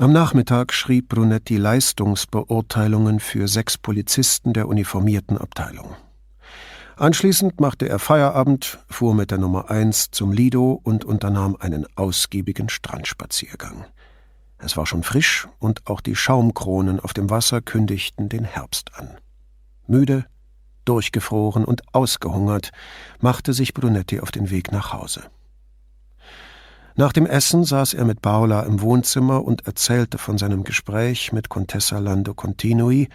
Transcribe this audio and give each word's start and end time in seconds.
Am 0.00 0.12
Nachmittag 0.12 0.72
schrieb 0.72 1.08
Brunetti 1.08 1.56
Leistungsbeurteilungen 1.56 3.18
für 3.18 3.48
sechs 3.48 3.76
Polizisten 3.76 4.52
der 4.52 4.68
uniformierten 4.68 5.36
Abteilung. 5.36 5.96
Anschließend 6.94 7.60
machte 7.60 7.88
er 7.88 7.98
Feierabend, 7.98 8.78
fuhr 8.88 9.12
mit 9.16 9.32
der 9.32 9.38
Nummer 9.38 9.72
1 9.72 10.12
zum 10.12 10.30
Lido 10.30 10.80
und 10.84 11.04
unternahm 11.04 11.56
einen 11.58 11.84
ausgiebigen 11.96 12.68
Strandspaziergang. 12.68 13.86
Es 14.58 14.76
war 14.76 14.86
schon 14.86 15.02
frisch 15.02 15.48
und 15.58 15.88
auch 15.88 16.00
die 16.00 16.14
Schaumkronen 16.14 17.00
auf 17.00 17.12
dem 17.12 17.28
Wasser 17.28 17.60
kündigten 17.60 18.28
den 18.28 18.44
Herbst 18.44 18.92
an. 18.94 19.18
Müde, 19.88 20.26
durchgefroren 20.84 21.64
und 21.64 21.82
ausgehungert 21.92 22.70
machte 23.20 23.52
sich 23.52 23.74
Brunetti 23.74 24.20
auf 24.20 24.30
den 24.30 24.50
Weg 24.50 24.70
nach 24.70 24.92
Hause. 24.92 25.24
Nach 26.98 27.12
dem 27.12 27.26
Essen 27.26 27.62
saß 27.62 27.94
er 27.94 28.04
mit 28.04 28.22
Paola 28.22 28.62
im 28.62 28.80
Wohnzimmer 28.80 29.44
und 29.44 29.68
erzählte 29.68 30.18
von 30.18 30.36
seinem 30.36 30.64
Gespräch 30.64 31.32
mit 31.32 31.48
Contessa 31.48 32.00
Lando 32.00 32.34
Continui 32.34 33.08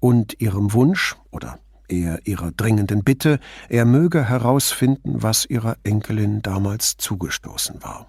und 0.00 0.40
ihrem 0.40 0.72
Wunsch 0.72 1.14
oder 1.30 1.60
eher 1.86 2.26
ihrer 2.26 2.50
dringenden 2.50 3.04
Bitte, 3.04 3.38
er 3.68 3.84
möge 3.84 4.28
herausfinden, 4.28 5.22
was 5.22 5.44
ihrer 5.44 5.76
Enkelin 5.84 6.42
damals 6.42 6.96
zugestoßen 6.96 7.80
war. 7.84 8.08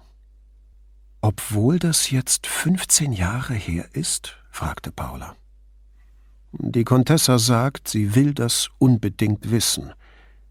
Obwohl 1.20 1.78
das 1.78 2.10
jetzt 2.10 2.48
fünfzehn 2.48 3.12
Jahre 3.12 3.54
her 3.54 3.84
ist? 3.92 4.36
fragte 4.50 4.90
Paula. 4.90 5.36
Die 6.50 6.82
Contessa 6.82 7.38
sagt, 7.38 7.86
sie 7.86 8.16
will 8.16 8.34
das 8.34 8.68
unbedingt 8.78 9.52
wissen, 9.52 9.92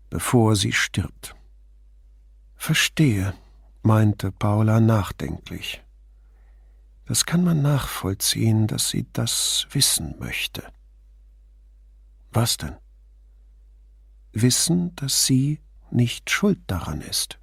bevor 0.10 0.56
sie 0.56 0.72
stirbt. 0.72 1.36
Verstehe, 2.56 3.34
meinte 3.84 4.32
Paula 4.32 4.80
nachdenklich. 4.80 5.84
Das 7.06 7.26
kann 7.26 7.44
man 7.44 7.62
nachvollziehen, 7.62 8.68
dass 8.68 8.90
sie 8.90 9.06
das 9.14 9.68
wissen 9.72 10.16
möchte. 10.20 10.64
Was 12.32 12.58
denn? 12.58 12.76
Wissen, 14.32 14.96
dass 14.96 15.26
sie 15.26 15.60
nicht 15.92 16.32
schuld 16.32 16.60
daran 16.68 17.02
ist. 17.02 17.38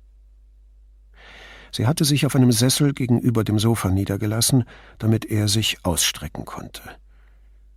Sie 1.73 1.87
hatte 1.87 2.05
sich 2.05 2.27
auf 2.27 2.35
einem 2.35 2.51
Sessel 2.51 2.95
gegenüber 2.95 3.45
dem 3.45 3.61
Sofa 3.61 3.91
niedergelassen, 3.91 4.65
damit 4.99 5.25
er 5.25 5.47
sich 5.47 5.85
ausstrecken 5.85 6.45
konnte. 6.45 6.83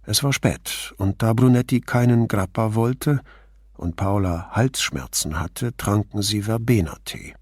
Es 0.03 0.23
war 0.23 0.33
spät, 0.33 0.93
und 0.97 1.21
da 1.21 1.33
Brunetti 1.33 1.79
keinen 1.79 2.27
Grappa 2.27 2.73
wollte 2.73 3.21
und 3.73 3.95
Paula 3.95 4.49
Halsschmerzen 4.51 5.39
hatte, 5.39 5.77
tranken 5.77 6.21
sie 6.23 6.41
Verbena-Tee. 6.43 7.35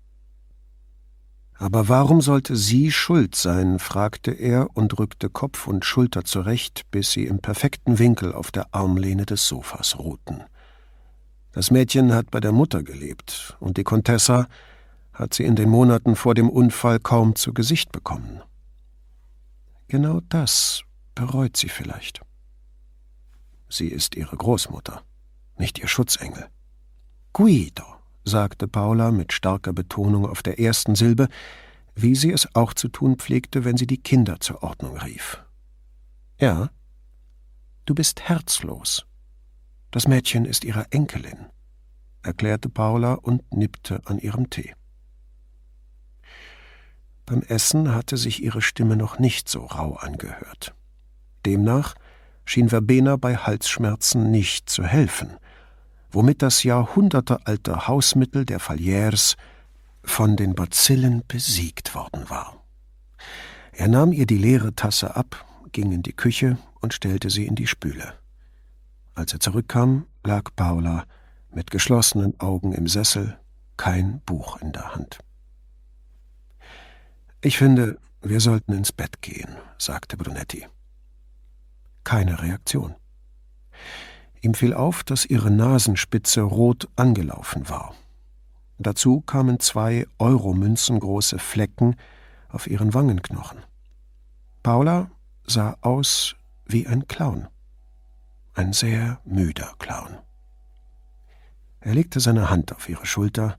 Aber 1.62 1.88
warum 1.90 2.22
sollte 2.22 2.56
sie 2.56 2.92
schuld 2.92 3.36
sein? 3.36 3.78
fragte 3.78 4.31
er 4.31 4.76
und 4.76 4.98
rückte 4.98 5.30
Kopf 5.30 5.68
und 5.68 5.86
Schulter 5.86 6.26
zurecht, 6.26 6.90
bis 6.90 7.12
sie 7.12 7.26
im 7.26 7.38
perfekten 7.38 8.00
Winkel 8.00 8.34
auf 8.34 8.50
der 8.50 8.73
Armlehne 8.73 9.28
des 9.28 9.48
Sofas 9.48 10.00
ruhten. 10.00 10.44
Das 11.52 11.70
Mädchen 11.70 12.16
hat 12.16 12.31
bei 12.31 12.40
der 12.40 12.52
Mutter 12.52 12.81
gelebt, 12.81 13.58
und 13.59 13.78
die 13.78 13.84
Contessa 13.84 14.48
hat 15.14 15.36
sie 15.36 15.44
in 15.44 15.56
den 15.56 15.70
Monaten 15.70 16.16
vor 16.16 16.34
dem 16.34 16.50
Unfall 16.50 17.00
kaum 17.00 17.36
zu 17.36 17.53
Gesicht 17.53 17.92
bekommen. 17.92 18.42
Genau 19.88 20.20
das 20.30 20.81
bereut 21.14 21.58
sie 21.58 21.70
vielleicht. 21.70 22.22
Sie 23.70 23.90
ist 23.90 24.16
ihre 24.16 24.36
Großmutter, 24.36 25.03
nicht 25.58 25.78
ihr 25.78 25.88
Schutzengel. 25.88 26.48
Guido, 27.34 27.86
sagte 28.23 28.67
Paula 28.67 29.11
mit 29.11 29.33
starker 29.33 29.73
Betonung 29.73 30.25
auf 30.25 30.44
der 30.44 30.59
ersten 30.59 30.95
Silbe, 30.95 31.27
wie 31.95 32.16
sie 32.16 32.31
es 32.31 32.55
auch 32.55 32.73
zu 32.73 32.88
tun 32.88 33.17
pflegte, 33.17 33.66
wenn 33.66 33.78
sie 33.78 33.88
die 33.88 34.02
Kinder 34.02 34.39
zur 34.39 34.63
Ordnung 34.63 34.97
rief. 34.97 35.44
Ja, 36.39 36.69
du 37.86 37.94
bist 37.94 38.22
herzlos. 38.22 39.05
Das 39.91 40.08
Mädchen 40.08 40.45
ist 40.45 40.63
ihre 40.63 40.86
Enkelin, 40.91 41.47
erklärte 42.23 42.69
Paula 42.69 43.13
und 43.13 43.53
nippte 43.53 44.01
an 44.06 44.19
ihrem 44.19 44.50
Tee. 44.50 44.73
Beim 47.25 47.41
Essen 47.44 47.94
hatte 47.94 48.17
sich 48.17 48.44
ihre 48.44 48.62
Stimme 48.62 48.96
noch 48.96 49.19
nicht 49.19 49.47
so 49.47 49.66
rau 49.66 49.96
angehört. 49.96 50.73
Demnach 51.46 51.96
schien 52.46 52.69
Verbena 52.69 53.16
bei 53.16 53.35
Halsschmerzen 53.35 54.31
nicht 54.31 54.69
zu 54.69 54.84
helfen, 54.84 55.38
womit 56.11 56.41
das 56.41 56.63
jahrhundertealte 56.63 57.88
Hausmittel 57.88 58.45
der 58.45 58.59
Faliers 58.59 59.38
von 60.03 60.35
den 60.35 60.55
Bazillen 60.55 61.23
besiegt 61.27 61.95
worden 61.95 62.29
war. 62.29 62.63
Er 63.72 63.88
nahm 63.88 64.11
ihr 64.11 64.25
die 64.25 64.38
leere 64.38 64.75
Tasse 64.75 65.16
ab, 65.16 65.45
ging 65.72 65.91
in 65.91 66.03
die 66.03 66.13
Küche 66.13 66.57
und 66.81 66.94
stellte 66.94 67.29
sie 67.29 67.45
in 67.45 67.55
die 67.55 67.67
Spüle. 67.67 68.13
Als 69.16 69.33
er 69.33 69.39
zurückkam, 69.39 70.05
lag 70.23 70.49
Paula 70.55 71.05
mit 71.51 71.72
geschlossenen 71.72 72.39
Augen 72.39 72.73
im 72.73 72.88
Sessel, 72.88 73.38
kein 73.78 74.22
Buch 74.22 74.57
in 74.61 74.72
der 74.72 74.95
Hand. 74.95 75.19
Ich 77.41 77.57
finde, 77.57 77.97
wir 78.22 78.39
sollten 78.39 78.73
ins 78.73 78.91
Bett 78.91 79.22
gehen, 79.22 79.55
sagte 79.78 80.16
Brunetti. 80.17 80.66
Keine 82.03 82.41
Reaktion. 82.41 82.95
Ihm 84.41 84.53
fiel 84.53 84.74
auf, 84.74 85.03
dass 85.03 85.25
ihre 85.25 85.52
Nasenspitze 85.52 86.41
rot 86.41 86.90
angelaufen 86.96 87.69
war. 87.69 87.94
Dazu 88.79 89.22
kamen 89.22 89.59
zwei 89.59 90.07
Euromünzen 90.18 91.00
große 91.00 91.38
Flecken 91.38 91.96
auf 92.50 92.68
ihren 92.68 92.94
Wangenknochen. 92.94 93.59
Paula 94.63 95.12
sah 95.46 95.78
aus 95.81 96.35
wie 96.66 96.88
ein 96.88 97.07
Clown 97.07 97.47
ein 98.53 98.74
sehr 98.74 99.19
müder 99.25 99.74
Clown. 99.79 100.18
Er 101.79 101.94
legte 101.94 102.19
seine 102.19 102.50
Hand 102.50 102.75
auf 102.75 102.90
ihre 102.90 103.06
Schulter. 103.06 103.58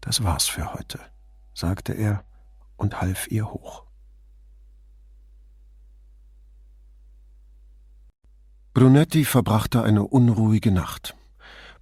Das 0.00 0.22
war's 0.22 0.46
für 0.46 0.74
heute, 0.74 0.98
sagte 1.54 1.92
er 1.92 2.24
und 2.76 3.00
half 3.00 3.30
ihr 3.30 3.50
hoch. 3.50 3.81
Brunetti 8.74 9.26
verbrachte 9.26 9.82
eine 9.82 10.04
unruhige 10.04 10.72
Nacht. 10.72 11.14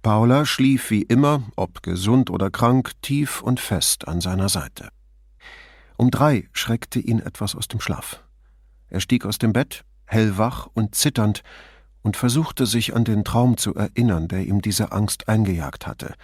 Paula 0.01 0.45
schlief 0.45 0.89
wie 0.89 1.03
immer, 1.03 1.43
ob 1.55 1.83
gesund 1.83 2.29
oder 2.29 2.49
krank, 2.49 2.91
tief 3.01 3.41
und 3.41 3.61
fest 3.61 4.09
an 4.09 4.19
seiner 4.19 4.49
Seite. 4.49 4.89
Um 5.95 6.11
drei 6.11 6.49
schreckte 6.51 6.99
ihn 6.99 7.19
etwas 7.19 7.55
aus 7.55 7.69
dem 7.69 7.79
Schlaf. 7.79 8.21
Er 8.89 8.99
stieg 8.99 9.25
aus 9.25 9.37
dem 9.37 9.53
Bett, 9.53 9.85
hellwach 10.05 10.67
und 10.73 10.93
zitternd, 10.93 11.43
und 12.01 12.17
versuchte 12.17 12.65
sich 12.65 12.93
an 12.93 13.05
den 13.05 13.23
Traum 13.23 13.55
zu 13.55 13.73
erinnern, 13.73 14.27
der 14.27 14.45
ihm 14.45 14.61
diese 14.61 14.91
Angst 14.91 15.29
eingejagt 15.29 15.87
hatte. 15.87 16.15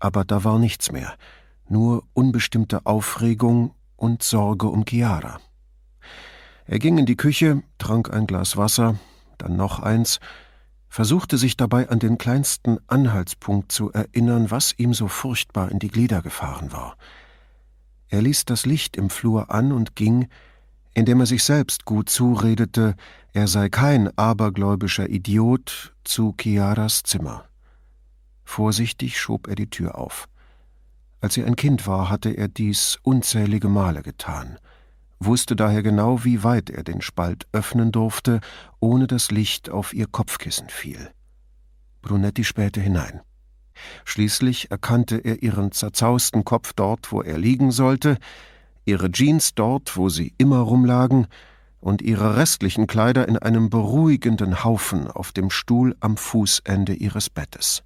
Aber 0.00 0.24
da 0.24 0.44
war 0.44 0.58
nichts 0.58 0.92
mehr, 0.92 1.14
nur 1.66 2.02
unbestimmte 2.12 2.84
Aufregung 2.84 3.74
und 3.96 4.22
Sorge 4.22 4.66
um 4.66 4.84
Chiara. 4.84 5.40
Er 6.66 6.78
ging 6.78 6.98
in 6.98 7.06
die 7.06 7.16
Küche, 7.16 7.62
trank 7.78 8.12
ein 8.12 8.26
Glas 8.26 8.56
Wasser, 8.56 8.98
dann 9.44 9.56
noch 9.56 9.80
eins, 9.80 10.20
versuchte 10.88 11.38
sich 11.38 11.56
dabei 11.56 11.88
an 11.88 11.98
den 11.98 12.18
kleinsten 12.18 12.78
Anhaltspunkt 12.86 13.72
zu 13.72 13.92
erinnern, 13.92 14.50
was 14.50 14.74
ihm 14.78 14.94
so 14.94 15.08
furchtbar 15.08 15.70
in 15.70 15.78
die 15.78 15.88
Glieder 15.88 16.22
gefahren 16.22 16.72
war. 16.72 16.96
Er 18.08 18.22
ließ 18.22 18.44
das 18.44 18.64
Licht 18.64 18.96
im 18.96 19.10
Flur 19.10 19.50
an 19.50 19.72
und 19.72 19.96
ging, 19.96 20.28
indem 20.94 21.20
er 21.20 21.26
sich 21.26 21.42
selbst 21.42 21.84
gut 21.84 22.08
zuredete, 22.08 22.94
er 23.32 23.48
sei 23.48 23.68
kein 23.68 24.16
abergläubischer 24.16 25.08
Idiot, 25.08 25.92
zu 26.04 26.34
Chiaras 26.40 27.02
Zimmer. 27.02 27.44
Vorsichtig 28.44 29.18
schob 29.18 29.48
er 29.48 29.56
die 29.56 29.68
Tür 29.68 29.98
auf. 29.98 30.28
Als 31.20 31.34
sie 31.34 31.44
ein 31.44 31.56
Kind 31.56 31.86
war, 31.86 32.10
hatte 32.10 32.30
er 32.30 32.48
dies 32.48 32.98
unzählige 33.02 33.68
Male 33.68 34.02
getan, 34.02 34.58
wusste 35.24 35.56
daher 35.56 35.82
genau, 35.82 36.24
wie 36.24 36.42
weit 36.42 36.70
er 36.70 36.82
den 36.82 37.00
Spalt 37.00 37.46
öffnen 37.52 37.92
durfte, 37.92 38.40
ohne 38.80 39.06
das 39.06 39.30
Licht 39.30 39.70
auf 39.70 39.92
ihr 39.92 40.06
Kopfkissen 40.06 40.68
fiel. 40.68 41.10
Brunetti 42.02 42.44
spähte 42.44 42.80
hinein. 42.80 43.20
Schließlich 44.04 44.70
erkannte 44.70 45.18
er 45.18 45.42
ihren 45.42 45.72
zerzausten 45.72 46.44
Kopf 46.44 46.72
dort, 46.72 47.12
wo 47.12 47.22
er 47.22 47.38
liegen 47.38 47.70
sollte, 47.70 48.18
ihre 48.84 49.10
Jeans 49.10 49.54
dort, 49.54 49.96
wo 49.96 50.08
sie 50.08 50.34
immer 50.38 50.58
rumlagen, 50.58 51.26
und 51.80 52.00
ihre 52.00 52.36
restlichen 52.36 52.86
Kleider 52.86 53.28
in 53.28 53.36
einem 53.36 53.68
beruhigenden 53.68 54.64
Haufen 54.64 55.06
auf 55.06 55.32
dem 55.32 55.50
Stuhl 55.50 55.94
am 56.00 56.16
Fußende 56.16 56.94
ihres 56.94 57.28
Bettes. 57.28 57.82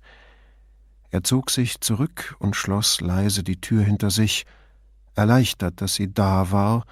Er 1.11 1.25
zog 1.25 1.50
sich 1.50 1.81
zurück 1.81 2.37
und 2.38 2.55
schloss 2.55 3.00
leise 3.00 3.43
die 3.43 3.61
Tür 3.61 3.82
hinter 3.82 4.11
sich, 4.11 4.46
erleichtert, 5.17 5.81
dass 5.81 5.96
sie 5.96 6.14
da 6.14 6.52
war, 6.52 6.85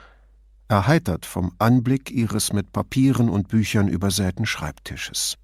erheitert 0.68 1.26
vom 1.26 1.52
Anblick 1.58 2.10
ihres 2.10 2.52
mit 2.52 2.72
Papieren 2.72 3.28
und 3.28 3.48
Büchern 3.48 3.88
übersäten 3.88 4.46
Schreibtisches. 4.46 5.36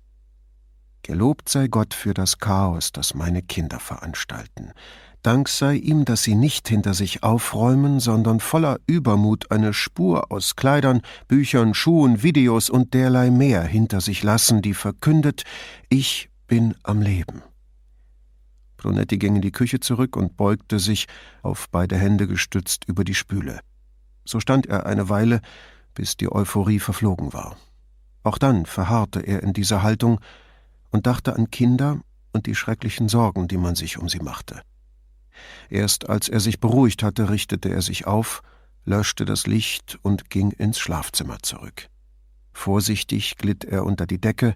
Gelobt 1.03 1.49
sei 1.49 1.69
Gott 1.69 1.95
für 1.95 2.15
das 2.15 2.39
Chaos, 2.39 2.93
das 2.93 3.15
meine 3.15 3.43
Kinder 3.43 3.81
veranstalten, 3.81 4.73
Dank 5.23 5.49
sei 5.49 5.77
ihm, 5.77 6.05
dass 6.05 6.25
sie 6.25 6.35
nicht 6.35 6.67
hinter 6.67 6.95
sich 6.95 7.23
aufräumen, 7.23 8.01
sondern 8.01 8.41
voller 8.41 8.81
Übermut 8.89 9.53
eine 9.53 9.73
Spur 9.73 10.33
aus 10.33 10.57
Kleidern, 10.57 11.01
Büchern, 11.29 11.75
Schuhen, 11.75 12.25
Videos 12.25 12.69
und 12.69 12.93
derlei 12.93 13.31
mehr 13.31 13.63
hinter 13.63 14.01
sich 14.01 14.25
lassen, 14.25 14.63
die 14.63 14.75
verkündet, 14.75 15.45
ich 15.89 16.29
bin 16.49 16.75
am 16.83 17.03
Leben. 17.03 17.43
Brunetti 18.79 19.17
ging 19.17 19.37
in 19.37 19.43
die 19.43 19.53
Küche 19.53 19.79
zurück 19.79 20.17
und 20.17 20.37
beugte 20.37 20.81
sich, 20.81 21.07
auf 21.43 21.69
beide 21.71 21.97
Hände 21.97 22.27
gestützt, 22.27 22.85
über 22.89 23.05
die 23.05 23.15
Spüle. 23.15 23.61
So 24.25 24.41
stand 24.41 24.67
er 24.67 24.87
eine 24.87 25.09
Weile, 25.09 25.41
bis 25.95 26.17
die 26.17 26.31
Euphorie 26.31 26.79
verflogen 26.79 27.33
war. 27.33 27.57
Auch 28.23 28.39
dann 28.39 28.67
verharrte 28.67 29.21
er 29.21 29.43
in 29.43 29.53
dieser 29.53 29.83
Haltung 29.83 30.21
und 30.91 31.07
dachte 31.07 31.35
an 31.37 31.51
Kinder 31.51 32.01
und 32.33 32.47
die 32.47 32.55
schrecklichen 32.55 33.09
Sorgen, 33.09 33.49
die 33.49 33.57
man 33.57 33.75
sich 33.75 33.99
um 33.99 34.09
sie 34.09 34.21
machte. 34.21 34.63
Erst 35.69 36.09
als 36.09 36.29
er 36.29 36.41
sich 36.41 36.61
beruhigt 36.61 37.03
hatte, 37.03 37.31
richtete 37.31 37.69
er 37.71 37.83
sich 37.83 38.07
auf, 38.07 38.43
löschte 38.85 39.25
das 39.25 39.47
Licht 39.47 39.99
und 40.03 40.31
ging 40.31 40.51
ins 40.51 40.79
Schlafzimmer 40.79 41.39
zurück. 41.43 41.89
Vorsichtig 42.53 43.37
glitt 43.39 43.65
er 43.65 43.85
unter 43.85 44.07
die 44.07 44.21
Decke, 44.21 44.55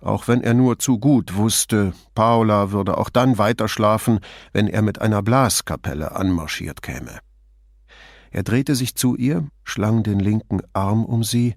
auch 0.00 0.26
wenn 0.26 0.42
er 0.42 0.52
nur 0.52 0.80
zu 0.80 0.98
gut 0.98 1.36
wusste, 1.36 1.92
Paula 2.14 2.72
würde 2.72 2.98
auch 2.98 3.08
dann 3.08 3.38
weiter 3.38 3.68
schlafen, 3.68 4.18
wenn 4.52 4.66
er 4.66 4.82
mit 4.82 5.00
einer 5.00 5.22
Blaskapelle 5.22 6.16
anmarschiert 6.16 6.82
käme. 6.82 7.20
Er 8.32 8.42
drehte 8.42 8.74
sich 8.74 8.94
zu 8.94 9.14
ihr, 9.14 9.46
schlang 9.62 10.02
den 10.02 10.18
linken 10.18 10.62
Arm 10.72 11.04
um 11.04 11.22
sie 11.22 11.54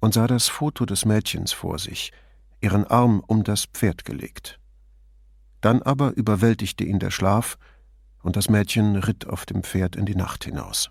und 0.00 0.14
sah 0.14 0.26
das 0.26 0.48
Foto 0.48 0.86
des 0.86 1.04
Mädchens 1.04 1.52
vor 1.52 1.78
sich, 1.78 2.10
ihren 2.62 2.86
Arm 2.86 3.22
um 3.26 3.44
das 3.44 3.66
Pferd 3.66 4.06
gelegt. 4.06 4.58
Dann 5.60 5.82
aber 5.82 6.16
überwältigte 6.16 6.84
ihn 6.84 6.98
der 6.98 7.10
Schlaf, 7.10 7.58
und 8.22 8.36
das 8.36 8.50
Mädchen 8.50 8.96
ritt 8.96 9.26
auf 9.26 9.46
dem 9.46 9.62
Pferd 9.62 9.96
in 9.96 10.04
die 10.04 10.14
Nacht 10.14 10.44
hinaus. 10.44 10.90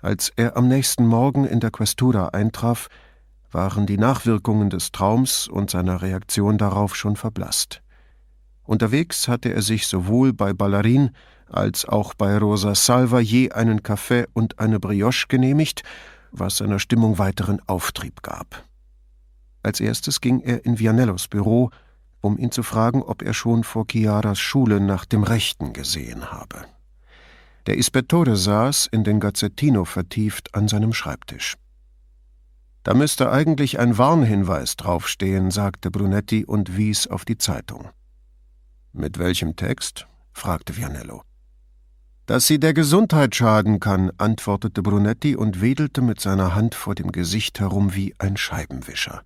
Als 0.00 0.32
er 0.34 0.56
am 0.56 0.68
nächsten 0.68 1.06
Morgen 1.06 1.44
in 1.44 1.58
der 1.60 1.70
Questura 1.70 2.28
eintraf, 2.28 2.88
waren 3.50 3.86
die 3.86 3.98
Nachwirkungen 3.98 4.70
des 4.70 4.92
Traums 4.92 5.46
und 5.46 5.70
seiner 5.70 6.02
Reaktion 6.02 6.58
darauf 6.58 6.96
schon 6.96 7.16
verblasst. 7.16 7.82
Unterwegs 8.64 9.28
hatte 9.28 9.52
er 9.52 9.62
sich 9.62 9.86
sowohl 9.86 10.32
bei 10.32 10.52
Ballarin 10.52 11.10
als 11.54 11.84
auch 11.84 12.14
bei 12.14 12.36
Rosa 12.38 12.74
Salva 12.74 13.20
je 13.20 13.50
einen 13.50 13.82
Kaffee 13.82 14.26
und 14.32 14.58
eine 14.58 14.80
Brioche 14.80 15.26
genehmigt, 15.28 15.82
was 16.30 16.56
seiner 16.56 16.78
Stimmung 16.78 17.18
weiteren 17.18 17.60
Auftrieb 17.66 18.22
gab. 18.22 18.64
Als 19.62 19.80
erstes 19.80 20.20
ging 20.20 20.40
er 20.40 20.64
in 20.64 20.78
Vianellos 20.78 21.28
Büro, 21.28 21.70
um 22.20 22.38
ihn 22.38 22.50
zu 22.50 22.62
fragen, 22.62 23.02
ob 23.02 23.22
er 23.22 23.34
schon 23.34 23.64
vor 23.64 23.86
Chiaras 23.86 24.38
Schule 24.38 24.80
nach 24.80 25.04
dem 25.04 25.22
Rechten 25.22 25.72
gesehen 25.72 26.32
habe. 26.32 26.64
Der 27.66 27.78
Ispettore 27.78 28.36
saß, 28.36 28.88
in 28.90 29.04
den 29.04 29.20
Gazzettino 29.20 29.84
vertieft, 29.84 30.54
an 30.54 30.66
seinem 30.68 30.92
Schreibtisch. 30.92 31.56
Da 32.82 32.94
müsste 32.94 33.30
eigentlich 33.30 33.78
ein 33.78 33.98
Warnhinweis 33.98 34.76
draufstehen, 34.76 35.52
sagte 35.52 35.90
Brunetti 35.90 36.44
und 36.44 36.76
wies 36.76 37.06
auf 37.06 37.24
die 37.24 37.38
Zeitung. 37.38 37.90
Mit 38.92 39.18
welchem 39.18 39.54
Text? 39.54 40.08
fragte 40.32 40.76
Vianello. 40.76 41.22
Dass 42.26 42.46
sie 42.46 42.60
der 42.60 42.72
Gesundheit 42.72 43.34
schaden 43.34 43.80
kann, 43.80 44.12
antwortete 44.16 44.82
Brunetti 44.82 45.34
und 45.34 45.60
wedelte 45.60 46.02
mit 46.02 46.20
seiner 46.20 46.54
Hand 46.54 46.74
vor 46.74 46.94
dem 46.94 47.10
Gesicht 47.10 47.58
herum 47.58 47.94
wie 47.94 48.14
ein 48.18 48.36
Scheibenwischer. 48.36 49.22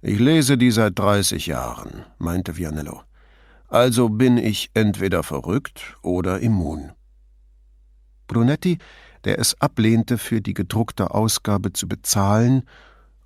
Ich 0.00 0.18
lese 0.18 0.56
die 0.56 0.70
seit 0.70 0.98
dreißig 0.98 1.46
Jahren, 1.46 2.04
meinte 2.18 2.56
Vianello. 2.56 3.02
Also 3.68 4.08
bin 4.08 4.38
ich 4.38 4.70
entweder 4.74 5.22
verrückt 5.22 5.96
oder 6.02 6.40
immun. 6.40 6.92
Brunetti, 8.28 8.78
der 9.24 9.38
es 9.38 9.60
ablehnte, 9.60 10.16
für 10.16 10.40
die 10.40 10.54
gedruckte 10.54 11.12
Ausgabe 11.12 11.72
zu 11.72 11.88
bezahlen 11.88 12.62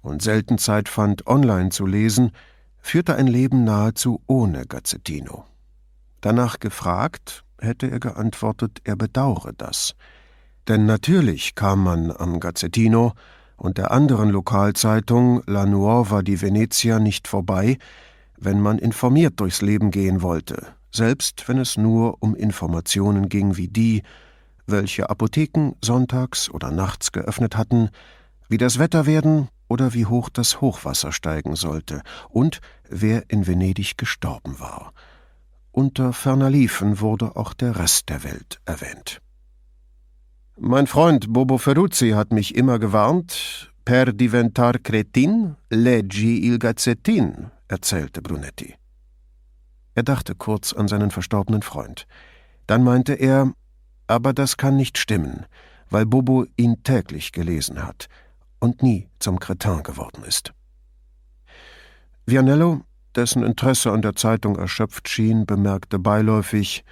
und 0.01 0.23
selten 0.23 0.59
Zeit 0.59 0.89
fand, 0.89 1.27
online 1.27 1.69
zu 1.69 1.87
lesen, 1.87 2.33
führte 2.79 3.15
ein 3.15 3.27
Leben 3.27 3.65
nahezu 3.65 4.23
ohne 4.27 4.67
Gazzettino. 4.67 5.45
Danach 6.21 6.59
gefragt, 6.59 7.44
hätte 7.65 7.91
er 7.91 8.01
geantwortet, 8.01 8.81
er 8.85 8.97
bedauere 8.97 9.53
das. 9.53 9.95
Denn 10.69 10.87
natürlich 10.87 11.55
kam 11.55 11.83
man 11.83 12.11
am 12.11 12.41
Gazzettino 12.41 13.13
und 13.57 13.79
der 13.79 13.91
anderen 13.91 14.31
Lokalzeitung 14.31 15.43
La 15.47 15.67
Nuova 15.67 16.23
di 16.23 16.41
Venezia 16.41 16.99
nicht 16.99 17.29
vorbei, 17.29 17.79
wenn 18.39 18.61
man 18.61 18.79
informiert 18.79 19.41
durchs 19.41 19.63
Leben 19.63 19.91
gehen 19.91 20.23
wollte, 20.23 20.67
selbst 20.91 21.49
wenn 21.49 21.59
es 21.59 21.77
nur 21.77 22.23
um 22.23 22.35
Informationen 22.35 23.29
ging 23.29 23.57
wie 23.57 23.69
die, 23.69 24.03
welche 24.67 25.11
Apotheken 25.11 25.73
sonntags 25.83 26.51
oder 26.51 26.71
nachts 26.71 27.13
geöffnet 27.13 27.57
hatten, 27.57 27.91
wie 28.49 28.59
das 28.59 28.79
Wetter 28.79 29.07
werden 29.07 29.49
oder 29.69 29.95
wie 29.95 30.07
hoch 30.07 30.29
das 30.29 30.61
Hochwasser 30.61 31.13
steigen 31.13 31.57
sollte 31.57 32.03
und 32.29 32.61
wer 32.89 33.25
in 33.29 33.47
Venedig 33.47 33.97
gestorben 33.97 34.59
war. 34.61 34.93
Unter 35.75 36.13
ferner 36.13 36.51
Liefen 36.51 37.01
wurde 37.01 37.35
auch 37.35 37.53
der 37.53 37.77
Rest 37.77 38.09
der 38.09 38.23
Welt 38.23 38.61
erwähnt. 38.65 39.21
Mein 40.57 40.87
Freund 40.87 41.33
Bobo 41.33 41.59
Ferruzzi 41.59 42.11
hat 42.11 42.33
mich 42.33 42.55
immer 42.55 42.79
gewarnt, 42.79 43.73
per 43.85 44.13
diventar 44.13 44.79
cretin, 44.79 45.57
leggi 45.71 46.47
il 46.47 46.61
gazzettin, 46.61 47.51
erzählte 47.67 48.23
Brunetti. 48.23 48.77
Er 49.97 50.05
dachte 50.05 50.37
kurz 50.37 50.73
an 50.73 50.87
seinen 50.87 51.11
verstorbenen 51.11 51.63
Freund. 51.63 52.07
Dann 52.69 52.85
meinte 52.85 53.15
er, 53.15 53.53
aber 54.07 54.33
das 54.33 54.57
kann 54.57 54.77
nicht 54.77 54.97
stimmen, 54.97 55.45
weil 55.91 56.07
Bobo 56.07 56.47
ihn 56.57 56.85
täglich 56.85 57.33
gelesen 57.33 57.85
hat 57.85 58.07
und 58.61 58.85
nie 58.85 59.09
zum 59.19 59.41
Cretin 59.41 59.83
geworden 59.83 60.23
ist. 60.23 60.53
Vianello, 62.27 62.83
dessen 63.17 63.43
Interesse 63.43 63.93
an 63.93 64.03
der 64.03 64.15
Zeitung 64.15 64.57
erschöpft 64.57 65.09
schien, 65.09 65.47
bemerkte 65.47 65.99
beiläufig, 65.99 66.85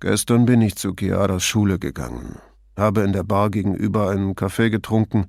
Gestern 0.00 0.44
bin 0.44 0.60
ich 0.60 0.76
zu 0.76 0.94
Chiaras 0.94 1.44
Schule 1.44 1.78
gegangen 1.78 2.38
habe 2.76 3.02
in 3.02 3.12
der 3.12 3.22
Bar 3.22 3.50
gegenüber 3.50 4.10
einen 4.10 4.34
Kaffee 4.34 4.70
getrunken 4.70 5.26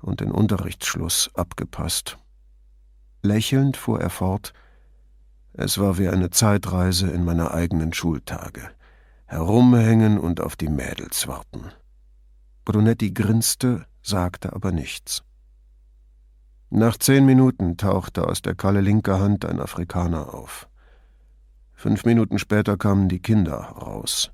und 0.00 0.20
den 0.20 0.30
Unterrichtsschluss 0.30 1.30
abgepasst. 1.34 2.18
Lächelnd 3.22 3.76
fuhr 3.76 4.00
er 4.00 4.10
fort, 4.10 4.52
es 5.52 5.78
war 5.78 5.98
wie 5.98 6.08
eine 6.08 6.30
Zeitreise 6.30 7.10
in 7.10 7.24
meine 7.24 7.52
eigenen 7.52 7.92
Schultage. 7.92 8.70
Herumhängen 9.24 10.18
und 10.18 10.40
auf 10.40 10.54
die 10.54 10.68
Mädels 10.68 11.26
warten. 11.26 11.64
Brunetti 12.64 13.10
grinste, 13.10 13.86
sagte 14.02 14.52
aber 14.52 14.70
nichts. 14.70 15.24
Nach 16.78 16.98
zehn 16.98 17.24
Minuten 17.24 17.78
tauchte 17.78 18.28
aus 18.28 18.42
der 18.42 18.54
kalle 18.54 18.82
linke 18.82 19.18
Hand 19.18 19.46
ein 19.46 19.60
Afrikaner 19.60 20.34
auf. 20.34 20.68
Fünf 21.72 22.04
Minuten 22.04 22.38
später 22.38 22.76
kamen 22.76 23.08
die 23.08 23.18
Kinder 23.18 23.56
raus 23.56 24.30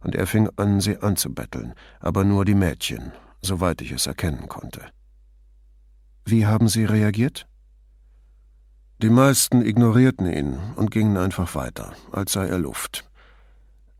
und 0.00 0.14
er 0.14 0.26
fing 0.26 0.50
an, 0.56 0.82
sie 0.82 0.98
anzubetteln, 0.98 1.72
aber 1.98 2.24
nur 2.24 2.44
die 2.44 2.54
Mädchen, 2.54 3.12
soweit 3.40 3.80
ich 3.80 3.92
es 3.92 4.06
erkennen 4.06 4.50
konnte. 4.50 4.82
Wie 6.26 6.44
haben 6.44 6.68
Sie 6.68 6.84
reagiert? 6.84 7.48
Die 9.00 9.08
meisten 9.08 9.62
ignorierten 9.62 10.26
ihn 10.26 10.58
und 10.76 10.90
gingen 10.90 11.16
einfach 11.16 11.54
weiter, 11.54 11.94
als 12.12 12.34
sei 12.34 12.48
er 12.48 12.58
Luft. 12.58 13.08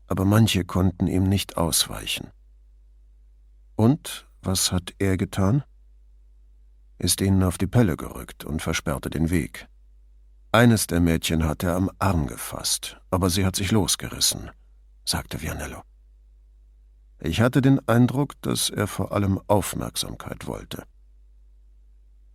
Aber 0.05 0.25
manche 0.25 0.63
konnten 0.63 1.07
ihm 1.07 1.23
nicht 1.23 1.57
ausweichen. 1.57 2.27
Und 3.75 4.27
was 4.43 4.71
hat 4.71 4.93
er 4.99 5.17
getan? 5.17 5.63
Ist 6.99 7.21
ihnen 7.21 7.43
auf 7.43 7.57
die 7.57 7.67
Pelle 7.67 7.95
gerückt 7.95 8.43
und 8.43 8.61
versperrte 8.61 9.09
den 9.09 9.29
Weg. 9.29 9.67
Eines 10.51 10.85
der 10.85 10.99
Mädchen 10.99 11.45
hat 11.45 11.63
er 11.63 11.75
am 11.75 11.89
Arm 11.97 12.27
gefasst, 12.27 12.99
aber 13.09 13.29
sie 13.29 13.45
hat 13.45 13.55
sich 13.55 13.71
losgerissen, 13.71 14.51
sagte 15.05 15.41
Vianello. 15.41 15.81
Ich 17.21 17.39
hatte 17.41 17.61
den 17.61 17.85
Eindruck, 17.87 18.33
dass 18.41 18.69
er 18.69 18.87
vor 18.87 19.13
allem 19.13 19.39
Aufmerksamkeit 19.47 20.45
wollte. 20.45 20.83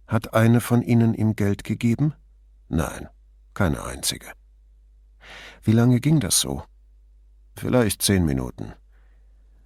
Hat 0.07 0.33
eine 0.35 0.61
von 0.61 0.83
Ihnen 0.83 1.15
ihm 1.15 1.37
Geld 1.37 1.65
gegeben? 1.65 2.15
Nein, 2.69 3.09
keine 3.53 3.85
einzige. 3.85 4.33
Wie 5.63 5.73
lange 5.73 6.01
ging 6.01 6.21
das 6.21 6.41
so? 6.41 6.63
Vielleicht 7.57 8.03
zehn 8.03 8.25
Minuten. 8.25 8.73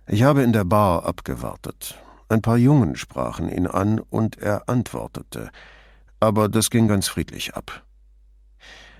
Ich 0.06 0.22
habe 0.22 0.42
in 0.42 0.52
der 0.52 0.64
Bar 0.64 1.04
abgewartet. 1.04 1.98
Ein 2.28 2.42
paar 2.42 2.58
Jungen 2.58 2.97
sprachen 2.97 3.49
ihn 3.49 3.66
an 3.66 4.00
und 4.00 4.38
er 4.38 4.68
antwortete, 4.68 5.50
aber 6.20 6.49
das 6.49 6.70
ging 6.70 6.88
ganz 6.88 7.08
friedlich 7.08 7.54
ab. 7.54 7.85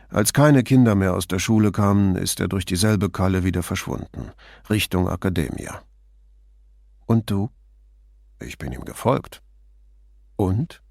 Als 0.09 0.33
keine 0.33 0.63
Kinder 0.63 0.95
mehr 0.95 1.15
aus 1.15 1.29
der 1.29 1.39
Schule 1.39 1.71
kamen, 1.71 2.17
ist 2.17 2.41
er 2.41 2.49
durch 2.49 2.65
dieselbe 2.65 3.11
Kalle 3.11 3.45
wieder 3.45 3.63
verschwunden, 3.63 4.33
Richtung 4.71 5.09
Akademia. 5.09 5.83
Und 7.05 7.31
du? 7.31 7.51
Ich 8.41 8.57
bin 8.57 8.73
ihm 8.73 8.87
gefolgt. 8.87 9.43
Und? 10.37 10.83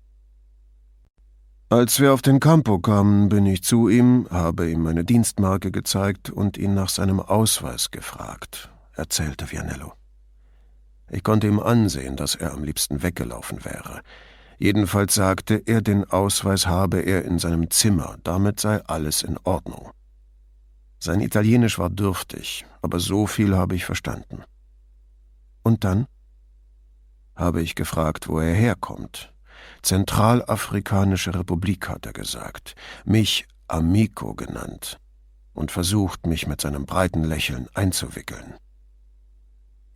Als 1.70 2.00
wir 2.00 2.14
auf 2.14 2.22
den 2.22 2.40
Campo 2.40 2.80
kamen, 2.80 3.30
bin 3.30 3.46
ich 3.48 3.64
zu 3.64 3.90
ihm, 3.90 4.28
habe 4.30 4.70
ihm 4.70 4.84
meine 4.84 5.04
Dienstmarke 5.04 5.72
gezeigt 5.72 6.30
und 6.30 6.58
ihn 6.58 6.76
nach 6.76 6.90
seinem 6.90 7.20
Ausweis 7.20 7.90
gefragt, 7.90 8.70
erzählte 8.94 9.52
Vianello. 9.52 9.97
Ich 11.10 11.24
konnte 11.24 11.48
ihm 11.48 11.60
ansehen, 11.60 12.16
dass 12.16 12.36
er 12.36 12.54
am 12.54 12.64
liebsten 12.64 13.02
weggelaufen 13.02 13.64
wäre. 13.64 14.02
Jedenfalls 14.58 15.14
sagte 15.14 15.62
er, 15.66 15.82
den 15.82 16.04
Ausweis 16.04 16.68
habe 16.68 17.00
er 17.00 17.24
in 17.24 17.40
seinem 17.40 17.70
Zimmer, 17.70 18.18
damit 18.24 18.60
sei 18.60 18.84
alles 18.86 19.22
in 19.24 19.38
Ordnung. 19.44 19.92
Sein 21.00 21.22
Italienisch 21.22 21.78
war 21.78 21.90
dürftig, 21.90 22.66
aber 22.82 23.00
so 23.00 23.28
viel 23.28 23.56
habe 23.56 23.76
ich 23.76 23.86
verstanden. 23.86 24.44
Und 25.64 25.84
dann? 25.84 26.08
habe 27.36 27.62
ich 27.62 27.76
gefragt, 27.76 28.28
wo 28.28 28.40
er 28.40 28.54
herkommt. 28.54 29.32
Zentralafrikanische 29.84 31.36
Republik, 31.36 31.88
hat 31.88 32.08
er 32.08 32.14
gesagt, 32.14 32.76
mich 33.06 33.48
Amico 33.68 34.34
genannt 34.34 34.98
und 35.54 35.72
versucht, 35.72 36.26
mich 36.26 36.48
mit 36.48 36.62
seinem 36.62 36.86
breiten 36.86 37.24
Lächeln 37.24 37.68
einzuwickeln. 37.76 38.56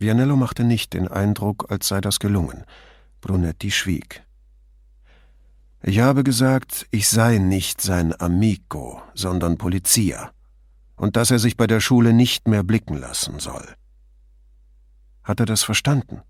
Vianello 0.02 0.36
machte 0.36 0.64
nicht 0.64 0.92
den 0.92 1.08
Eindruck, 1.08 1.70
als 1.70 1.88
sei 1.88 2.00
das 2.00 2.18
gelungen. 2.18 2.64
Brunetti 3.20 3.70
schwieg. 3.70 4.26
Ich 5.80 6.00
habe 6.00 6.24
gesagt, 6.24 6.86
ich 6.90 7.08
sei 7.08 7.38
nicht 7.38 7.80
sein 7.80 8.12
Amico, 8.20 9.00
sondern 9.14 9.58
Polizia, 9.58 10.32
und 10.96 11.16
dass 11.16 11.30
er 11.30 11.38
sich 11.38 11.56
bei 11.56 11.66
der 11.66 11.80
Schule 11.80 12.12
nicht 12.12 12.46
mehr 12.46 12.62
blicken 12.62 12.96
lassen 12.96 13.38
soll. 13.38 13.66
Hat 15.22 15.40
er 15.40 15.46
das 15.46 15.62
verstanden? 15.62 16.22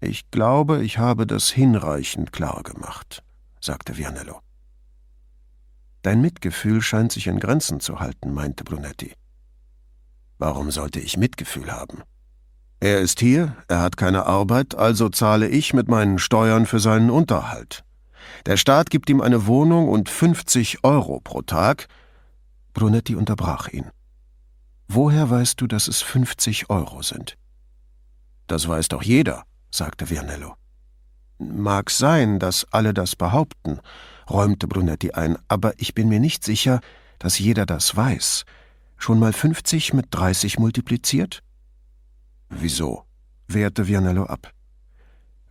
Ich 0.00 0.30
glaube, 0.30 0.84
ich 0.84 0.98
habe 0.98 1.26
das 1.26 1.50
hinreichend 1.50 2.32
klar 2.32 2.62
gemacht, 2.62 3.24
sagte 3.60 3.98
Vianello. 3.98 4.40
Dein 6.02 6.20
Mitgefühl 6.20 6.82
scheint 6.82 7.10
sich 7.10 7.26
in 7.26 7.40
Grenzen 7.40 7.80
zu 7.80 7.98
halten, 7.98 8.32
meinte 8.32 8.62
Brunetti. 8.62 9.12
Warum 10.38 10.70
sollte 10.70 11.00
ich 11.00 11.16
Mitgefühl 11.16 11.72
haben? 11.72 12.02
Er 12.80 13.00
ist 13.00 13.18
hier, 13.18 13.56
er 13.66 13.80
hat 13.80 13.96
keine 13.96 14.26
Arbeit, 14.26 14.76
also 14.76 15.08
zahle 15.08 15.48
ich 15.48 15.74
mit 15.74 15.88
meinen 15.88 16.18
Steuern 16.18 16.64
für 16.64 16.78
seinen 16.78 17.10
Unterhalt. 17.10 17.84
Der 18.46 18.56
Staat 18.56 18.90
gibt 18.90 19.10
ihm 19.10 19.20
eine 19.20 19.46
Wohnung 19.46 19.88
und 19.88 20.08
50 20.08 20.84
Euro 20.84 21.20
pro 21.20 21.42
Tag. 21.42 21.88
Brunetti 22.74 23.16
unterbrach 23.16 23.68
ihn. 23.68 23.90
Woher 24.86 25.28
weißt 25.28 25.60
du, 25.60 25.66
dass 25.66 25.88
es 25.88 26.02
50 26.02 26.70
Euro 26.70 27.02
sind? 27.02 27.36
Das 28.46 28.68
weiß 28.68 28.88
doch 28.88 29.02
jeder, 29.02 29.42
sagte 29.70 30.08
Vianello. 30.08 30.54
Mag 31.38 31.90
sein, 31.90 32.38
dass 32.38 32.66
alle 32.72 32.94
das 32.94 33.16
behaupten, 33.16 33.80
räumte 34.30 34.68
Brunetti 34.68 35.12
ein, 35.12 35.36
aber 35.48 35.72
ich 35.78 35.94
bin 35.94 36.08
mir 36.08 36.20
nicht 36.20 36.44
sicher, 36.44 36.80
dass 37.18 37.38
jeder 37.38 37.66
das 37.66 37.96
weiß. 37.96 38.44
Schon 38.96 39.18
mal 39.18 39.32
50 39.32 39.94
mit 39.94 40.06
30 40.10 40.58
multipliziert? 40.58 41.42
Wieso? 42.48 43.04
wehrte 43.46 43.88
Vianello 43.88 44.24
ab. 44.24 44.52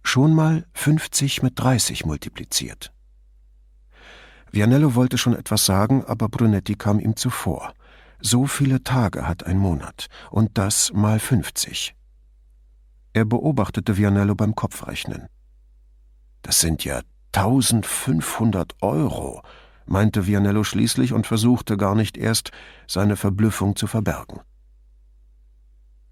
Schon 0.04 0.34
mal 0.34 0.66
50 0.74 1.42
mit 1.44 1.60
30 1.60 2.06
multipliziert. 2.06 2.94
Vianello 4.52 4.96
wollte 4.96 5.18
schon 5.18 5.36
etwas 5.36 5.66
sagen, 5.66 6.06
aber 6.06 6.30
Brunetti 6.30 6.76
kam 6.76 7.00
ihm 7.00 7.16
zuvor. 7.16 7.74
So 8.20 8.48
viele 8.48 8.84
Tage 8.84 9.28
hat 9.28 9.46
ein 9.46 9.58
Monat, 9.58 10.08
und 10.32 10.58
das 10.58 10.92
mal 10.94 11.20
50. 11.20 11.96
Er 13.14 13.26
beobachtete 13.26 13.98
Vianello 13.98 14.36
beim 14.36 14.56
Kopfrechnen. 14.56 15.28
Das 16.42 16.60
sind 16.62 16.84
ja 16.84 17.02
1500 17.34 18.76
Euro, 18.82 19.42
meinte 19.86 20.26
Vianello 20.26 20.64
schließlich 20.64 21.14
und 21.14 21.28
versuchte 21.28 21.78
gar 21.78 21.96
nicht 21.96 22.18
erst, 22.18 22.52
seine 22.88 23.16
Verblüffung 23.16 23.76
zu 23.76 23.88
verbergen. 23.88 24.40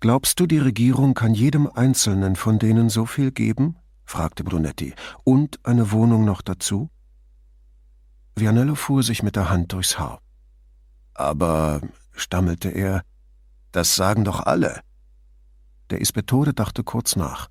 Glaubst 0.05 0.39
du, 0.39 0.45
die 0.45 0.59
Regierung 0.59 1.15
kann 1.15 1.33
jedem 1.33 1.65
Einzelnen 1.65 2.35
von 2.35 2.59
denen 2.59 2.89
so 2.89 3.07
viel 3.07 3.31
geben? 3.31 3.75
fragte 4.03 4.43
Brunetti. 4.43 4.93
Und 5.24 5.57
eine 5.65 5.91
Wohnung 5.91 6.25
noch 6.25 6.43
dazu? 6.43 6.91
Vianello 8.35 8.75
fuhr 8.75 9.01
sich 9.01 9.24
mit 9.24 9.35
der 9.35 9.50
Hand 9.50 9.74
durchs 9.74 9.97
Haar. 9.97 10.21
Aber, 11.15 11.81
stammelte 12.12 12.69
er, 12.69 13.01
das 13.71 13.95
sagen 13.95 14.25
doch 14.25 14.41
alle. 14.41 14.81
Der 15.89 16.01
Ispettore 16.01 16.53
dachte 16.53 16.83
kurz 16.83 17.15
nach. 17.15 17.50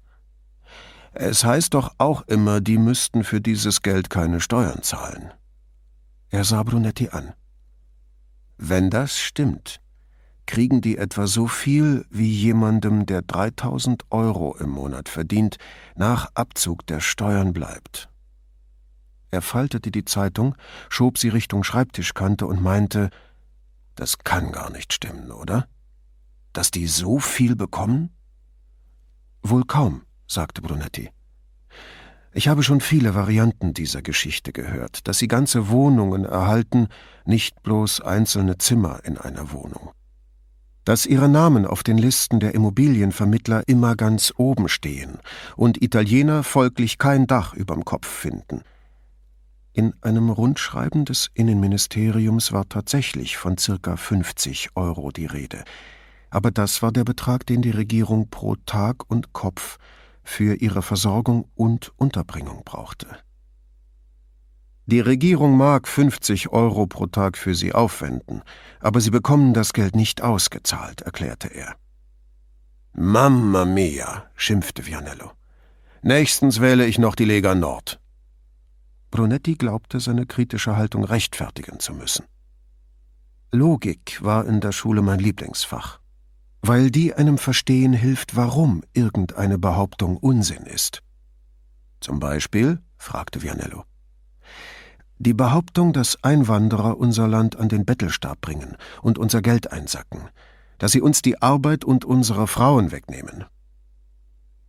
Es 1.12 1.42
heißt 1.42 1.75
doch 1.75 1.96
auch 1.99 2.23
immer, 2.28 2.61
die 2.61 2.78
müssten 2.78 3.25
für 3.25 3.40
dieses 3.40 3.82
Geld 3.82 4.11
keine 4.11 4.40
Steuern 4.40 4.84
zahlen. 4.84 5.32
Er 6.30 6.44
sah 6.44 6.62
Brunetti 6.62 7.08
an. 7.08 7.32
Wenn 8.58 8.90
das 8.90 9.18
stimmt, 9.18 9.80
kriegen 10.46 10.80
die 10.80 10.98
etwa 10.98 11.26
so 11.26 11.46
viel 11.46 12.04
wie 12.10 12.30
jemandem, 12.30 13.06
der 13.06 13.22
3000 13.22 14.04
Euro 14.10 14.56
im 14.56 14.70
Monat 14.70 15.08
verdient, 15.08 15.56
nach 15.96 16.30
Abzug 16.34 16.86
der 16.86 17.00
Steuern 17.00 17.52
bleibt. 17.52 18.08
Er 19.30 19.42
faltete 19.42 19.90
die 19.90 20.04
Zeitung, 20.04 20.54
schob 20.88 21.18
sie 21.18 21.28
Richtung 21.28 21.64
Schreibtischkante 21.64 22.46
und 22.46 22.62
meinte, 22.62 23.10
das 23.96 24.18
kann 24.18 24.52
gar 24.52 24.70
nicht 24.70 24.92
stimmen, 24.92 25.32
oder? 25.32 25.66
Dass 26.52 26.70
die 26.70 26.86
so 26.86 27.18
viel 27.18 27.56
bekommen? 27.56 28.10
Wohl 29.42 29.64
kaum, 29.64 30.02
sagte 30.28 30.62
Brunetti. 30.62 31.10
Ich 32.32 32.48
habe 32.48 32.62
schon 32.62 32.80
viele 32.80 33.14
Varianten 33.14 33.74
dieser 33.74 34.02
Geschichte 34.02 34.52
gehört, 34.52 35.06
dass 35.06 35.18
sie 35.18 35.28
ganze 35.28 35.68
Wohnungen 35.68 36.24
erhalten, 36.24 36.88
nicht 37.24 37.62
bloß 37.62 38.00
einzelne 38.00 38.58
Zimmer 38.58 39.04
in 39.04 39.18
einer 39.18 39.52
Wohnung 39.52 39.92
dass 40.84 41.06
ihre 41.06 41.28
Namen 41.28 41.66
auf 41.66 41.82
den 41.82 41.98
Listen 41.98 42.40
der 42.40 42.54
Immobilienvermittler 42.54 43.62
immer 43.66 43.96
ganz 43.96 44.32
oben 44.36 44.68
stehen 44.68 45.18
und 45.56 45.82
Italiener 45.82 46.42
folglich 46.42 46.98
kein 46.98 47.26
Dach 47.26 47.54
überm 47.54 47.84
Kopf 47.84 48.06
finden. 48.06 48.62
In 49.72 49.94
einem 50.02 50.30
Rundschreiben 50.30 51.04
des 51.04 51.30
Innenministeriums 51.34 52.52
war 52.52 52.68
tatsächlich 52.68 53.36
von 53.36 53.58
circa 53.58 53.96
50 53.96 54.70
Euro 54.76 55.10
die 55.10 55.26
Rede, 55.26 55.64
aber 56.30 56.50
das 56.50 56.82
war 56.82 56.92
der 56.92 57.04
Betrag, 57.04 57.46
den 57.46 57.62
die 57.62 57.70
Regierung 57.70 58.28
pro 58.28 58.56
Tag 58.66 59.08
und 59.10 59.32
Kopf 59.32 59.78
für 60.22 60.54
ihre 60.54 60.82
Versorgung 60.82 61.48
und 61.54 61.92
Unterbringung 61.96 62.62
brauchte. 62.64 63.06
Die 64.86 65.00
Regierung 65.00 65.56
mag 65.56 65.88
50 65.88 66.50
Euro 66.50 66.86
pro 66.86 67.06
Tag 67.06 67.38
für 67.38 67.54
sie 67.54 67.72
aufwenden, 67.72 68.42
aber 68.80 69.00
sie 69.00 69.10
bekommen 69.10 69.54
das 69.54 69.72
Geld 69.72 69.96
nicht 69.96 70.20
ausgezahlt, 70.20 71.00
erklärte 71.00 71.48
er. 71.48 71.76
Mamma 72.92 73.64
mia, 73.64 74.26
schimpfte 74.34 74.86
Vianello. 74.86 75.32
Nächstens 76.02 76.60
wähle 76.60 76.84
ich 76.86 76.98
noch 76.98 77.14
die 77.14 77.24
Lega 77.24 77.54
Nord. 77.54 77.98
Brunetti 79.10 79.54
glaubte, 79.54 80.00
seine 80.00 80.26
kritische 80.26 80.76
Haltung 80.76 81.04
rechtfertigen 81.04 81.80
zu 81.80 81.94
müssen. 81.94 82.26
Logik 83.52 84.18
war 84.22 84.44
in 84.46 84.60
der 84.60 84.72
Schule 84.72 85.00
mein 85.00 85.18
Lieblingsfach, 85.18 85.98
weil 86.60 86.90
die 86.90 87.14
einem 87.14 87.38
verstehen 87.38 87.94
hilft, 87.94 88.36
warum 88.36 88.82
irgendeine 88.92 89.56
Behauptung 89.56 90.18
Unsinn 90.18 90.64
ist. 90.64 91.02
Zum 92.00 92.20
Beispiel? 92.20 92.82
fragte 92.98 93.42
Vianello. 93.42 93.84
Die 95.25 95.33
Behauptung, 95.33 95.95
dass 95.95 96.23
Einwanderer 96.23 96.99
unser 96.99 97.26
Land 97.26 97.57
an 97.59 97.71
den 97.71 97.87
Bettelstab 97.87 98.43
bringen 98.43 98.76
und 99.00 99.16
unser 99.16 99.40
Geld 99.40 99.73
einsacken, 99.73 100.21
dass 100.76 100.93
sie 100.93 101.00
uns 101.00 101.23
die 101.23 101.40
Arbeit 101.40 101.83
und 101.83 102.04
unsere 102.04 102.47
Frauen 102.47 102.93
wegnehmen. 102.93 103.47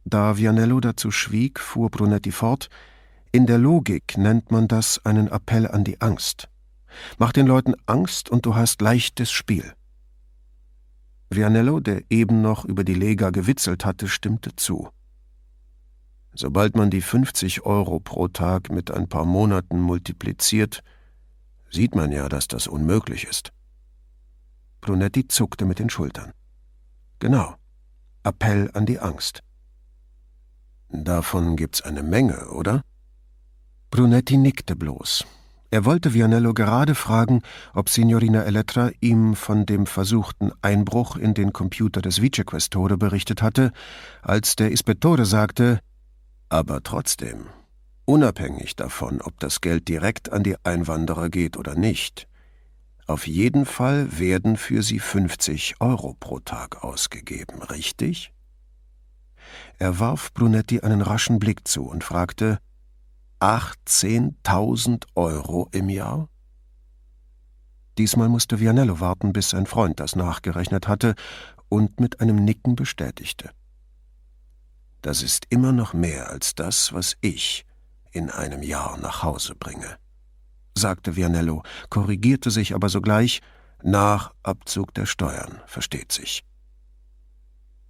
Da 0.05 0.37
Vianello 0.37 0.79
dazu 0.79 1.11
schwieg, 1.11 1.59
fuhr 1.59 1.89
Brunetti 1.89 2.31
fort, 2.31 2.69
in 3.33 3.47
der 3.47 3.57
Logik 3.57 4.17
nennt 4.17 4.49
man 4.49 4.69
das 4.69 5.05
einen 5.05 5.27
Appell 5.27 5.67
an 5.67 5.83
die 5.83 5.99
Angst. 5.99 6.47
Mach 7.17 7.33
den 7.33 7.47
Leuten 7.47 7.73
Angst 7.85 8.29
und 8.29 8.45
du 8.45 8.55
hast 8.55 8.79
leichtes 8.79 9.31
Spiel. 9.31 9.73
Vianello, 11.29 11.81
der 11.81 12.03
eben 12.09 12.41
noch 12.41 12.63
über 12.63 12.85
die 12.85 12.93
Lega 12.93 13.31
gewitzelt 13.31 13.83
hatte, 13.83 14.07
stimmte 14.07 14.55
zu. 14.55 14.87
Sobald 16.35 16.75
man 16.75 16.89
die 16.89 17.01
50 17.01 17.65
Euro 17.65 18.01
pro 18.01 18.27
Tag 18.27 18.69
mit 18.69 18.91
ein 18.91 19.07
paar 19.07 19.25
Monaten 19.25 19.79
multipliziert, 19.79 20.83
sieht 21.71 21.95
man 21.95 22.11
ja, 22.11 22.27
dass 22.27 22.49
das 22.49 22.67
unmöglich 22.67 23.23
ist. 23.23 23.51
Brunetti 24.81 25.27
zuckte 25.27 25.65
mit 25.65 25.79
den 25.79 25.89
Schultern. 25.89 26.31
Genau. 27.19 27.55
Appell 28.23 28.69
an 28.73 28.85
die 28.85 28.99
Angst. 28.99 29.41
Davon 30.89 31.55
gibt's 31.55 31.81
eine 31.81 32.03
Menge, 32.03 32.49
oder? 32.49 32.81
Brunetti 33.89 34.37
nickte 34.37 34.75
bloß. 34.75 35.25
Er 35.71 35.85
wollte 35.85 36.13
Vianello 36.13 36.53
gerade 36.53 36.95
fragen, 36.95 37.41
ob 37.73 37.89
Signorina 37.89 38.43
Elettra 38.43 38.91
ihm 38.99 39.35
von 39.35 39.65
dem 39.65 39.85
versuchten 39.85 40.51
Einbruch 40.61 41.15
in 41.15 41.33
den 41.33 41.53
Computer 41.53 42.01
des 42.01 42.21
Vicequestore 42.21 42.97
berichtet 42.97 43.41
hatte, 43.41 43.71
als 44.21 44.55
der 44.55 44.71
Ispettore 44.71 45.25
sagte, 45.25 45.79
aber 46.55 46.81
trotzdem, 46.81 47.49
Unabhängig 48.05 48.75
davon, 48.75 49.19
ob 49.19 49.39
das 49.39 49.61
Geld 49.61 49.87
direkt 49.87 50.31
an 50.31 50.43
die 50.43 50.55
Einwanderer 50.63 51.29
geht 51.29 51.57
oder 51.57 51.73
nicht, 51.73 52.27
auf 53.07 53.25
jeden 53.25 53.65
Fall 53.65 54.19
werden 54.19 54.57
für 54.57 54.83
sie 54.83 54.99
50 54.99 55.81
Euro 55.81 56.15
pro 56.19 56.39
Tag 56.39 56.83
ausgegeben, 56.83 57.63
richtig? 57.63 58.31
Er 59.79 59.99
warf 59.99 60.33
Brunetti 60.33 60.81
einen 60.81 61.01
raschen 61.01 61.39
Blick 61.39 61.67
zu 61.67 61.85
und 61.85 62.03
fragte: 62.03 62.59
18.000 63.39 65.05
Euro 65.15 65.67
im 65.71 65.89
Jahr? 65.89 66.29
Diesmal 67.97 68.29
musste 68.29 68.59
Vianello 68.59 68.99
warten, 68.99 69.33
bis 69.33 69.49
sein 69.49 69.65
Freund 69.65 69.99
das 69.99 70.15
nachgerechnet 70.15 70.87
hatte 70.87 71.15
und 71.69 71.99
mit 71.99 72.21
einem 72.21 72.43
Nicken 72.43 72.75
bestätigte. 72.75 73.49
Das 75.05 75.21
ist 75.21 75.45
immer 75.49 75.71
noch 75.71 75.93
mehr 75.93 76.29
als 76.29 76.55
das, 76.55 76.91
was 76.91 77.15
ich 77.21 77.65
in 78.11 78.29
einem 78.29 78.63
Jahr 78.63 78.97
nach 78.97 79.23
Hause 79.23 79.55
bringe 79.55 79.97
sagte 80.77 81.15
Vianello, 81.15 81.63
korrigierte 81.89 82.51
sich 82.51 82.75
aber 82.75 82.89
sogleich 82.89 83.41
nach 83.81 84.33
Abzug 84.43 84.93
der 84.93 85.05
Steuern, 85.05 85.61
versteht 85.65 86.11
sich. 86.11 86.43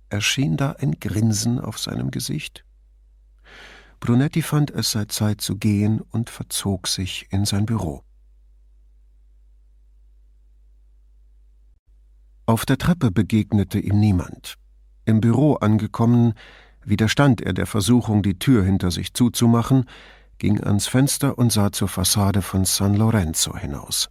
Erschien 0.09 0.55
da 0.55 0.73
ein 0.73 0.99
Grinsen 0.99 1.59
auf 1.59 1.79
seinem 1.79 2.11
Gesicht? 2.11 2.63
Brunetti 3.99 4.41
fand, 4.41 4.71
es 4.71 4.91
sei 4.91 5.05
Zeit 5.05 5.41
zu 5.41 5.57
gehen 5.57 6.01
und 6.01 6.29
verzog 6.29 6.87
sich 6.87 7.27
in 7.31 7.45
sein 7.45 7.65
Büro. 7.65 8.03
Auf 12.45 12.65
der 12.65 12.77
Treppe 12.77 13.09
begegnete 13.09 13.79
ihm 13.79 13.99
niemand. 13.99 14.55
Im 15.05 15.21
Büro 15.21 15.55
angekommen, 15.55 16.33
widerstand 16.85 17.41
er 17.41 17.53
der 17.53 17.65
Versuchung, 17.65 18.23
die 18.23 18.39
Tür 18.39 18.63
hinter 18.63 18.91
sich 18.91 19.13
zuzumachen, 19.13 19.85
ging 20.37 20.63
ans 20.63 20.87
Fenster 20.87 21.37
und 21.37 21.51
sah 21.51 21.71
zur 21.71 21.87
Fassade 21.87 22.41
von 22.41 22.65
San 22.65 22.95
Lorenzo 22.95 23.57
hinaus. 23.57 24.09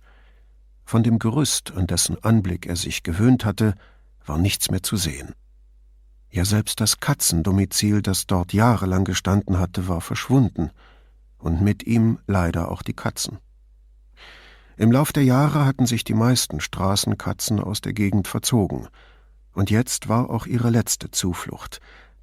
Von 0.85 1.03
dem 1.03 1.19
Gerüst, 1.19 1.73
an 1.73 1.87
dessen 1.87 2.23
Anblick 2.23 2.67
er 2.67 2.77
sich 2.77 3.03
gewöhnt 3.03 3.45
hatte, 3.45 3.75
war 4.27 4.39
nichts 4.39 4.71
mehr 4.71 4.83
zu 4.83 4.97
sehen. 4.97 5.35
Ja, 6.31 6.45
selbst 6.45 6.81
das 6.81 6.99
Katzendomizil, 7.01 8.03
das 8.03 8.27
dort 8.27 8.53
jahrelang 8.53 9.05
gestanden 9.05 9.59
hatte, 9.59 9.89
war 9.89 10.01
verschwunden, 10.01 10.71
und 11.39 11.61
mit 11.61 11.85
ihm 11.85 12.19
leider 12.27 12.71
auch 12.71 12.83
die 12.83 12.95
Katzen. 12.95 13.39
Im 14.77 14.91
Lauf 14.91 15.13
der 15.13 15.25
Jahre 15.25 15.65
hatten 15.65 15.87
sich 15.87 16.03
die 16.03 16.15
meisten 16.15 16.61
Straßenkatzen 16.61 17.61
aus 17.61 17.81
der 17.81 17.93
Gegend 17.93 18.27
verzogen, 18.27 18.89
und 19.53 19.71
jetzt 19.71 20.09
war 20.09 20.31
auch 20.31 20.47
ihre 20.47 20.71
letzte 20.71 21.13
Zuflucht, 21.13 21.81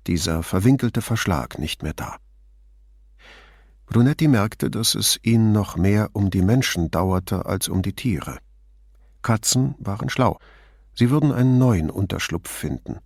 dieser 0.08 0.44
verwinkelte 0.44 1.02
Verschlag, 1.02 1.60
nicht 1.60 1.84
mehr 1.84 1.94
da. 1.94 2.18
Brunetti 3.86 4.28
merkte, 4.28 4.70
dass 4.70 4.96
es 4.96 5.20
ihn 5.22 5.52
noch 5.52 5.76
mehr 5.76 6.10
um 6.14 6.30
die 6.30 6.42
Menschen 6.42 6.92
dauerte 6.92 7.46
als 7.46 7.68
um 7.68 7.82
die 7.82 7.94
Tiere. 7.94 8.38
Katzen 9.22 9.76
waren 9.80 10.10
schlau, 10.10 10.40
sie 10.96 11.10
würden 11.10 11.32
einen 11.32 11.58
neuen 11.58 11.90
Unterschlupf 11.90 12.50
finden. 12.50 13.00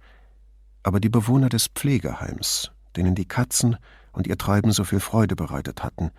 Aber 0.84 1.00
die 1.00 1.10
Bewohner 1.10 1.50
des 1.50 1.68
Pflegeheims, 1.68 2.72
denen 2.96 3.16
die 3.16 3.26
Katzen 3.26 3.78
und 4.12 4.28
ihr 4.28 4.38
Treiben 4.38 4.72
so 4.72 4.84
viel 4.84 5.00
Freude 5.00 5.36
bereitet 5.36 5.84
hatten, 5.84 6.12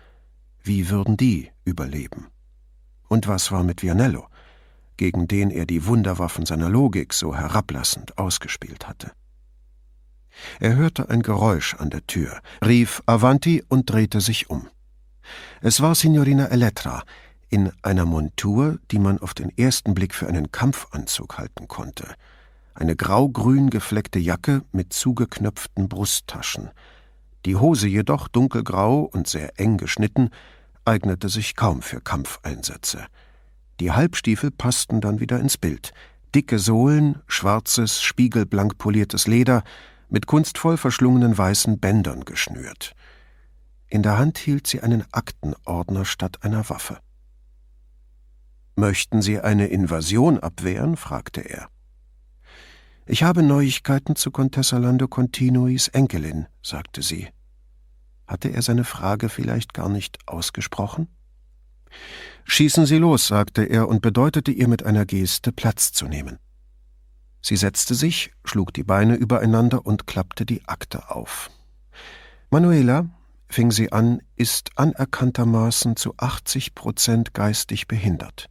wie 0.61 0.89
würden 0.89 1.15
die 1.15 1.49
überleben? 1.63 2.27
Und 3.07 3.27
was 3.27 3.53
war 3.53 3.63
mit 3.63 3.81
Vianello, 3.81 4.27
gegen 4.97 5.29
den 5.29 5.49
er 5.49 5.65
die 5.65 5.85
Wunderwaffen 5.85 6.45
seiner 6.45 6.67
Logik 6.67 7.13
so 7.13 7.33
herablassend 7.33 8.17
ausgespielt 8.17 8.87
hatte? 8.87 9.13
Er 10.59 10.75
hörte 10.75 11.09
ein 11.09 11.21
Geräusch 11.21 11.75
an 11.75 11.89
der 11.89 12.05
Tür, 12.07 12.39
rief 12.65 13.01
Avanti 13.05 13.63
und 13.67 13.89
drehte 13.89 14.21
sich 14.21 14.49
um. 14.49 14.67
Es 15.61 15.81
war 15.81 15.95
Signorina 15.95 16.45
Elettra 16.47 17.03
in 17.49 17.71
einer 17.81 18.05
Montur, 18.05 18.79
die 18.91 18.99
man 18.99 19.19
auf 19.19 19.33
den 19.33 19.55
ersten 19.57 19.93
Blick 19.93 20.13
für 20.13 20.27
einen 20.27 20.51
Kampfanzug 20.51 21.37
halten 21.37 21.67
konnte. 21.67 22.13
Eine 22.73 22.95
grau-grün 22.95 23.69
gefleckte 23.69 24.19
Jacke 24.19 24.63
mit 24.71 24.93
zugeknöpften 24.93 25.89
Brusttaschen. 25.89 26.69
Die 27.45 27.55
Hose 27.55 27.87
jedoch 27.87 28.27
dunkelgrau 28.27 29.01
und 29.01 29.27
sehr 29.27 29.59
eng 29.59 29.77
geschnitten, 29.77 30.29
eignete 30.85 31.29
sich 31.29 31.55
kaum 31.55 31.81
für 31.81 32.01
Kampfeinsätze. 32.01 33.05
Die 33.79 33.91
Halbstiefel 33.91 34.51
passten 34.51 35.01
dann 35.01 35.19
wieder 35.19 35.39
ins 35.39 35.57
Bild. 35.57 35.91
Dicke 36.35 36.59
Sohlen, 36.59 37.21
schwarzes, 37.27 38.01
spiegelblank 38.01 38.77
poliertes 38.77 39.27
Leder, 39.27 39.63
mit 40.09 40.27
kunstvoll 40.27 40.77
verschlungenen 40.77 41.37
weißen 41.37 41.79
Bändern 41.79 42.25
geschnürt. 42.25 42.93
In 43.87 44.03
der 44.03 44.17
Hand 44.17 44.37
hielt 44.37 44.67
sie 44.67 44.81
einen 44.81 45.05
Aktenordner 45.11 46.05
statt 46.05 46.43
einer 46.43 46.69
Waffe. 46.69 46.99
Möchten 48.75 49.21
Sie 49.23 49.39
eine 49.39 49.67
Invasion 49.67 50.39
abwehren? 50.39 50.97
fragte 50.97 51.41
er. 51.41 51.69
Ich 53.07 53.23
habe 53.23 53.41
Neuigkeiten 53.41 54.15
zu 54.15 54.29
Contessa 54.29 54.77
Lando 54.77 55.07
Continuis 55.07 55.87
Enkelin, 55.87 56.45
sagte 56.61 57.01
sie. 57.01 57.29
Hatte 58.27 58.49
er 58.49 58.61
seine 58.61 58.83
Frage 58.83 59.29
vielleicht 59.29 59.73
gar 59.73 59.89
nicht 59.89 60.19
ausgesprochen? 60.27 61.07
Schießen 62.43 62.85
Sie 62.85 62.97
los, 62.97 63.27
sagte 63.27 63.63
er 63.63 63.87
und 63.87 64.01
bedeutete 64.01 64.51
ihr 64.51 64.67
mit 64.67 64.83
einer 64.83 65.05
Geste, 65.05 65.51
Platz 65.51 65.91
zu 65.91 66.05
nehmen. 66.07 66.37
Sie 67.47 67.55
setzte 67.55 67.95
sich, 67.95 68.33
schlug 68.43 68.73
die 68.73 68.83
Beine 68.83 69.15
übereinander 69.15 69.85
und 69.85 70.05
klappte 70.05 70.45
die 70.45 70.67
Akte 70.67 71.11
auf. 71.11 71.49
Manuela, 72.49 73.07
fing 73.47 73.71
sie 73.71 73.93
an, 73.93 74.21
ist 74.35 74.71
anerkanntermaßen 74.75 75.95
zu 75.95 76.13
80 76.17 76.75
Prozent 76.75 77.33
geistig 77.33 77.87
behindert. 77.87 78.49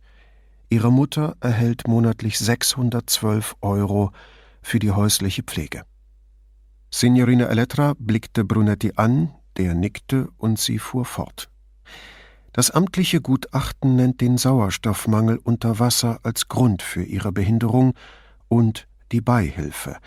Ihre 0.71 0.91
Mutter 0.91 1.37
erhält 1.41 1.87
monatlich 1.87 2.39
612 2.39 3.57
Euro 3.61 4.13
für 4.63 4.79
die 4.79 4.93
häusliche 4.93 5.43
Pflege. 5.43 5.83
Signorina 6.91 7.49
Elettra 7.49 7.93
blickte 7.99 8.47
Brunetti 8.47 8.95
an, 8.97 9.31
der 9.59 9.75
nickte 9.75 10.31
und 10.39 10.59
sie 10.59 10.79
fuhr 10.79 11.05
fort. 11.05 11.51
Das 12.55 12.71
amtliche 12.71 13.21
Gutachten 13.21 13.95
nennt 13.97 14.23
den 14.23 14.39
Sauerstoffmangel 14.39 15.37
unter 15.37 15.81
Wasser 15.81 16.21
als 16.23 16.49
Grund 16.49 16.81
für 16.81 17.03
ihre 17.03 17.31
Behinderung 17.31 17.93
und 18.49 18.87
die 19.13 19.21
Beihilfe 19.21 19.99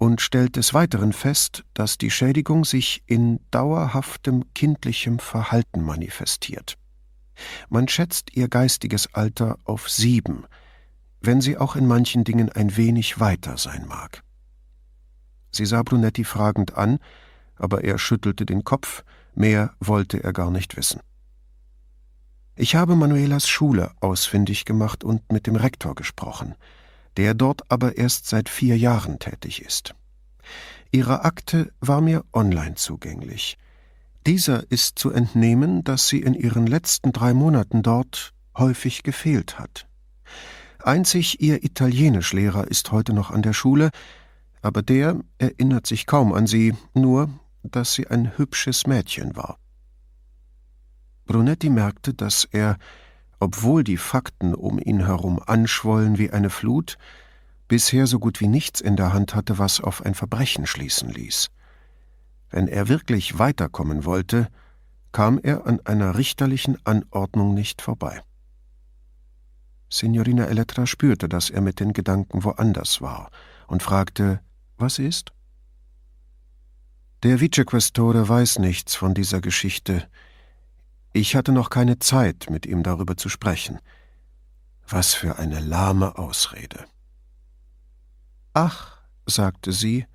und 0.00 0.22
stellt 0.22 0.56
des 0.56 0.72
Weiteren 0.72 1.12
fest, 1.12 1.62
dass 1.74 1.98
die 1.98 2.10
Schädigung 2.10 2.64
sich 2.64 3.02
in 3.06 3.38
dauerhaftem 3.50 4.44
kindlichem 4.54 5.18
Verhalten 5.18 5.84
manifestiert. 5.84 6.78
Man 7.68 7.86
schätzt 7.86 8.34
ihr 8.34 8.48
geistiges 8.48 9.14
Alter 9.14 9.58
auf 9.64 9.90
sieben, 9.90 10.46
wenn 11.20 11.42
sie 11.42 11.58
auch 11.58 11.76
in 11.76 11.86
manchen 11.86 12.24
Dingen 12.24 12.50
ein 12.50 12.78
wenig 12.78 13.20
weiter 13.20 13.58
sein 13.58 13.86
mag. 13.86 14.22
Sie 15.52 15.66
sah 15.66 15.82
Brunetti 15.82 16.24
fragend 16.24 16.78
an, 16.78 16.98
aber 17.56 17.84
er 17.84 17.98
schüttelte 17.98 18.46
den 18.46 18.64
Kopf, 18.64 19.04
mehr 19.34 19.74
wollte 19.80 20.24
er 20.24 20.32
gar 20.32 20.50
nicht 20.50 20.78
wissen. 20.78 21.00
Ich 22.56 22.74
habe 22.74 22.96
Manuelas 22.96 23.48
Schule 23.48 23.92
ausfindig 24.00 24.64
gemacht 24.64 25.04
und 25.04 25.30
mit 25.30 25.46
dem 25.46 25.56
Rektor 25.56 25.94
gesprochen 25.94 26.54
der 27.16 27.34
dort 27.34 27.70
aber 27.70 27.96
erst 27.96 28.26
seit 28.26 28.48
vier 28.48 28.76
Jahren 28.76 29.18
tätig 29.18 29.62
ist. 29.62 29.94
Ihre 30.92 31.24
Akte 31.24 31.72
war 31.80 32.00
mir 32.00 32.24
online 32.32 32.74
zugänglich. 32.74 33.56
Dieser 34.26 34.70
ist 34.70 34.98
zu 34.98 35.10
entnehmen, 35.10 35.84
dass 35.84 36.08
sie 36.08 36.20
in 36.20 36.34
ihren 36.34 36.66
letzten 36.66 37.12
drei 37.12 37.32
Monaten 37.32 37.82
dort 37.82 38.34
häufig 38.56 39.02
gefehlt 39.02 39.58
hat. 39.58 39.86
Einzig 40.82 41.40
ihr 41.40 41.62
Italienischlehrer 41.62 42.68
ist 42.68 42.90
heute 42.90 43.12
noch 43.12 43.30
an 43.30 43.42
der 43.42 43.52
Schule, 43.52 43.90
aber 44.62 44.82
der 44.82 45.20
erinnert 45.38 45.86
sich 45.86 46.06
kaum 46.06 46.32
an 46.32 46.46
sie, 46.46 46.74
nur 46.94 47.30
dass 47.62 47.94
sie 47.94 48.08
ein 48.08 48.36
hübsches 48.36 48.86
Mädchen 48.86 49.36
war. 49.36 49.58
Brunetti 51.26 51.70
merkte, 51.70 52.14
dass 52.14 52.48
er 52.50 52.76
obwohl 53.40 53.82
die 53.82 53.96
Fakten 53.96 54.54
um 54.54 54.78
ihn 54.78 55.06
herum 55.06 55.40
anschwollen 55.44 56.18
wie 56.18 56.30
eine 56.30 56.50
Flut, 56.50 56.98
bisher 57.68 58.06
so 58.06 58.18
gut 58.18 58.40
wie 58.40 58.48
nichts 58.48 58.80
in 58.80 58.96
der 58.96 59.12
Hand 59.12 59.34
hatte, 59.34 59.58
was 59.58 59.80
auf 59.80 60.04
ein 60.04 60.14
Verbrechen 60.14 60.66
schließen 60.66 61.08
ließ. 61.08 61.48
Wenn 62.50 62.68
er 62.68 62.88
wirklich 62.88 63.38
weiterkommen 63.38 64.04
wollte, 64.04 64.48
kam 65.12 65.40
er 65.42 65.66
an 65.66 65.80
einer 65.84 66.16
richterlichen 66.16 66.78
Anordnung 66.84 67.54
nicht 67.54 67.80
vorbei. 67.80 68.20
Signorina 69.88 70.44
Elettra 70.44 70.86
spürte, 70.86 71.28
dass 71.28 71.50
er 71.50 71.62
mit 71.62 71.80
den 71.80 71.92
Gedanken 71.92 72.44
woanders 72.44 73.00
war 73.00 73.30
und 73.66 73.82
fragte, 73.82 74.40
was 74.76 74.98
ist? 74.98 75.32
Der 77.22 77.40
Vicequestore 77.40 78.28
weiß 78.28 78.60
nichts 78.60 78.94
von 78.94 79.14
dieser 79.14 79.40
Geschichte, 79.40 80.08
ich 81.12 81.34
hatte 81.34 81.52
noch 81.52 81.70
keine 81.70 81.98
Zeit, 81.98 82.48
mit 82.50 82.66
ihm 82.66 82.82
darüber 82.82 83.16
zu 83.16 83.28
sprechen. 83.28 83.78
Was 84.88 85.14
für 85.14 85.38
eine 85.38 85.60
lahme 85.60 86.18
Ausrede. 86.18 86.84
Ach, 88.52 88.98
sagte 89.26 89.72
sie, 89.72 90.06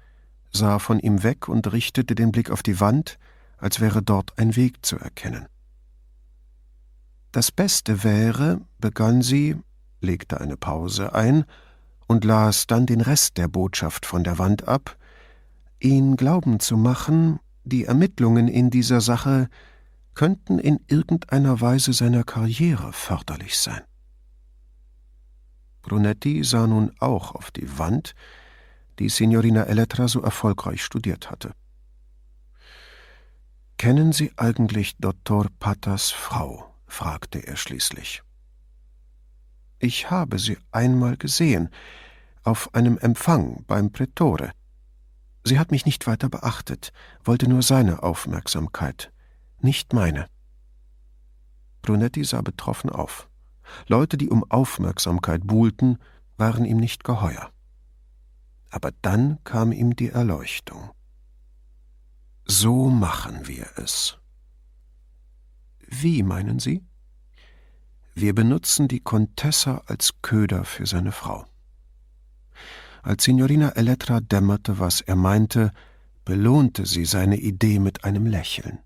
sah 0.51 0.79
von 0.79 0.99
ihm 0.99 1.23
weg 1.23 1.47
und 1.47 1.71
richtete 1.71 2.15
den 2.15 2.31
Blick 2.31 2.49
auf 2.49 2.63
die 2.63 2.79
Wand, 2.79 3.17
als 3.57 3.79
wäre 3.79 4.01
dort 4.01 4.37
ein 4.37 4.55
Weg 4.55 4.85
zu 4.85 4.97
erkennen. 4.97 5.47
Das 7.31 7.51
Beste 7.51 8.03
wäre, 8.03 8.61
begann 8.79 9.21
sie, 9.21 9.57
legte 10.01 10.39
eine 10.39 10.57
Pause 10.57 11.13
ein 11.13 11.45
und 12.07 12.23
las 12.23 12.67
dann 12.67 12.85
den 12.85 13.01
Rest 13.01 13.37
der 13.37 13.47
Botschaft 13.47 14.05
von 14.05 14.23
der 14.23 14.37
Wand 14.37 14.67
ab, 14.67 14.97
ihn 15.79 16.15
glauben 16.15 16.59
zu 16.59 16.77
machen, 16.77 17.39
die 17.63 17.85
Ermittlungen 17.85 18.47
in 18.47 18.69
dieser 18.69 19.01
Sache 19.01 19.49
könnten 20.15 20.59
in 20.59 20.79
irgendeiner 20.87 21.61
Weise 21.61 21.93
seiner 21.93 22.23
Karriere 22.23 22.93
förderlich 22.93 23.57
sein. 23.57 23.81
Brunetti 25.81 26.43
sah 26.43 26.65
nun 26.65 26.91
auch 26.99 27.35
auf 27.35 27.51
die 27.51 27.77
Wand, 27.77 28.15
die 28.97 29.09
Signorina 29.09 29.63
Elettra 29.63 30.07
so 30.07 30.21
erfolgreich 30.21 30.83
studiert 30.83 31.29
hatte. 31.29 31.51
Kennen 33.77 34.13
Sie 34.13 34.31
eigentlich 34.37 34.97
Dottor 34.97 35.47
Pattas 35.59 36.09
Frau? 36.11 36.73
fragte 36.87 37.45
er 37.45 37.57
schließlich. 37.57 38.23
Ich 39.79 40.09
habe 40.09 40.39
sie 40.39 40.57
einmal 40.71 41.17
gesehen, 41.17 41.69
auf 42.43 42.73
einem 42.73 42.97
Empfang 42.97 43.65
beim 43.67 43.91
Prätore. 43.91 44.51
Sie 45.43 45.59
hat 45.59 45.71
mich 45.71 45.85
nicht 45.85 46.07
weiter 46.07 46.29
beachtet, 46.29 46.91
wollte 47.23 47.49
nur 47.49 47.61
seine 47.61 48.01
Aufmerksamkeit, 48.01 49.11
nicht 49.59 49.93
meine. 49.93 50.27
Brunetti 51.81 52.23
sah 52.23 52.41
betroffen 52.41 52.89
auf. 52.89 53.29
Leute, 53.87 54.17
die 54.17 54.29
um 54.29 54.43
Aufmerksamkeit 54.49 55.45
buhlten, 55.45 55.97
waren 56.37 56.65
ihm 56.65 56.77
nicht 56.77 57.03
geheuer. 57.03 57.51
Aber 58.69 58.91
dann 59.01 59.39
kam 59.43 59.71
ihm 59.71 59.95
die 59.95 60.09
Erleuchtung. 60.09 60.91
So 62.45 62.89
machen 62.89 63.47
wir 63.47 63.67
es. 63.77 64.17
Wie 65.87 66.23
meinen 66.23 66.59
Sie? 66.59 66.83
Wir 68.13 68.33
benutzen 68.33 68.87
die 68.87 68.99
Contessa 68.99 69.83
als 69.87 70.21
Köder 70.21 70.63
für 70.63 70.85
seine 70.85 71.11
Frau. 71.11 71.45
Als 73.03 73.23
Signorina 73.23 73.69
Elettra 73.69 74.19
dämmerte, 74.19 74.79
was 74.79 75.01
er 75.01 75.15
meinte, 75.15 75.71
belohnte 76.23 76.85
sie 76.85 77.05
seine 77.05 77.37
Idee 77.37 77.79
mit 77.79 78.03
einem 78.03 78.25
Lächeln. 78.25 78.79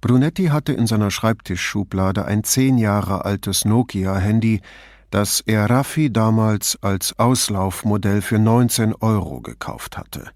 Brunetti 0.00 0.46
hatte 0.46 0.72
in 0.72 0.86
seiner 0.86 1.10
Schreibtischschublade 1.10 2.24
ein 2.24 2.42
zehn 2.42 2.78
Jahre 2.78 3.24
altes 3.24 3.64
Nokia-Handy, 3.64 4.62
das 5.10 5.42
er 5.44 5.68
Raffi 5.68 6.10
damals 6.12 6.78
als 6.80 7.18
Auslaufmodell 7.18 8.22
für 8.22 8.38
19 8.38 8.94
Euro 8.94 9.40
gekauft 9.40 9.98
hatte. 9.98 10.30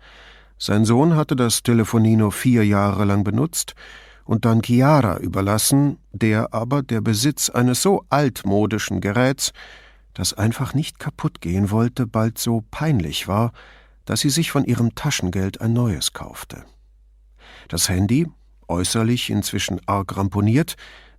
Sein 0.58 0.84
Sohn 0.84 1.16
hatte 1.16 1.36
das 1.36 1.62
Telefonino 1.62 2.30
vier 2.30 2.66
Jahre 2.66 3.04
lang 3.04 3.24
benutzt 3.24 3.74
und 4.24 4.44
dann 4.44 4.62
Chiara 4.62 5.18
überlassen, 5.18 5.98
der 6.12 6.52
aber 6.52 6.82
der 6.82 7.00
Besitz 7.00 7.50
eines 7.50 7.82
so 7.82 8.04
altmodischen 8.08 9.00
Geräts, 9.00 9.52
das 10.14 10.32
einfach 10.32 10.74
nicht 10.74 10.98
kaputt 10.98 11.40
gehen 11.40 11.70
wollte, 11.70 12.06
bald 12.06 12.38
so 12.38 12.64
peinlich 12.70 13.28
war, 13.28 13.52
dass 14.04 14.20
sie 14.20 14.30
sich 14.30 14.50
von 14.50 14.64
ihrem 14.64 14.94
Taschengeld 14.94 15.60
ein 15.60 15.72
neues 15.72 16.12
kaufte. 16.12 16.64
Das 17.68 17.88
Handy, 17.88 18.28
äußerlich 18.68 19.30
inzwischen 19.30 19.80
arg 19.86 20.16
ramponiert, 20.16 20.76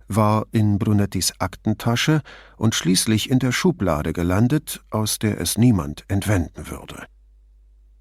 war 0.08 0.46
in 0.52 0.78
Brunettis 0.78 1.32
Aktentasche 1.38 2.22
und 2.56 2.74
schließlich 2.74 3.30
in 3.30 3.38
der 3.38 3.52
Schublade 3.52 4.12
gelandet, 4.12 4.84
aus 4.90 5.18
der 5.18 5.40
es 5.40 5.58
niemand 5.58 6.04
entwenden 6.08 6.70
würde. 6.70 7.06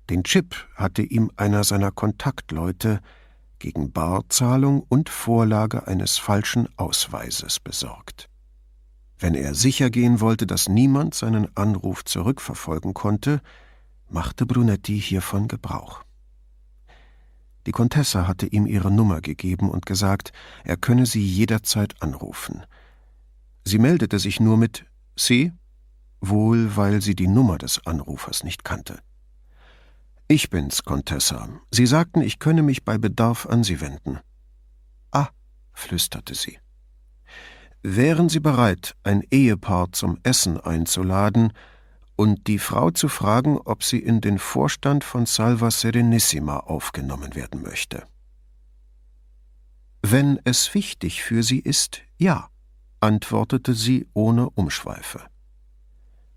Den 0.09 0.23
Chip 0.23 0.55
hatte 0.75 1.01
ihm 1.01 1.31
einer 1.35 1.63
seiner 1.63 1.91
Kontaktleute 1.91 2.99
gegen 3.57 3.91
Barzahlung 3.91 4.83
und 4.87 5.09
Vorlage 5.09 5.87
eines 5.87 6.17
falschen 6.17 6.67
Ausweises 6.77 7.59
besorgt. 7.59 8.29
Wenn 9.17 9.33
er 9.33 9.55
sicher 9.55 9.89
gehen 9.89 10.19
wollte, 10.19 10.45
dass 10.45 10.69
niemand 10.69 11.15
seinen 11.15 11.55
Anruf 11.55 12.03
zurückverfolgen 12.05 12.93
konnte, 12.93 13.41
machte 14.09 14.45
Brunetti 14.45 14.99
hiervon 14.99 15.47
Gebrauch. 15.47 16.03
Die 17.65 17.71
Contessa 17.71 18.27
hatte 18.27 18.45
ihm 18.45 18.67
ihre 18.67 18.91
Nummer 18.91 19.21
gegeben 19.21 19.69
und 19.69 19.85
gesagt, 19.85 20.31
er 20.63 20.77
könne 20.77 21.05
sie 21.05 21.25
jederzeit 21.25 22.01
anrufen. 22.01 22.63
Sie 23.63 23.79
meldete 23.79 24.19
sich 24.19 24.39
nur 24.39 24.57
mit 24.57 24.85
Sie, 25.15 25.51
wohl 26.21 26.75
weil 26.75 27.01
sie 27.01 27.15
die 27.15 27.27
Nummer 27.27 27.57
des 27.57 27.85
Anrufers 27.85 28.43
nicht 28.43 28.63
kannte. 28.63 28.99
Ich 30.27 30.49
bin's, 30.49 30.83
Contessa. 30.83 31.49
Sie 31.71 31.85
sagten, 31.85 32.21
ich 32.21 32.39
könne 32.39 32.63
mich 32.63 32.83
bei 32.83 32.97
Bedarf 32.97 33.45
an 33.45 33.63
Sie 33.63 33.79
wenden. 33.79 34.19
Ah, 35.11 35.29
flüsterte 35.71 36.33
sie. 36.33 36.57
Wären 37.83 38.29
Sie 38.29 38.39
bereit, 38.39 38.95
ein 39.03 39.23
Ehepaar 39.29 39.91
zum 39.91 40.17
Essen 40.23 40.59
einzuladen, 40.59 41.53
und 42.15 42.47
die 42.47 42.59
Frau 42.59 42.91
zu 42.91 43.07
fragen, 43.07 43.57
ob 43.57 43.83
sie 43.83 43.99
in 43.99 44.21
den 44.21 44.39
Vorstand 44.39 45.03
von 45.03 45.25
Salva 45.25 45.71
Serenissima 45.71 46.57
aufgenommen 46.59 47.35
werden 47.35 47.61
möchte. 47.61 48.03
Wenn 50.01 50.39
es 50.43 50.73
wichtig 50.73 51.23
für 51.23 51.41
Sie 51.41 51.59
ist, 51.59 52.01
ja, 52.17 52.49
antwortete 52.99 53.73
sie 53.73 54.07
ohne 54.13 54.49
Umschweife. 54.51 55.21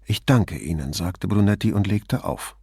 Ich 0.07 0.25
danke 0.25 0.57
Ihnen, 0.57 0.95
sagte 0.95 1.29
Brunetti 1.29 1.73
und 1.73 1.87
legte 1.87 2.25
auf. 2.25 2.57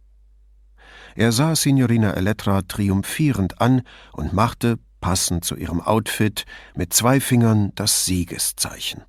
Er 1.14 1.32
sah 1.32 1.54
Signorina 1.54 2.12
Elettra 2.12 2.62
triumphierend 2.62 3.60
an 3.60 3.82
und 4.12 4.32
machte, 4.32 4.78
passend 5.00 5.44
zu 5.44 5.56
ihrem 5.56 5.80
Outfit, 5.80 6.44
mit 6.74 6.92
zwei 6.92 7.20
Fingern 7.20 7.72
das 7.74 8.04
Siegeszeichen. 8.04 9.02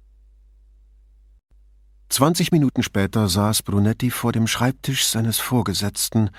Zwanzig 2.09 2.51
Minuten 2.51 2.83
später 2.83 3.27
saß 3.27 3.63
Brunetti 3.63 4.11
vor 4.11 4.31
dem 4.31 4.47
Schreibtisch 4.47 5.07
seines 5.07 5.39
Vorgesetzten, 5.39 6.29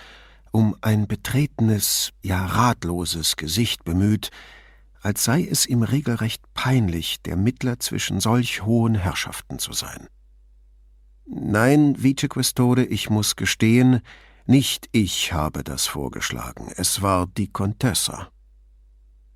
um 0.51 0.75
ein 0.81 1.07
betretenes, 1.07 2.13
ja 2.23 2.47
ratloses 2.47 3.37
Gesicht 3.37 3.85
bemüht, 3.85 4.31
als 5.03 5.25
sei 5.25 5.45
es 5.45 5.67
ihm 5.67 5.83
regelrecht 5.83 6.43
peinlich, 6.55 7.21
der 7.23 7.37
Mittler 7.37 7.79
zwischen 7.79 8.21
solch 8.21 8.65
hohen 8.65 8.95
Herrschaften 8.95 9.59
zu 9.59 9.73
sein. 9.73 10.09
Nein, 11.27 12.03
Vicequestore, 12.03 12.85
ich 12.85 13.11
muss 13.11 13.37
gestehen, 13.37 14.01
nicht 14.47 14.89
ich 14.93 15.35
habe 15.35 15.63
das 15.63 15.87
vorgeschlagen, 15.87 16.73
es 16.77 17.03
war 17.03 17.27
die 17.27 17.49
Contessa. 17.49 18.29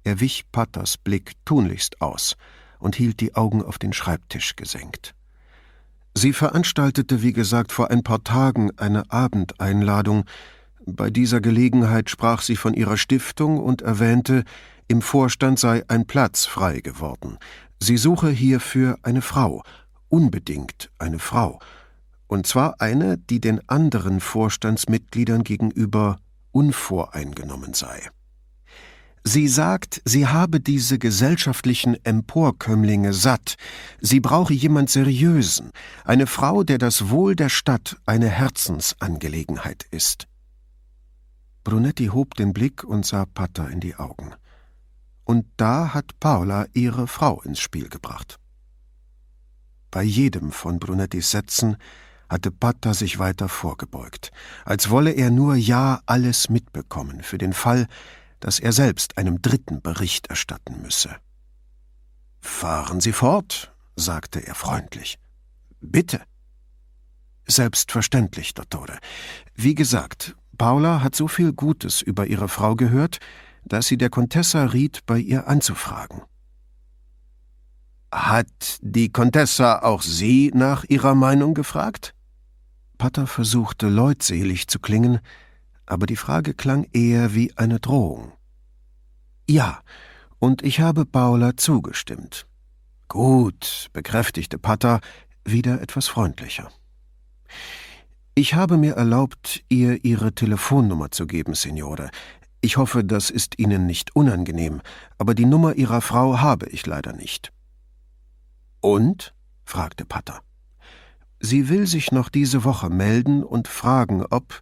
Er 0.02 0.18
wich 0.18 0.50
Patters 0.50 0.96
Blick 0.96 1.34
tunlichst 1.44 2.00
aus 2.00 2.36
und 2.78 2.96
hielt 2.96 3.20
die 3.20 3.34
Augen 3.34 3.62
auf 3.62 3.78
den 3.78 3.92
Schreibtisch 3.92 4.56
gesenkt. 4.56 5.14
Sie 6.14 6.32
veranstaltete, 6.32 7.22
wie 7.22 7.32
gesagt, 7.32 7.72
vor 7.72 7.90
ein 7.90 8.02
paar 8.02 8.22
Tagen 8.22 8.70
eine 8.76 9.10
Abendeinladung. 9.10 10.24
Bei 10.84 11.10
dieser 11.10 11.40
Gelegenheit 11.40 12.10
sprach 12.10 12.42
sie 12.42 12.56
von 12.56 12.74
ihrer 12.74 12.96
Stiftung 12.96 13.58
und 13.58 13.82
erwähnte, 13.82 14.44
im 14.88 15.00
Vorstand 15.00 15.58
sei 15.58 15.84
ein 15.88 16.06
Platz 16.06 16.44
frei 16.44 16.80
geworden. 16.80 17.38
Sie 17.80 17.96
suche 17.96 18.28
hierfür 18.28 18.98
eine 19.02 19.22
Frau, 19.22 19.62
unbedingt 20.08 20.90
eine 20.98 21.18
Frau, 21.18 21.58
und 22.26 22.46
zwar 22.46 22.80
eine, 22.80 23.18
die 23.18 23.40
den 23.40 23.66
anderen 23.68 24.20
Vorstandsmitgliedern 24.20 25.44
gegenüber 25.44 26.18
unvoreingenommen 26.50 27.74
sei. 27.74 28.10
Sie 29.24 29.46
sagt, 29.46 30.02
sie 30.04 30.26
habe 30.26 30.58
diese 30.58 30.98
gesellschaftlichen 30.98 31.96
Emporkömmlinge 32.04 33.12
satt, 33.12 33.56
sie 34.00 34.18
brauche 34.18 34.52
jemand 34.52 34.90
Seriösen, 34.90 35.70
eine 36.04 36.26
Frau, 36.26 36.64
der 36.64 36.78
das 36.78 37.08
Wohl 37.08 37.36
der 37.36 37.48
Stadt 37.48 37.96
eine 38.04 38.28
Herzensangelegenheit 38.28 39.86
ist. 39.90 40.26
Brunetti 41.62 42.06
hob 42.06 42.34
den 42.34 42.52
Blick 42.52 42.82
und 42.82 43.06
sah 43.06 43.24
Pater 43.24 43.70
in 43.70 43.78
die 43.78 43.94
Augen. 43.94 44.34
Und 45.24 45.46
da 45.56 45.94
hat 45.94 46.18
Paula 46.18 46.66
ihre 46.72 47.06
Frau 47.06 47.40
ins 47.42 47.60
Spiel 47.60 47.88
gebracht. 47.88 48.40
Bei 49.92 50.02
jedem 50.02 50.50
von 50.50 50.80
Brunettis 50.80 51.30
Sätzen 51.30 51.76
hatte 52.28 52.50
Pater 52.50 52.94
sich 52.94 53.20
weiter 53.20 53.48
vorgebeugt, 53.48 54.32
als 54.64 54.90
wolle 54.90 55.12
er 55.12 55.30
nur 55.30 55.54
ja 55.54 56.00
alles 56.06 56.48
mitbekommen 56.48 57.22
für 57.22 57.38
den 57.38 57.52
Fall, 57.52 57.86
dass 58.42 58.58
er 58.58 58.72
selbst 58.72 59.18
einem 59.18 59.40
Dritten 59.40 59.80
Bericht 59.80 60.26
erstatten 60.26 60.82
müsse. 60.82 61.16
Fahren 62.40 63.00
Sie 63.00 63.12
fort, 63.12 63.72
sagte 63.94 64.44
er 64.44 64.56
freundlich. 64.56 65.18
Bitte. 65.80 66.20
Selbstverständlich, 67.46 68.52
Dottore. 68.52 68.98
Wie 69.54 69.76
gesagt, 69.76 70.34
Paula 70.58 71.02
hat 71.02 71.14
so 71.14 71.28
viel 71.28 71.52
Gutes 71.52 72.02
über 72.02 72.26
ihre 72.26 72.48
Frau 72.48 72.74
gehört, 72.74 73.18
dass 73.64 73.86
sie 73.86 73.96
der 73.96 74.10
Contessa 74.10 74.64
riet, 74.64 75.06
bei 75.06 75.18
ihr 75.18 75.46
anzufragen. 75.46 76.22
Hat 78.10 78.78
die 78.80 79.10
Contessa 79.10 79.82
auch 79.82 80.02
Sie 80.02 80.50
nach 80.52 80.84
ihrer 80.88 81.14
Meinung 81.14 81.54
gefragt? 81.54 82.12
Pater 82.98 83.28
versuchte 83.28 83.88
leutselig 83.88 84.66
zu 84.66 84.80
klingen, 84.80 85.20
aber 85.92 86.06
die 86.06 86.16
Frage 86.16 86.54
klang 86.54 86.86
eher 86.92 87.34
wie 87.34 87.56
eine 87.58 87.78
Drohung. 87.78 88.32
Ja, 89.46 89.82
und 90.38 90.62
ich 90.62 90.80
habe 90.80 91.04
Paula 91.04 91.56
zugestimmt. 91.58 92.46
Gut, 93.08 93.88
bekräftigte 93.92 94.58
Pata, 94.58 95.00
wieder 95.44 95.82
etwas 95.82 96.08
freundlicher. 96.08 96.70
Ich 98.34 98.54
habe 98.54 98.78
mir 98.78 98.94
erlaubt, 98.94 99.62
ihr 99.68 100.02
Ihre 100.02 100.32
Telefonnummer 100.32 101.10
zu 101.10 101.26
geben, 101.26 101.52
Signore. 101.52 102.10
Ich 102.62 102.78
hoffe, 102.78 103.04
das 103.04 103.28
ist 103.28 103.58
Ihnen 103.58 103.84
nicht 103.84 104.16
unangenehm, 104.16 104.80
aber 105.18 105.34
die 105.34 105.44
Nummer 105.44 105.74
Ihrer 105.74 106.00
Frau 106.00 106.40
habe 106.40 106.70
ich 106.70 106.86
leider 106.86 107.12
nicht. 107.12 107.52
Und? 108.80 109.34
fragte 109.66 110.06
Patter. 110.06 110.40
Sie 111.38 111.68
will 111.68 111.86
sich 111.86 112.12
noch 112.12 112.30
diese 112.30 112.64
Woche 112.64 112.88
melden 112.88 113.42
und 113.42 113.68
fragen, 113.68 114.24
ob 114.30 114.60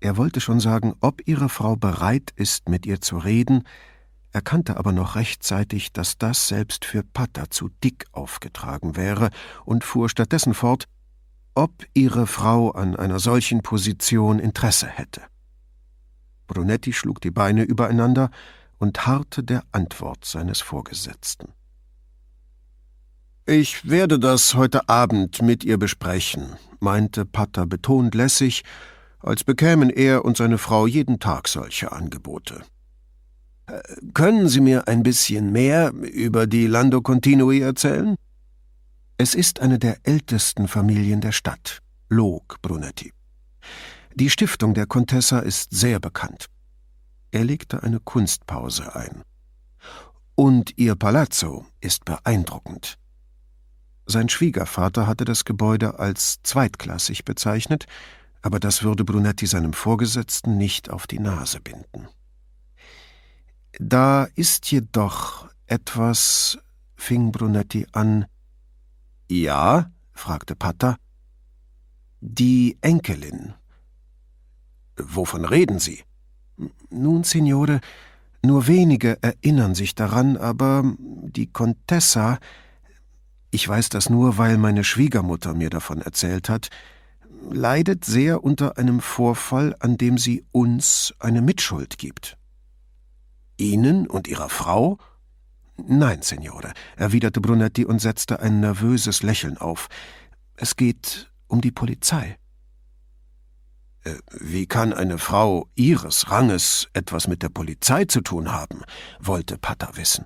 er 0.00 0.16
wollte 0.16 0.40
schon 0.40 0.60
sagen, 0.60 0.94
ob 1.00 1.26
ihre 1.26 1.48
Frau 1.48 1.76
bereit 1.76 2.32
ist, 2.36 2.68
mit 2.68 2.86
ihr 2.86 3.00
zu 3.00 3.18
reden, 3.18 3.64
erkannte 4.32 4.76
aber 4.76 4.92
noch 4.92 5.16
rechtzeitig, 5.16 5.92
dass 5.92 6.18
das 6.18 6.48
selbst 6.48 6.84
für 6.84 7.02
Patter 7.02 7.50
zu 7.50 7.70
dick 7.82 8.04
aufgetragen 8.12 8.96
wäre 8.96 9.30
und 9.64 9.84
fuhr 9.84 10.08
stattdessen 10.08 10.54
fort, 10.54 10.84
ob 11.54 11.84
ihre 11.94 12.26
Frau 12.26 12.70
an 12.70 12.94
einer 12.94 13.18
solchen 13.18 13.62
Position 13.62 14.38
Interesse 14.38 14.86
hätte. 14.86 15.22
Brunetti 16.46 16.92
schlug 16.92 17.20
die 17.20 17.32
Beine 17.32 17.64
übereinander 17.64 18.30
und 18.78 19.06
harrte 19.06 19.42
der 19.42 19.64
Antwort 19.72 20.24
seines 20.24 20.60
Vorgesetzten. 20.60 21.52
Ich 23.44 23.88
werde 23.88 24.18
das 24.18 24.54
heute 24.54 24.88
Abend 24.88 25.42
mit 25.42 25.64
ihr 25.64 25.78
besprechen, 25.78 26.56
meinte 26.80 27.24
Patter 27.24 27.66
betont 27.66 28.14
lässig, 28.14 28.62
als 29.20 29.44
bekämen 29.44 29.90
er 29.90 30.24
und 30.24 30.36
seine 30.36 30.58
Frau 30.58 30.86
jeden 30.86 31.18
Tag 31.18 31.48
solche 31.48 31.92
Angebote. 31.92 32.62
Äh, 33.66 33.80
können 34.14 34.48
Sie 34.48 34.60
mir 34.60 34.88
ein 34.88 35.02
bisschen 35.02 35.52
mehr 35.52 35.92
über 35.92 36.46
die 36.46 36.66
Lando 36.66 37.02
Continui 37.02 37.60
erzählen? 37.60 38.16
Es 39.18 39.34
ist 39.34 39.60
eine 39.60 39.78
der 39.78 39.98
ältesten 40.04 40.68
Familien 40.68 41.20
der 41.20 41.32
Stadt, 41.32 41.80
log 42.08 42.62
Brunetti. 42.62 43.12
Die 44.14 44.30
Stiftung 44.30 44.74
der 44.74 44.86
Contessa 44.86 45.40
ist 45.40 45.72
sehr 45.72 46.00
bekannt. 46.00 46.46
Er 47.30 47.44
legte 47.44 47.82
eine 47.82 48.00
Kunstpause 48.00 48.94
ein. 48.94 49.22
Und 50.34 50.78
ihr 50.78 50.94
Palazzo 50.94 51.66
ist 51.80 52.04
beeindruckend. 52.04 52.96
Sein 54.06 54.28
Schwiegervater 54.28 55.06
hatte 55.06 55.24
das 55.24 55.44
Gebäude 55.44 55.98
als 55.98 56.38
zweitklassig 56.42 57.24
bezeichnet, 57.24 57.86
aber 58.42 58.60
das 58.60 58.82
würde 58.82 59.04
Brunetti 59.04 59.46
seinem 59.46 59.72
Vorgesetzten 59.72 60.56
nicht 60.56 60.90
auf 60.90 61.06
die 61.06 61.18
Nase 61.18 61.60
binden. 61.60 62.08
Da 63.78 64.24
ist 64.34 64.70
jedoch 64.70 65.48
etwas, 65.66 66.58
fing 66.96 67.32
Brunetti 67.32 67.86
an. 67.92 68.26
Ja? 69.28 69.90
fragte 70.12 70.56
Patter. 70.56 70.96
Die 72.20 72.76
Enkelin. 72.80 73.54
Wovon 74.96 75.44
reden 75.44 75.78
Sie? 75.78 76.02
Nun, 76.90 77.22
Signore, 77.22 77.80
nur 78.44 78.66
wenige 78.66 79.18
erinnern 79.22 79.74
sich 79.74 79.94
daran, 79.94 80.36
aber 80.36 80.82
die 80.98 81.46
Contessa, 81.46 82.38
ich 83.50 83.68
weiß 83.68 83.90
das 83.90 84.10
nur, 84.10 84.38
weil 84.38 84.58
meine 84.58 84.82
Schwiegermutter 84.82 85.54
mir 85.54 85.70
davon 85.70 86.00
erzählt 86.02 86.48
hat, 86.48 86.68
leidet 87.50 88.04
sehr 88.04 88.44
unter 88.44 88.78
einem 88.78 89.00
Vorfall, 89.00 89.74
an 89.80 89.96
dem 89.96 90.18
sie 90.18 90.44
uns 90.52 91.14
eine 91.18 91.42
Mitschuld 91.42 91.98
gibt. 91.98 92.36
Ihnen 93.56 94.06
und 94.06 94.28
Ihrer 94.28 94.48
Frau? 94.48 94.98
Nein, 95.76 96.22
Signore, 96.22 96.72
erwiderte 96.96 97.40
Brunetti 97.40 97.84
und 97.84 98.00
setzte 98.00 98.40
ein 98.40 98.60
nervöses 98.60 99.22
Lächeln 99.22 99.58
auf. 99.58 99.88
Es 100.54 100.76
geht 100.76 101.30
um 101.46 101.60
die 101.60 101.70
Polizei. 101.70 102.36
Äh, 104.04 104.14
wie 104.40 104.66
kann 104.66 104.92
eine 104.92 105.18
Frau 105.18 105.68
Ihres 105.74 106.30
Ranges 106.30 106.88
etwas 106.92 107.28
mit 107.28 107.42
der 107.42 107.48
Polizei 107.48 108.04
zu 108.04 108.20
tun 108.20 108.50
haben? 108.52 108.82
wollte 109.20 109.58
Patter 109.58 109.90
wissen. 109.94 110.24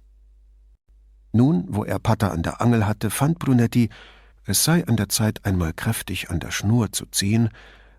Nun, 1.33 1.65
wo 1.69 1.85
er 1.85 1.99
Patter 1.99 2.33
an 2.33 2.43
der 2.43 2.61
Angel 2.61 2.87
hatte, 2.87 3.11
fand 3.11 3.39
Brunetti, 3.39 3.89
es 4.45 4.65
sei 4.65 4.87
an 4.87 4.97
der 4.97 5.09
Zeit, 5.09 5.45
einmal 5.45 5.73
kräftig 5.73 6.31
an 6.31 6.41
der 6.41 6.51
Schnur 6.51 6.93
zu 6.93 7.07
ziehen 7.07 7.51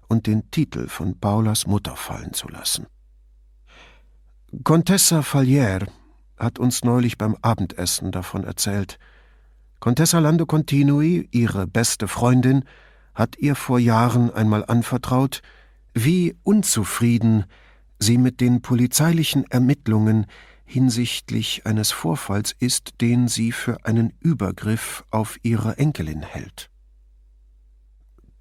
und 0.07 0.27
den 0.27 0.51
Titel 0.51 0.87
von 0.87 1.19
Paulas 1.19 1.67
Mutter 1.67 1.95
fallen 1.95 2.33
zu 2.33 2.47
lassen. 2.49 2.87
Contessa 4.63 5.21
Fallière 5.21 5.87
hat 6.37 6.59
uns 6.59 6.83
neulich 6.83 7.17
beim 7.17 7.35
Abendessen 7.41 8.11
davon 8.11 8.43
erzählt. 8.43 8.99
Contessa 9.79 10.19
Lando 10.19 10.45
Continui, 10.45 11.27
ihre 11.31 11.65
beste 11.65 12.07
Freundin, 12.07 12.63
hat 13.15 13.37
ihr 13.37 13.55
vor 13.55 13.79
Jahren 13.79 14.31
einmal 14.31 14.65
anvertraut, 14.65 15.41
wie 15.93 16.35
unzufrieden 16.43 17.45
sie 17.99 18.17
mit 18.17 18.41
den 18.41 18.61
polizeilichen 18.61 19.45
Ermittlungen 19.49 20.25
hinsichtlich 20.65 21.65
eines 21.65 21.91
Vorfalls 21.91 22.55
ist, 22.57 23.01
den 23.01 23.27
sie 23.27 23.51
für 23.51 23.85
einen 23.85 24.13
Übergriff 24.19 25.03
auf 25.11 25.37
ihre 25.43 25.77
Enkelin 25.77 26.21
hält. 26.21 26.69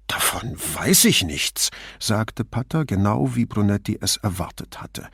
Davon 0.07 0.55
weiß 0.75 1.05
ich 1.05 1.23
nichts, 1.23 1.69
sagte 1.99 2.43
Patter, 2.43 2.85
genau 2.85 3.35
wie 3.35 3.45
Brunetti 3.45 3.97
es 3.99 4.17
erwartet 4.17 4.81
hatte. 4.81 5.07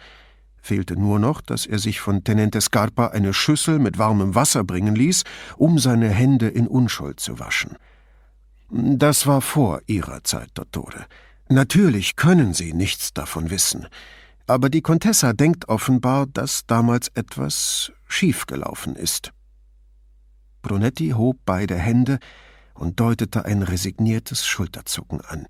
Fehlte 0.62 0.98
nur 0.98 1.19
noch, 1.19 1.41
dass 1.41 1.65
er 1.65 1.80
sich 1.80 2.00
von 2.00 2.24
Tenente 2.24 2.60
Scarpa 2.60 3.08
eine 3.08 3.34
Schüssel 3.34 3.80
mit 3.80 3.98
warmem 3.98 4.36
Wasser 4.36 4.63
bringen 4.63 4.95
ließ, 4.95 5.24
um 5.58 5.80
seine 5.80 6.10
Hände 6.10 6.50
in 6.50 6.67
Unschuld 6.67 7.19
zu 7.19 7.39
waschen. 7.39 7.78
Das 8.69 9.26
war 9.26 9.41
vor 9.41 9.82
ihrer 9.88 10.24
Zeit, 10.24 10.50
Dottore. 10.54 11.06
Natürlich 11.48 12.15
können 12.15 12.54
Sie 12.54 12.74
nichts 12.74 13.13
davon 13.13 13.50
wissen. 13.50 13.88
Aber 14.50 14.72
die 14.72 14.82
Contessa 14.82 15.34
denkt 15.34 15.70
offenbar, 15.70 16.26
dass 16.26 16.66
damals 16.66 17.10
etwas 17.10 17.92
schiefgelaufen 18.08 18.96
ist. 18.96 19.32
Brunetti 20.64 21.10
hob 21.10 21.38
beide 21.46 21.76
Hände 21.76 22.18
und 22.74 23.00
deutete 23.00 23.46
ein 23.46 23.62
resigniertes 23.62 24.48
Schulterzucken 24.48 25.22
an. 25.22 25.46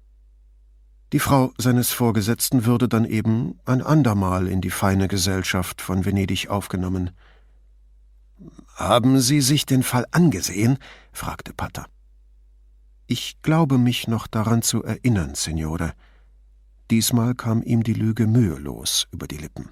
Die 1.14 1.20
Frau 1.20 1.54
seines 1.58 1.92
Vorgesetzten 1.92 2.66
würde 2.66 2.90
dann 2.90 3.06
eben 3.06 3.58
ein 3.64 3.82
andermal 3.82 4.50
in 4.50 4.60
die 4.60 4.70
feine 4.70 5.08
Gesellschaft 5.08 5.80
von 5.80 6.04
Venedig 6.04 6.50
aufgenommen. 6.50 7.12
Haben 8.76 9.22
Sie 9.22 9.40
sich 9.40 9.66
den 9.66 9.84
Fall 9.84 10.08
angesehen? 10.12 10.78
fragte 11.14 11.54
Patter. 11.54 11.86
Ich 13.08 13.42
glaube 13.44 13.78
mich 13.78 14.10
noch 14.10 14.28
daran 14.28 14.62
zu 14.62 14.84
erinnern, 14.84 15.36
Signore. 15.36 15.94
Diesmal 16.92 17.36
kam 17.36 17.62
ihm 17.62 17.84
die 17.84 17.94
Lüge 17.94 18.28
mühelos 18.28 19.08
über 19.12 19.28
die 19.28 19.38
Lippen. 19.38 19.70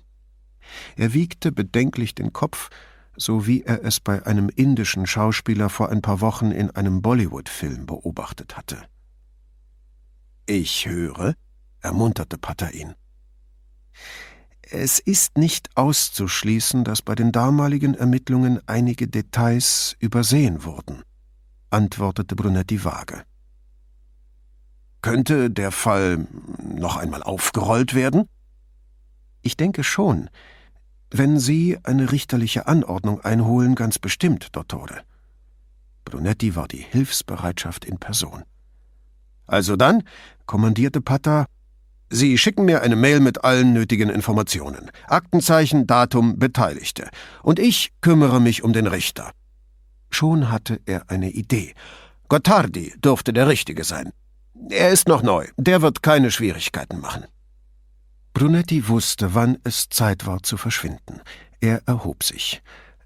Er 0.96 1.14
wiegte 1.14 1.52
bedenklich 1.52 2.14
den 2.14 2.34
Kopf, 2.34 2.70
so 3.16 3.48
wie 3.48 3.64
er 3.64 3.84
es 3.84 4.00
bei 4.00 4.26
einem 4.26 4.50
indischen 4.50 5.08
Schauspieler 5.08 5.70
vor 5.70 5.90
ein 5.90 6.02
paar 6.02 6.22
Wochen 6.22 6.52
in 6.52 6.70
einem 6.72 7.02
Bollywood-Film 7.02 7.86
beobachtet 7.86 8.56
hatte. 8.58 8.84
Ich 10.46 10.86
höre, 10.86 11.36
ermunterte 11.82 12.38
Patter 12.38 12.74
ihn. 12.74 12.94
Es 14.62 15.00
ist 15.00 15.38
nicht 15.38 15.76
auszuschließen, 15.76 16.84
dass 16.84 17.02
bei 17.02 17.16
den 17.16 17.32
damaligen 17.32 17.96
Ermittlungen 17.96 18.60
einige 18.68 19.08
Details 19.08 19.96
übersehen 20.00 20.64
wurden, 20.66 21.04
antwortete 21.70 22.36
Brunetti 22.36 22.84
vage. 22.84 23.24
Könnte 25.02 25.50
der 25.50 25.72
Fall 25.72 26.28
noch 26.64 26.98
einmal 26.98 27.24
aufgerollt 27.24 27.94
werden? 27.94 28.28
Ich 29.42 29.58
denke 29.58 29.84
schon. 29.84 30.30
Wenn 31.10 31.40
Sie 31.40 31.78
eine 31.84 32.12
richterliche 32.12 32.68
Anordnung 32.68 33.22
einholen, 33.22 33.76
ganz 33.76 34.00
bestimmt, 34.00 34.56
Dottore. 34.56 35.04
Brunetti 36.04 36.56
war 36.56 36.68
die 36.68 36.82
Hilfsbereitschaft 36.82 37.86
in 37.86 37.98
Person. 37.98 38.44
Also 39.46 39.76
dann, 39.76 40.04
kommandierte 40.46 41.00
Patta, 41.00 41.46
Sie 42.10 42.38
schicken 42.38 42.66
mir 42.66 42.82
eine 42.82 42.96
Mail 42.96 43.20
mit 43.20 43.44
allen 43.44 43.74
nötigen 43.74 44.10
Informationen. 44.10 44.92
Aktenzeichen, 45.08 45.88
Datum, 45.88 46.40
Beteiligte. 46.40 47.10
Und 47.44 47.60
ich 47.60 47.92
kümmere 48.02 48.40
mich 48.40 48.64
um 48.64 48.72
den 48.72 48.88
Richter. 48.88 49.32
Schon 50.10 50.50
hatte 50.50 50.80
er 50.86 51.10
eine 51.10 51.32
Idee. 51.32 51.74
Gottardi 52.30 52.94
dürfte 53.04 53.34
der 53.34 53.48
Richtige 53.48 53.84
sein. 53.84 54.12
Er 54.70 54.90
ist 54.90 55.08
noch 55.08 55.24
neu, 55.24 55.48
der 55.58 55.82
wird 55.82 56.04
keine 56.04 56.32
Schwierigkeiten 56.32 57.00
machen. 57.00 57.26
Brunetti 58.34 58.88
wusste, 58.88 59.34
wann 59.34 59.58
es 59.64 59.90
Zeit 59.90 60.28
war 60.28 60.44
zu 60.44 60.58
verschwinden. 60.58 61.22
Er 61.60 61.82
erhob 61.88 62.24
sich. 62.24 62.62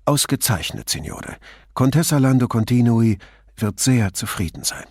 Ausgezeichnet, 0.05 0.89
Signore. 0.89 1.37
Contessa 1.73 2.17
Lando 2.17 2.47
Continui 2.47 3.17
wird 3.55 3.79
sehr 3.79 4.13
zufrieden 4.13 4.63
sein. 4.63 4.85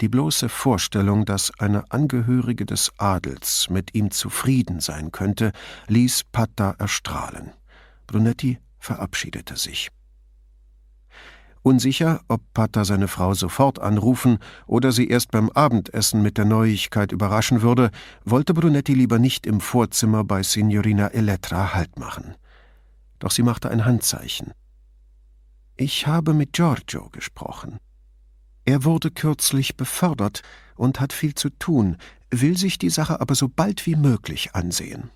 Die 0.00 0.08
bloße 0.08 0.48
Vorstellung, 0.48 1.24
dass 1.24 1.52
eine 1.60 1.84
Angehörige 1.92 2.66
des 2.66 2.92
Adels 2.98 3.68
mit 3.70 3.94
ihm 3.94 4.10
zufrieden 4.10 4.80
sein 4.80 5.12
könnte, 5.12 5.52
ließ 5.86 6.24
Patta 6.32 6.74
erstrahlen. 6.78 7.52
Brunetti 8.08 8.58
verabschiedete 8.78 9.56
sich. 9.56 9.90
Unsicher, 11.64 12.20
ob 12.28 12.42
Pata 12.52 12.84
seine 12.84 13.08
Frau 13.08 13.32
sofort 13.32 13.78
anrufen 13.78 14.36
oder 14.66 14.92
sie 14.92 15.08
erst 15.08 15.30
beim 15.30 15.48
Abendessen 15.48 16.20
mit 16.20 16.36
der 16.36 16.44
Neuigkeit 16.44 17.10
überraschen 17.10 17.62
würde, 17.62 17.90
wollte 18.22 18.52
Brunetti 18.52 18.92
lieber 18.92 19.18
nicht 19.18 19.46
im 19.46 19.62
Vorzimmer 19.62 20.24
bei 20.24 20.42
Signorina 20.42 21.08
Elettra 21.08 21.72
Halt 21.72 21.98
machen. 21.98 22.34
Doch 23.18 23.30
sie 23.30 23.42
machte 23.42 23.70
ein 23.70 23.86
Handzeichen. 23.86 24.52
Ich 25.74 26.06
habe 26.06 26.34
mit 26.34 26.52
Giorgio 26.52 27.08
gesprochen. 27.08 27.78
Er 28.66 28.84
wurde 28.84 29.10
kürzlich 29.10 29.74
befördert 29.74 30.42
und 30.76 31.00
hat 31.00 31.14
viel 31.14 31.34
zu 31.34 31.48
tun, 31.48 31.96
will 32.30 32.58
sich 32.58 32.76
die 32.76 32.90
Sache 32.90 33.22
aber 33.22 33.34
so 33.34 33.48
bald 33.48 33.86
wie 33.86 33.96
möglich 33.96 34.54
ansehen. 34.54 35.10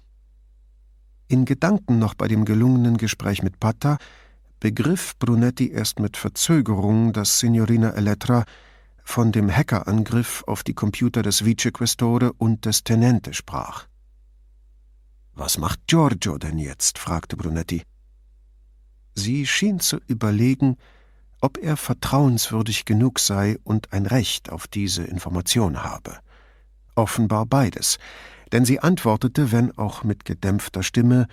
In 1.28 1.44
Gedanken 1.44 1.98
noch 1.98 2.14
bei 2.14 2.26
dem 2.26 2.46
gelungenen 2.46 2.96
Gespräch 2.96 3.42
mit 3.42 3.60
Pata 3.60 3.98
begriff 4.60 5.18
Brunetti 5.18 5.70
erst 5.70 6.00
mit 6.00 6.16
Verzögerung, 6.16 7.12
dass 7.12 7.38
Signorina 7.38 7.90
Elettra 7.90 8.44
von 9.04 9.32
dem 9.32 9.50
Hackerangriff 9.50 10.44
auf 10.46 10.62
die 10.62 10.74
Computer 10.74 11.22
des 11.22 11.44
Vicequestore 11.44 12.32
und 12.34 12.64
des 12.64 12.84
Tenente 12.84 13.32
sprach. 13.32 13.86
Was 15.34 15.56
macht 15.56 15.86
Giorgio 15.86 16.36
denn 16.36 16.58
jetzt? 16.58 16.98
fragte 16.98 17.36
Brunetti. 17.36 17.82
Sie 19.14 19.46
schien 19.46 19.80
zu 19.80 19.98
überlegen, 20.06 20.76
ob 21.40 21.58
er 21.58 21.76
vertrauenswürdig 21.76 22.84
genug 22.84 23.18
sei 23.20 23.58
und 23.64 23.92
ein 23.92 24.06
Recht 24.06 24.50
auf 24.50 24.66
diese 24.66 25.04
Information 25.04 25.84
habe. 25.84 26.18
Offenbar 26.94 27.46
beides, 27.46 27.98
denn 28.52 28.64
sie 28.64 28.80
antwortete, 28.80 29.52
wenn 29.52 29.76
auch 29.78 30.02
mit 30.02 30.24
gedämpfter 30.24 30.82
Stimme, 30.82 31.28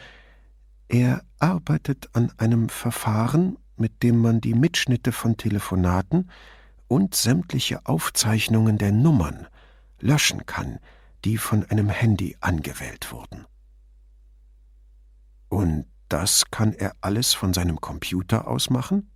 er 0.87 1.23
arbeitet 1.39 2.09
an 2.13 2.31
einem 2.37 2.69
Verfahren, 2.69 3.57
mit 3.77 4.03
dem 4.03 4.19
man 4.19 4.41
die 4.41 4.53
Mitschnitte 4.53 5.11
von 5.11 5.37
Telefonaten 5.37 6.29
und 6.87 7.15
sämtliche 7.15 7.85
Aufzeichnungen 7.85 8.77
der 8.77 8.91
Nummern 8.91 9.47
löschen 9.99 10.45
kann, 10.45 10.79
die 11.23 11.37
von 11.37 11.63
einem 11.65 11.89
Handy 11.89 12.37
angewählt 12.39 13.11
wurden. 13.11 13.45
Und 15.49 15.85
das 16.09 16.45
kann 16.51 16.73
er 16.73 16.93
alles 17.01 17.33
von 17.33 17.53
seinem 17.53 17.81
Computer 17.81 18.47
aus 18.47 18.69
machen? 18.69 19.09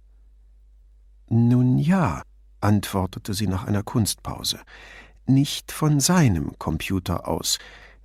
Nun 1.28 1.78
ja, 1.78 2.24
antwortete 2.62 3.34
sie 3.34 3.48
nach 3.48 3.66
einer 3.66 3.84
Kunstpause, 3.84 4.60
nicht 5.28 5.72
von 5.72 6.00
seinem 6.00 6.58
Computer 6.58 7.28
aus, 7.28 7.60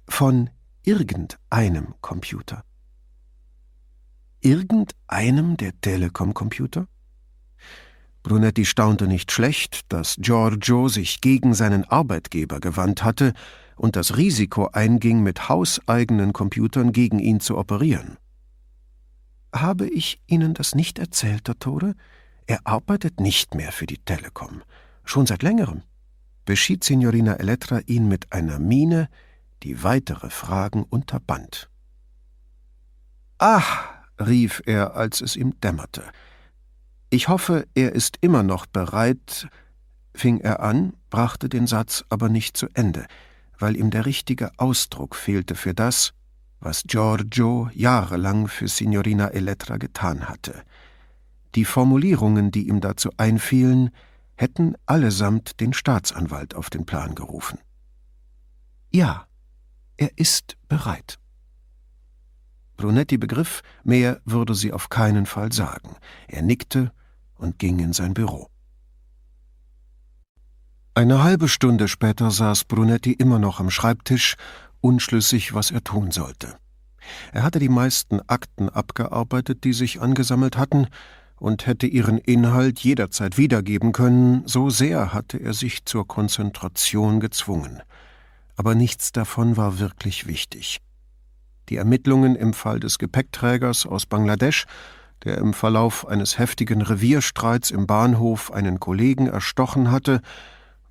von 0.06 0.50
irgendeinem 0.82 1.94
Computer 2.02 2.62
irgendeinem 4.44 5.56
der 5.56 5.72
Telekom-Computer? 5.80 6.86
Brunetti 8.22 8.64
staunte 8.64 9.06
nicht 9.06 9.32
schlecht, 9.32 9.92
dass 9.92 10.16
Giorgio 10.18 10.88
sich 10.88 11.20
gegen 11.20 11.54
seinen 11.54 11.84
Arbeitgeber 11.84 12.60
gewandt 12.60 13.04
hatte 13.04 13.34
und 13.76 13.96
das 13.96 14.16
Risiko 14.16 14.68
einging, 14.72 15.22
mit 15.22 15.48
hauseigenen 15.48 16.32
Computern 16.32 16.92
gegen 16.92 17.18
ihn 17.18 17.40
zu 17.40 17.58
operieren. 17.58 18.16
Habe 19.54 19.88
ich 19.88 20.22
Ihnen 20.26 20.54
das 20.54 20.74
nicht 20.74 20.98
erzählt, 20.98 21.48
Dottore? 21.48 21.94
Er 22.46 22.60
arbeitet 22.64 23.20
nicht 23.20 23.54
mehr 23.54 23.72
für 23.72 23.86
die 23.86 23.98
Telekom, 23.98 24.62
schon 25.04 25.26
seit 25.26 25.42
längerem, 25.42 25.82
beschied 26.44 26.82
Signorina 26.82 27.34
Elettra 27.34 27.80
ihn 27.86 28.08
mit 28.08 28.32
einer 28.32 28.58
Miene, 28.58 29.08
die 29.62 29.82
weitere 29.82 30.30
Fragen 30.30 30.82
unterband. 30.82 31.70
Ach, 33.38 33.93
rief 34.18 34.62
er, 34.66 34.94
als 34.94 35.20
es 35.20 35.36
ihm 35.36 35.58
dämmerte. 35.60 36.04
Ich 37.10 37.28
hoffe, 37.28 37.66
er 37.74 37.92
ist 37.92 38.18
immer 38.20 38.42
noch 38.42 38.66
bereit, 38.66 39.48
fing 40.14 40.40
er 40.40 40.60
an, 40.60 40.94
brachte 41.10 41.48
den 41.48 41.66
Satz 41.66 42.04
aber 42.08 42.28
nicht 42.28 42.56
zu 42.56 42.68
Ende, 42.74 43.06
weil 43.58 43.76
ihm 43.76 43.90
der 43.90 44.06
richtige 44.06 44.50
Ausdruck 44.58 45.14
fehlte 45.14 45.54
für 45.54 45.74
das, 45.74 46.12
was 46.60 46.84
Giorgio 46.84 47.68
jahrelang 47.72 48.48
für 48.48 48.68
Signorina 48.68 49.28
Elettra 49.28 49.76
getan 49.76 50.28
hatte. 50.28 50.62
Die 51.54 51.64
Formulierungen, 51.64 52.50
die 52.50 52.68
ihm 52.68 52.80
dazu 52.80 53.10
einfielen, 53.16 53.90
hätten 54.34 54.74
allesamt 54.86 55.60
den 55.60 55.72
Staatsanwalt 55.72 56.54
auf 56.54 56.70
den 56.70 56.84
Plan 56.84 57.14
gerufen. 57.14 57.58
Ja, 58.90 59.26
er 59.96 60.18
ist 60.18 60.56
bereit. 60.68 61.18
Brunetti 62.76 63.18
begriff, 63.18 63.62
mehr 63.82 64.20
würde 64.24 64.54
sie 64.54 64.72
auf 64.72 64.88
keinen 64.88 65.26
Fall 65.26 65.52
sagen. 65.52 65.96
Er 66.28 66.42
nickte 66.42 66.92
und 67.36 67.58
ging 67.58 67.78
in 67.78 67.92
sein 67.92 68.14
Büro. 68.14 68.48
Eine 70.94 71.22
halbe 71.24 71.48
Stunde 71.48 71.88
später 71.88 72.30
saß 72.30 72.64
Brunetti 72.64 73.12
immer 73.12 73.38
noch 73.38 73.58
am 73.58 73.70
Schreibtisch, 73.70 74.36
unschlüssig, 74.80 75.52
was 75.52 75.70
er 75.70 75.82
tun 75.82 76.10
sollte. 76.12 76.56
Er 77.32 77.42
hatte 77.42 77.58
die 77.58 77.68
meisten 77.68 78.20
Akten 78.28 78.68
abgearbeitet, 78.68 79.64
die 79.64 79.72
sich 79.72 80.00
angesammelt 80.00 80.56
hatten, 80.56 80.86
und 81.36 81.66
hätte 81.66 81.86
ihren 81.86 82.18
Inhalt 82.18 82.78
jederzeit 82.78 83.36
wiedergeben 83.36 83.92
können, 83.92 84.46
so 84.46 84.70
sehr 84.70 85.12
hatte 85.12 85.36
er 85.38 85.52
sich 85.52 85.84
zur 85.84 86.06
Konzentration 86.06 87.20
gezwungen. 87.20 87.82
Aber 88.56 88.74
nichts 88.74 89.10
davon 89.12 89.56
war 89.56 89.78
wirklich 89.78 90.26
wichtig. 90.26 90.78
Die 91.68 91.76
Ermittlungen 91.76 92.36
im 92.36 92.52
Fall 92.52 92.80
des 92.80 92.98
Gepäckträgers 92.98 93.86
aus 93.86 94.06
Bangladesch, 94.06 94.66
der 95.24 95.38
im 95.38 95.54
Verlauf 95.54 96.06
eines 96.06 96.38
heftigen 96.38 96.82
Revierstreits 96.82 97.70
im 97.70 97.86
Bahnhof 97.86 98.52
einen 98.52 98.80
Kollegen 98.80 99.26
erstochen 99.26 99.90
hatte, 99.90 100.20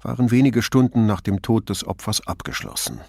waren 0.02 0.32
wenige 0.32 0.62
Stunden 0.62 1.06
nach 1.06 1.22
dem 1.22 1.42
Tod 1.42 1.70
des 1.70 1.86
Opfers 1.86 2.26
abgeschlossen. 2.26 3.00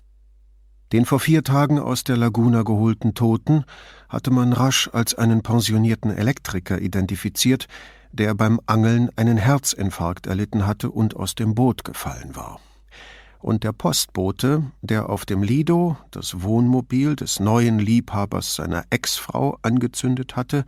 Den 0.93 1.07
vor 1.07 1.19
vier 1.19 1.43
Tagen 1.43 1.81
aus 1.81 2.05
der 2.05 2.17
Laguna 2.17 2.63
geholten 2.63 3.15
Toten 3.15 3.65
hatte 4.09 4.31
man 4.31 4.53
rasch 4.53 4.89
als 4.93 5.15
einen 5.15 5.43
pensionierten 5.43 6.11
Elektriker 6.11 6.81
identifiziert, 6.81 7.67
der 8.13 8.35
beim 8.35 8.61
Angeln 8.67 9.11
einen 9.17 9.39
Herzinfarkt 9.39 10.27
erlitten 10.27 10.67
hatte 10.67 10.91
und 10.91 11.17
aus 11.17 11.35
dem 11.35 11.55
Boot 11.55 11.85
gefallen 11.85 12.37
war 12.37 12.61
und 13.45 13.63
der 13.63 13.73
Postbote, 13.73 14.63
der 14.81 15.11
auf 15.11 15.27
dem 15.27 15.43
Lido 15.43 15.99
das 16.11 16.41
Wohnmobil 16.43 17.15
des 17.15 17.41
neuen 17.41 17.79
Liebhabers 17.79 18.55
seiner 18.55 18.85
Ex-Frau 18.89 19.59
angezündet 19.61 20.35
hatte, 20.35 20.65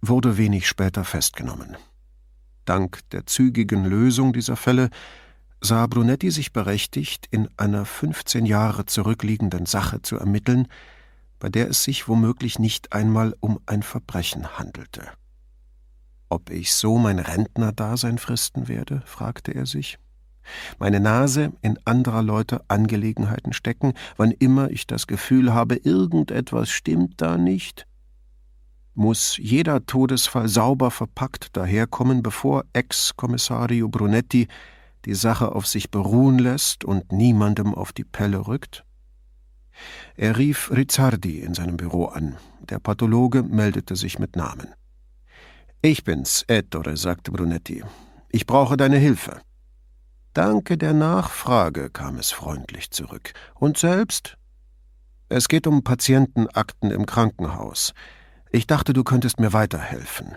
wurde 0.00 0.38
wenig 0.38 0.68
später 0.68 1.02
festgenommen. 1.02 1.76
Dank 2.66 3.00
der 3.10 3.26
zügigen 3.26 3.84
Lösung 3.84 4.32
dieser 4.32 4.54
Fälle 4.54 4.90
sah 5.60 5.88
Brunetti 5.88 6.30
sich 6.30 6.52
berechtigt, 6.52 7.26
in 7.32 7.48
einer 7.56 7.84
15 7.84 8.46
Jahre 8.46 8.86
zurückliegenden 8.86 9.66
Sache 9.66 10.00
zu 10.00 10.16
ermitteln, 10.16 10.68
bei 11.40 11.48
der 11.48 11.68
es 11.68 11.82
sich 11.82 12.06
womöglich 12.06 12.60
nicht 12.60 12.92
einmal 12.92 13.34
um 13.40 13.58
ein 13.66 13.82
Verbrechen 13.82 14.56
handelte. 14.56 15.08
Ob 16.28 16.50
ich 16.50 16.74
so 16.74 16.96
mein 16.96 17.18
Rentnerdasein 17.18 18.18
fristen 18.18 18.68
werde? 18.68 19.02
fragte 19.04 19.52
er 19.52 19.66
sich 19.66 19.98
meine 20.78 21.00
Nase 21.00 21.52
in 21.62 21.78
anderer 21.84 22.22
Leute 22.22 22.62
Angelegenheiten 22.68 23.52
stecken, 23.52 23.94
wann 24.16 24.30
immer 24.30 24.70
ich 24.70 24.86
das 24.86 25.06
Gefühl 25.06 25.52
habe, 25.52 25.76
irgendetwas 25.76 26.70
stimmt 26.70 27.20
da 27.20 27.36
nicht? 27.36 27.86
Muss 28.94 29.36
jeder 29.38 29.86
Todesfall 29.86 30.48
sauber 30.48 30.90
verpackt 30.90 31.56
daherkommen, 31.56 32.22
bevor 32.22 32.64
Ex-Kommissario 32.72 33.88
Brunetti 33.88 34.46
die 35.04 35.14
Sache 35.14 35.52
auf 35.52 35.66
sich 35.66 35.90
beruhen 35.90 36.38
lässt 36.38 36.84
und 36.84 37.10
niemandem 37.10 37.74
auf 37.74 37.92
die 37.92 38.04
Pelle 38.04 38.46
rückt? 38.46 38.84
Er 40.16 40.38
rief 40.38 40.70
Rizzardi 40.70 41.40
in 41.40 41.54
seinem 41.54 41.76
Büro 41.76 42.06
an. 42.06 42.36
Der 42.60 42.78
Pathologe 42.78 43.42
meldete 43.42 43.96
sich 43.96 44.18
mit 44.20 44.36
Namen. 44.36 44.68
Ich 45.82 46.04
bin's, 46.04 46.44
Ettore, 46.46 46.96
sagte 46.96 47.32
Brunetti. 47.32 47.82
Ich 48.30 48.46
brauche 48.46 48.76
deine 48.76 48.96
Hilfe. 48.96 49.40
Danke 50.34 50.76
der 50.76 50.94
Nachfrage, 50.94 51.90
kam 51.90 52.16
es 52.16 52.32
freundlich 52.32 52.90
zurück. 52.90 53.34
Und 53.54 53.78
selbst? 53.78 54.36
Es 55.28 55.46
geht 55.46 55.68
um 55.68 55.84
Patientenakten 55.84 56.90
im 56.90 57.06
Krankenhaus. 57.06 57.94
Ich 58.50 58.66
dachte, 58.66 58.92
du 58.92 59.04
könntest 59.04 59.38
mir 59.38 59.52
weiterhelfen. 59.52 60.34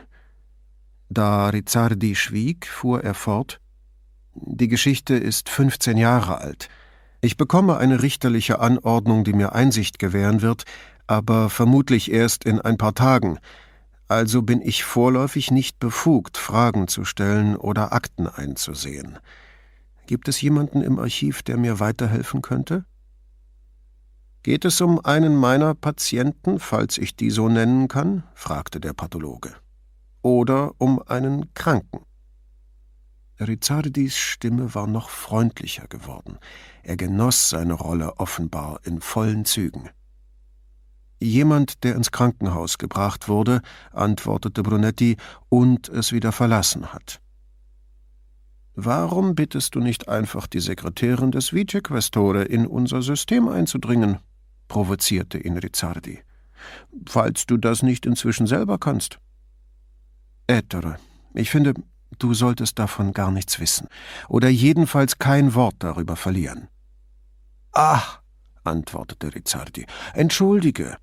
Da 1.09 1.49
Rizzardi 1.49 2.13
schwieg, 2.13 2.67
fuhr 2.67 3.03
er 3.03 3.15
fort. 3.15 3.59
Die 4.35 4.67
Geschichte 4.67 5.15
ist 5.15 5.49
15 5.49 5.97
Jahre 5.97 6.37
alt. 6.37 6.69
Ich 7.21 7.35
bekomme 7.35 7.77
eine 7.77 8.03
richterliche 8.03 8.59
Anordnung, 8.59 9.23
die 9.23 9.33
mir 9.33 9.53
Einsicht 9.53 9.97
gewähren 9.97 10.43
wird, 10.43 10.65
aber 11.07 11.49
vermutlich 11.49 12.11
erst 12.11 12.45
in 12.45 12.61
ein 12.61 12.77
paar 12.77 12.93
Tagen. 12.93 13.39
Also 14.07 14.43
bin 14.43 14.61
ich 14.61 14.83
vorläufig 14.83 15.49
nicht 15.49 15.79
befugt, 15.79 16.37
Fragen 16.37 16.87
zu 16.87 17.03
stellen 17.03 17.55
oder 17.55 17.93
Akten 17.93 18.27
einzusehen. 18.27 19.17
Gibt 20.07 20.29
es 20.29 20.39
jemanden 20.41 20.81
im 20.81 20.99
Archiv, 20.99 21.43
der 21.43 21.57
mir 21.57 21.81
weiterhelfen 21.81 22.41
könnte? 22.41 22.85
Geht 24.41 24.63
es 24.63 24.79
um 24.79 25.03
einen 25.03 25.35
meiner 25.35 25.75
Patienten, 25.75 26.59
falls 26.59 26.97
ich 26.97 27.17
die 27.17 27.29
so 27.29 27.49
nennen 27.49 27.89
kann? 27.89 28.23
fragte 28.33 28.79
der 28.79 28.93
Pathologe. 28.93 29.53
Oder 30.21 30.71
um 30.77 31.01
einen 31.01 31.53
Kranken? 31.53 31.99
Rizzardis 33.37 34.15
Stimme 34.15 34.73
war 34.73 34.87
noch 34.87 35.09
freundlicher 35.09 35.87
geworden. 35.87 36.39
Er 36.83 36.95
genoss 36.95 37.49
seine 37.49 37.73
Rolle 37.73 38.17
offenbar 38.17 38.79
in 38.85 39.01
vollen 39.01 39.43
Zügen. 39.43 39.89
Jemand, 41.19 41.83
der 41.83 41.95
ins 41.95 42.11
Krankenhaus 42.11 42.77
gebracht 42.77 43.27
wurde, 43.27 43.61
antwortete 43.91 44.63
Brunetti, 44.63 45.17
und 45.49 45.89
es 45.89 46.13
wieder 46.13 46.31
verlassen 46.31 46.93
hat. 46.93 47.19
Warum 48.79 49.33
bittest 49.33 49.73
du 49.73 49.79
nicht 49.79 50.07
einfach 50.07 50.45
die 50.45 50.59
Sekretärin 50.59 51.31
des 51.31 51.51
Vicequestore 51.51 52.43
in 52.43 52.67
unser 52.67 53.01
System 53.01 53.47
einzudringen? 53.47 54.19
provozierte 54.67 55.39
ihn 55.39 55.57
Rizzardi. 55.57 56.19
Falls 57.07 57.47
du 57.47 57.57
das 57.57 57.81
nicht 57.81 58.05
inzwischen 58.05 58.45
selber 58.45 58.77
kannst. 58.77 59.17
Ettore, 60.45 60.97
ich 61.33 61.49
finde, 61.49 61.73
du 62.19 62.35
solltest 62.35 62.77
davon 62.77 63.13
gar 63.13 63.31
nichts 63.31 63.59
wissen, 63.59 63.87
oder 64.29 64.47
jedenfalls 64.47 65.17
kein 65.17 65.55
Wort 65.55 65.77
darüber 65.79 66.15
verlieren. 66.15 66.67
Ach, 67.71 68.21
antwortete 68.63 69.33
Rizzardi, 69.33 69.87
entschuldige. 70.13 70.97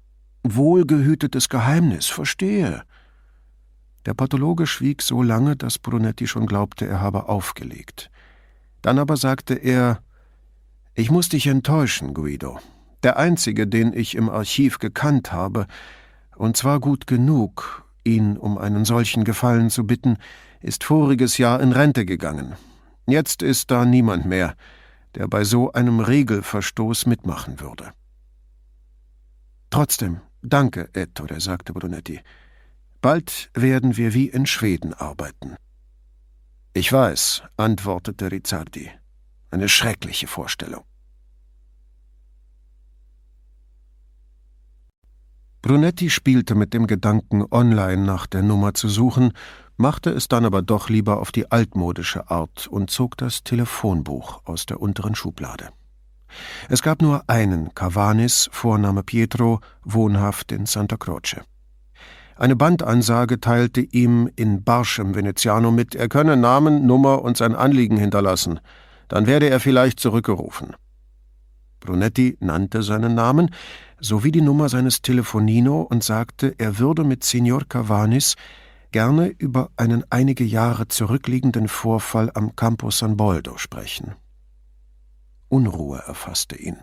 Wohlgehütetes 0.44 1.48
Geheimnis, 1.48 2.06
verstehe. 2.06 2.84
Der 4.06 4.14
Pathologe 4.14 4.66
schwieg 4.66 5.02
so 5.02 5.22
lange, 5.22 5.56
dass 5.56 5.78
Brunetti 5.78 6.26
schon 6.26 6.46
glaubte, 6.46 6.86
er 6.86 7.00
habe 7.00 7.28
aufgelegt. 7.28 8.10
Dann 8.82 8.98
aber 8.98 9.16
sagte 9.16 9.54
er 9.54 10.00
Ich 10.94 11.10
muss 11.10 11.28
dich 11.30 11.46
enttäuschen, 11.46 12.12
Guido. 12.12 12.60
Der 13.02 13.16
einzige, 13.16 13.66
den 13.66 13.92
ich 13.92 14.14
im 14.14 14.28
Archiv 14.28 14.78
gekannt 14.78 15.32
habe, 15.32 15.66
und 16.36 16.56
zwar 16.56 16.80
gut 16.80 17.06
genug, 17.06 17.84
ihn 18.04 18.36
um 18.36 18.58
einen 18.58 18.84
solchen 18.84 19.24
Gefallen 19.24 19.70
zu 19.70 19.86
bitten, 19.86 20.18
ist 20.60 20.84
voriges 20.84 21.38
Jahr 21.38 21.60
in 21.60 21.72
Rente 21.72 22.04
gegangen. 22.04 22.54
Jetzt 23.06 23.42
ist 23.42 23.70
da 23.70 23.84
niemand 23.84 24.26
mehr, 24.26 24.54
der 25.14 25.28
bei 25.28 25.44
so 25.44 25.72
einem 25.72 26.00
Regelverstoß 26.00 27.06
mitmachen 27.06 27.60
würde. 27.60 27.92
Trotzdem, 29.70 30.20
danke, 30.42 30.88
Ettore, 30.92 31.40
sagte 31.40 31.72
Brunetti. 31.72 32.20
Bald 33.04 33.50
werden 33.52 33.98
wir 33.98 34.14
wie 34.14 34.30
in 34.30 34.46
Schweden 34.46 34.94
arbeiten. 34.94 35.56
Ich 36.72 36.90
weiß, 36.90 37.42
antwortete 37.58 38.32
Rizzardi. 38.32 38.90
Eine 39.50 39.68
schreckliche 39.68 40.26
Vorstellung. 40.26 40.84
Brunetti 45.60 46.08
spielte 46.08 46.54
mit 46.54 46.72
dem 46.72 46.86
Gedanken, 46.86 47.44
online 47.50 48.06
nach 48.06 48.26
der 48.26 48.40
Nummer 48.40 48.72
zu 48.72 48.88
suchen, 48.88 49.34
machte 49.76 50.08
es 50.08 50.28
dann 50.28 50.46
aber 50.46 50.62
doch 50.62 50.88
lieber 50.88 51.20
auf 51.20 51.30
die 51.30 51.52
altmodische 51.52 52.30
Art 52.30 52.68
und 52.68 52.88
zog 52.88 53.18
das 53.18 53.44
Telefonbuch 53.44 54.40
aus 54.46 54.64
der 54.64 54.80
unteren 54.80 55.14
Schublade. 55.14 55.68
Es 56.70 56.80
gab 56.80 57.02
nur 57.02 57.28
einen 57.28 57.74
Cavanis, 57.74 58.48
Vorname 58.50 59.02
Pietro, 59.02 59.60
wohnhaft 59.82 60.52
in 60.52 60.64
Santa 60.64 60.96
Croce. 60.96 61.42
Eine 62.36 62.56
Bandansage 62.56 63.40
teilte 63.40 63.80
ihm 63.80 64.28
in 64.34 64.64
barschem 64.64 65.14
Veneziano 65.14 65.70
mit, 65.70 65.94
er 65.94 66.08
könne 66.08 66.36
Namen, 66.36 66.86
Nummer 66.86 67.22
und 67.22 67.36
sein 67.36 67.54
Anliegen 67.54 67.96
hinterlassen. 67.96 68.60
Dann 69.08 69.26
werde 69.26 69.48
er 69.48 69.60
vielleicht 69.60 70.00
zurückgerufen. 70.00 70.74
Brunetti 71.80 72.36
nannte 72.40 72.82
seinen 72.82 73.14
Namen 73.14 73.50
sowie 74.00 74.32
die 74.32 74.40
Nummer 74.40 74.68
seines 74.68 75.02
Telefonino 75.02 75.82
und 75.82 76.02
sagte, 76.02 76.54
er 76.58 76.78
würde 76.78 77.04
mit 77.04 77.24
Signor 77.24 77.62
Cavanis 77.68 78.34
gerne 78.90 79.28
über 79.38 79.70
einen 79.76 80.04
einige 80.10 80.44
Jahre 80.44 80.88
zurückliegenden 80.88 81.68
Vorfall 81.68 82.30
am 82.34 82.56
Campo 82.56 82.90
San 82.90 83.16
Boldo 83.16 83.58
sprechen. 83.58 84.14
Unruhe 85.48 86.02
erfasste 86.06 86.56
ihn. 86.56 86.78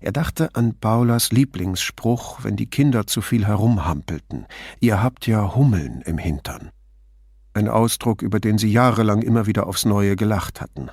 Er 0.00 0.12
dachte 0.12 0.54
an 0.54 0.74
Paulas 0.78 1.32
Lieblingsspruch, 1.32 2.44
wenn 2.44 2.56
die 2.56 2.68
Kinder 2.68 3.06
zu 3.06 3.22
viel 3.22 3.46
herumhampelten. 3.46 4.46
Ihr 4.80 5.02
habt 5.02 5.26
ja 5.26 5.54
Hummeln 5.54 6.02
im 6.02 6.18
Hintern. 6.18 6.70
Ein 7.54 7.68
Ausdruck, 7.68 8.22
über 8.22 8.38
den 8.38 8.58
sie 8.58 8.70
jahrelang 8.70 9.22
immer 9.22 9.46
wieder 9.46 9.66
aufs 9.66 9.84
Neue 9.84 10.16
gelacht 10.16 10.60
hatten. 10.60 10.90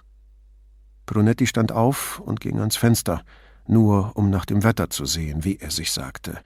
Brunetti 1.05 1.47
stand 1.47 1.71
auf 1.71 2.19
und 2.19 2.39
ging 2.39 2.59
ans 2.59 2.77
Fenster, 2.77 3.23
nur 3.67 4.15
um 4.15 4.29
nach 4.29 4.45
dem 4.45 4.63
Wetter 4.63 4.89
zu 4.89 5.05
sehen, 5.05 5.43
wie 5.43 5.57
er 5.57 5.71
sich 5.71 5.91
sagte. 5.91 6.39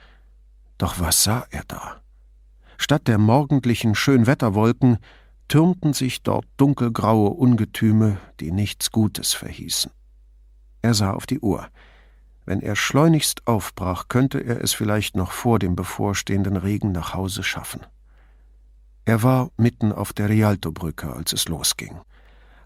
Doch 0.77 0.99
was 0.99 1.23
sah 1.23 1.45
er 1.51 1.63
da? 1.67 2.01
Statt 2.77 3.07
der 3.07 3.17
morgendlichen 3.17 3.95
Schönwetterwolken 3.95 4.97
türmten 5.47 5.93
sich 5.93 6.23
dort 6.23 6.45
dunkelgraue 6.57 7.29
Ungetüme, 7.29 8.17
die 8.39 8.51
nichts 8.51 8.91
Gutes 8.91 9.33
verhießen. 9.33 9.91
Er 10.81 10.93
sah 10.93 11.11
auf 11.11 11.25
die 11.25 11.39
Uhr. 11.39 11.67
Wenn 12.47 12.61
er 12.61 12.77
schleunigst 12.77 13.45
aufbrach, 13.45 14.07
könnte 14.07 14.39
er 14.39 14.61
es 14.63 14.71
vielleicht 14.71 15.17
noch 15.17 15.33
vor 15.33 15.59
dem 15.59 15.75
bevorstehenden 15.75 16.55
Regen 16.55 16.93
nach 16.93 17.13
Hause 17.13 17.43
schaffen. 17.43 17.81
Er 19.03 19.21
war 19.21 19.51
mitten 19.57 19.91
auf 19.91 20.13
der 20.13 20.29
Rialto-Brücke, 20.29 21.11
als 21.11 21.33
es 21.33 21.49
losging. 21.49 21.99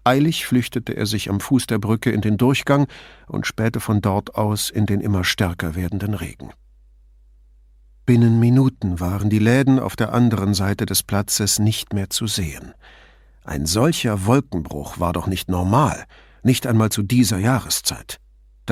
Eilig 0.04 0.46
flüchtete 0.46 0.96
er 0.96 1.06
sich 1.06 1.28
am 1.28 1.40
Fuß 1.40 1.66
der 1.66 1.78
Brücke 1.78 2.12
in 2.12 2.20
den 2.20 2.36
Durchgang 2.36 2.86
und 3.26 3.44
spähte 3.44 3.80
von 3.80 4.00
dort 4.00 4.36
aus 4.36 4.70
in 4.70 4.86
den 4.86 5.00
immer 5.00 5.24
stärker 5.24 5.74
werdenden 5.74 6.14
Regen. 6.14 6.52
Binnen 8.06 8.38
Minuten 8.38 9.00
waren 9.00 9.30
die 9.30 9.40
Läden 9.40 9.80
auf 9.80 9.96
der 9.96 10.12
anderen 10.12 10.54
Seite 10.54 10.86
des 10.86 11.02
Platzes 11.02 11.58
nicht 11.58 11.92
mehr 11.92 12.08
zu 12.08 12.28
sehen. 12.28 12.72
Ein 13.42 13.66
solcher 13.66 14.26
Wolkenbruch 14.26 15.00
war 15.00 15.12
doch 15.12 15.26
nicht 15.26 15.48
normal, 15.48 16.04
nicht 16.44 16.68
einmal 16.68 16.90
zu 16.90 17.02
dieser 17.02 17.38
Jahreszeit. 17.38 18.21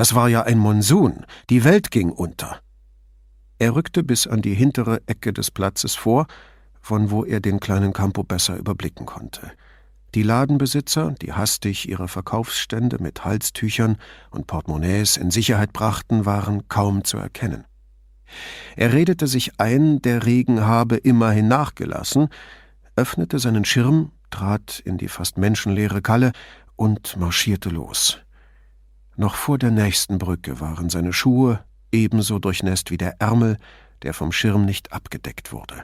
Das 0.01 0.15
war 0.15 0.29
ja 0.29 0.41
ein 0.41 0.57
Monsun, 0.57 1.27
die 1.51 1.63
Welt 1.63 1.91
ging 1.91 2.09
unter. 2.09 2.59
Er 3.59 3.75
rückte 3.75 4.03
bis 4.03 4.25
an 4.25 4.41
die 4.41 4.55
hintere 4.55 5.03
Ecke 5.05 5.31
des 5.31 5.51
Platzes 5.51 5.93
vor, 5.93 6.25
von 6.81 7.11
wo 7.11 7.23
er 7.23 7.39
den 7.39 7.59
kleinen 7.59 7.93
Campo 7.93 8.23
besser 8.23 8.57
überblicken 8.57 9.05
konnte. 9.05 9.51
Die 10.15 10.23
Ladenbesitzer, 10.23 11.13
die 11.21 11.33
hastig 11.33 11.87
ihre 11.87 12.07
Verkaufsstände 12.07 12.97
mit 12.99 13.25
Halstüchern 13.25 13.97
und 14.31 14.47
Portemonnaies 14.47 15.17
in 15.17 15.29
Sicherheit 15.29 15.71
brachten, 15.71 16.25
waren 16.25 16.67
kaum 16.67 17.03
zu 17.03 17.17
erkennen. 17.17 17.65
Er 18.75 18.93
redete 18.93 19.27
sich 19.27 19.59
ein, 19.59 20.01
der 20.01 20.25
Regen 20.25 20.61
habe 20.61 20.97
immerhin 20.97 21.47
nachgelassen, 21.47 22.29
öffnete 22.95 23.37
seinen 23.37 23.65
Schirm, 23.65 24.13
trat 24.31 24.79
in 24.79 24.97
die 24.97 25.09
fast 25.09 25.37
menschenleere 25.37 26.01
Kalle 26.01 26.31
und 26.75 27.17
marschierte 27.17 27.69
los. 27.69 28.19
Noch 29.15 29.35
vor 29.35 29.57
der 29.57 29.71
nächsten 29.71 30.17
Brücke 30.17 30.59
waren 30.59 30.89
seine 30.89 31.13
Schuhe 31.13 31.63
ebenso 31.91 32.39
durchnässt 32.39 32.91
wie 32.91 32.97
der 32.97 33.19
Ärmel, 33.19 33.57
der 34.03 34.13
vom 34.13 34.31
Schirm 34.31 34.65
nicht 34.65 34.93
abgedeckt 34.93 35.51
wurde. 35.51 35.83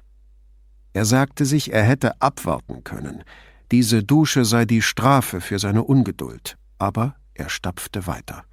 Er 0.93 1.05
sagte 1.05 1.45
sich, 1.45 1.73
er 1.73 1.83
hätte 1.83 2.21
abwarten 2.21 2.83
können. 2.83 3.23
Diese 3.71 4.03
Dusche 4.03 4.45
sei 4.45 4.65
die 4.65 4.81
Strafe 4.81 5.41
für 5.41 5.59
seine 5.59 5.83
Ungeduld, 5.83 6.57
aber 6.79 7.15
er 7.33 7.49
stapfte 7.49 8.07
weiter. 8.07 8.43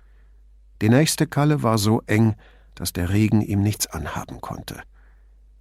Die 0.82 0.88
nächste 0.88 1.26
Kalle 1.26 1.62
war 1.62 1.78
so 1.78 2.02
eng, 2.06 2.34
dass 2.74 2.92
der 2.92 3.10
Regen 3.10 3.40
ihm 3.40 3.62
nichts 3.62 3.86
anhaben 3.86 4.40
konnte. 4.40 4.82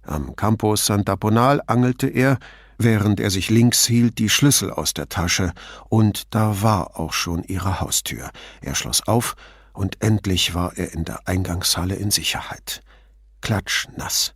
Am 0.06 0.36
Campo 0.36 0.74
Sant'Aponal 0.74 1.60
angelte 1.66 2.08
er, 2.08 2.38
während 2.78 3.20
er 3.20 3.30
sich 3.30 3.50
links 3.50 3.86
hielt, 3.86 4.18
die 4.18 4.28
Schlüssel 4.28 4.70
aus 4.70 4.94
der 4.94 5.08
Tasche, 5.08 5.52
und 5.88 6.34
da 6.34 6.62
war 6.62 6.98
auch 6.98 7.12
schon 7.12 7.42
ihre 7.44 7.80
Haustür. 7.80 8.30
Er 8.60 8.74
schloss 8.74 9.06
auf, 9.06 9.36
und 9.72 10.02
endlich 10.02 10.54
war 10.54 10.76
er 10.76 10.92
in 10.92 11.04
der 11.04 11.26
Eingangshalle 11.26 11.96
in 11.96 12.10
Sicherheit. 12.10 12.82
Klatschnass. 13.40 14.34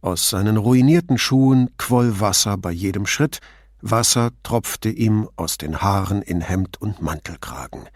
Aus 0.00 0.30
seinen 0.30 0.56
ruinierten 0.56 1.18
Schuhen 1.18 1.70
quoll 1.76 2.20
Wasser 2.20 2.56
bei 2.56 2.70
jedem 2.70 3.06
Schritt, 3.06 3.40
Wasser 3.80 4.30
tropfte 4.42 4.88
ihm 4.88 5.28
aus 5.36 5.58
den 5.58 5.80
Haaren 5.80 6.22
in 6.22 6.40
Hemd 6.40 6.80
und 6.80 7.00
Mantelkragen. 7.00 7.88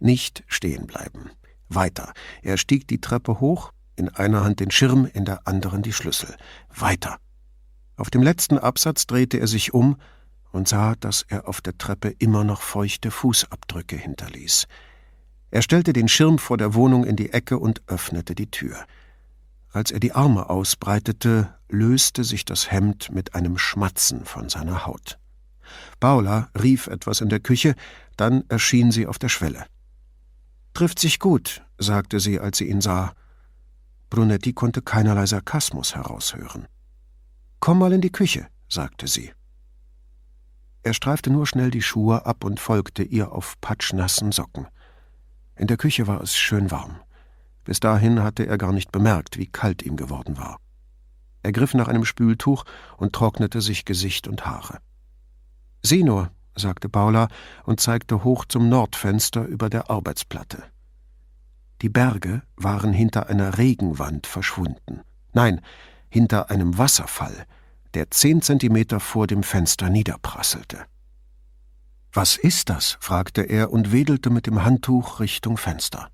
Nicht 0.00 0.44
stehen 0.46 0.86
bleiben. 0.86 1.30
Weiter. 1.68 2.12
Er 2.42 2.58
stieg 2.58 2.86
die 2.88 3.00
Treppe 3.00 3.40
hoch, 3.40 3.72
in 4.02 4.08
einer 4.08 4.42
Hand 4.42 4.58
den 4.58 4.72
Schirm, 4.72 5.06
in 5.06 5.24
der 5.24 5.46
anderen 5.46 5.82
die 5.82 5.92
Schlüssel. 5.92 6.34
Weiter. 6.74 7.18
Auf 7.96 8.10
dem 8.10 8.22
letzten 8.22 8.58
Absatz 8.58 9.06
drehte 9.06 9.38
er 9.38 9.46
sich 9.46 9.72
um 9.72 9.96
und 10.50 10.66
sah, 10.66 10.96
dass 10.96 11.24
er 11.28 11.48
auf 11.48 11.60
der 11.60 11.78
Treppe 11.78 12.08
immer 12.18 12.42
noch 12.42 12.62
feuchte 12.62 13.12
Fußabdrücke 13.12 13.96
hinterließ. 13.96 14.66
Er 15.52 15.62
stellte 15.62 15.92
den 15.92 16.08
Schirm 16.08 16.38
vor 16.38 16.56
der 16.56 16.74
Wohnung 16.74 17.04
in 17.04 17.14
die 17.14 17.32
Ecke 17.32 17.58
und 17.58 17.82
öffnete 17.86 18.34
die 18.34 18.50
Tür. 18.50 18.76
Als 19.70 19.90
er 19.90 20.00
die 20.00 20.12
Arme 20.12 20.50
ausbreitete, 20.50 21.54
löste 21.68 22.24
sich 22.24 22.44
das 22.44 22.72
Hemd 22.72 23.12
mit 23.12 23.34
einem 23.34 23.56
Schmatzen 23.56 24.24
von 24.24 24.48
seiner 24.48 24.84
Haut. 24.84 25.18
Paula 26.00 26.50
rief 26.60 26.88
etwas 26.88 27.20
in 27.20 27.28
der 27.28 27.40
Küche, 27.40 27.76
dann 28.16 28.44
erschien 28.48 28.90
sie 28.90 29.06
auf 29.06 29.18
der 29.18 29.28
Schwelle. 29.28 29.66
Trifft 30.74 30.98
sich 30.98 31.18
gut, 31.18 31.62
sagte 31.78 32.18
sie, 32.18 32.40
als 32.40 32.58
sie 32.58 32.68
ihn 32.68 32.80
sah. 32.80 33.14
Brunetti 34.12 34.52
konnte 34.52 34.82
keinerlei 34.82 35.24
Sarkasmus 35.24 35.94
heraushören. 35.94 36.68
Komm 37.60 37.78
mal 37.78 37.94
in 37.94 38.02
die 38.02 38.12
Küche, 38.12 38.46
sagte 38.68 39.06
sie. 39.08 39.32
Er 40.82 40.92
streifte 40.92 41.30
nur 41.30 41.46
schnell 41.46 41.70
die 41.70 41.80
Schuhe 41.80 42.26
ab 42.26 42.44
und 42.44 42.60
folgte 42.60 43.04
ihr 43.04 43.32
auf 43.32 43.58
patschnassen 43.62 44.30
Socken. 44.30 44.66
In 45.56 45.66
der 45.66 45.78
Küche 45.78 46.08
war 46.08 46.20
es 46.20 46.36
schön 46.36 46.70
warm. 46.70 47.00
Bis 47.64 47.80
dahin 47.80 48.22
hatte 48.22 48.44
er 48.44 48.58
gar 48.58 48.74
nicht 48.74 48.92
bemerkt, 48.92 49.38
wie 49.38 49.46
kalt 49.46 49.80
ihm 49.80 49.96
geworden 49.96 50.36
war. 50.36 50.58
Er 51.42 51.52
griff 51.52 51.72
nach 51.72 51.88
einem 51.88 52.04
Spültuch 52.04 52.64
und 52.98 53.14
trocknete 53.14 53.62
sich 53.62 53.86
Gesicht 53.86 54.28
und 54.28 54.44
Haare. 54.44 54.80
Sieh 55.82 56.02
nur, 56.04 56.30
sagte 56.54 56.90
Paula 56.90 57.28
und 57.64 57.80
zeigte 57.80 58.24
hoch 58.24 58.44
zum 58.44 58.68
Nordfenster 58.68 59.46
über 59.46 59.70
der 59.70 59.88
Arbeitsplatte. 59.88 60.64
Die 61.82 61.88
Berge 61.88 62.42
waren 62.56 62.92
hinter 62.92 63.28
einer 63.28 63.58
Regenwand 63.58 64.28
verschwunden. 64.28 65.00
Nein, 65.32 65.60
hinter 66.08 66.48
einem 66.48 66.78
Wasserfall, 66.78 67.44
der 67.94 68.08
zehn 68.12 68.40
Zentimeter 68.40 69.00
vor 69.00 69.26
dem 69.26 69.42
Fenster 69.42 69.90
niederprasselte. 69.90 70.84
Was 72.12 72.36
ist 72.36 72.68
das? 72.68 72.98
fragte 73.00 73.42
er 73.42 73.72
und 73.72 73.90
wedelte 73.90 74.30
mit 74.30 74.46
dem 74.46 74.64
Handtuch 74.64 75.18
Richtung 75.18 75.56
Fenster. 75.56 76.08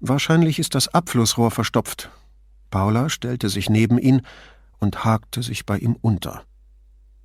Wahrscheinlich 0.00 0.58
ist 0.58 0.74
das 0.74 0.88
Abflussrohr 0.88 1.52
verstopft. 1.52 2.10
Paula 2.70 3.08
stellte 3.08 3.48
sich 3.48 3.70
neben 3.70 3.98
ihn 3.98 4.22
und 4.78 5.04
hakte 5.04 5.44
sich 5.44 5.64
bei 5.64 5.78
ihm 5.78 5.96
unter. 6.00 6.42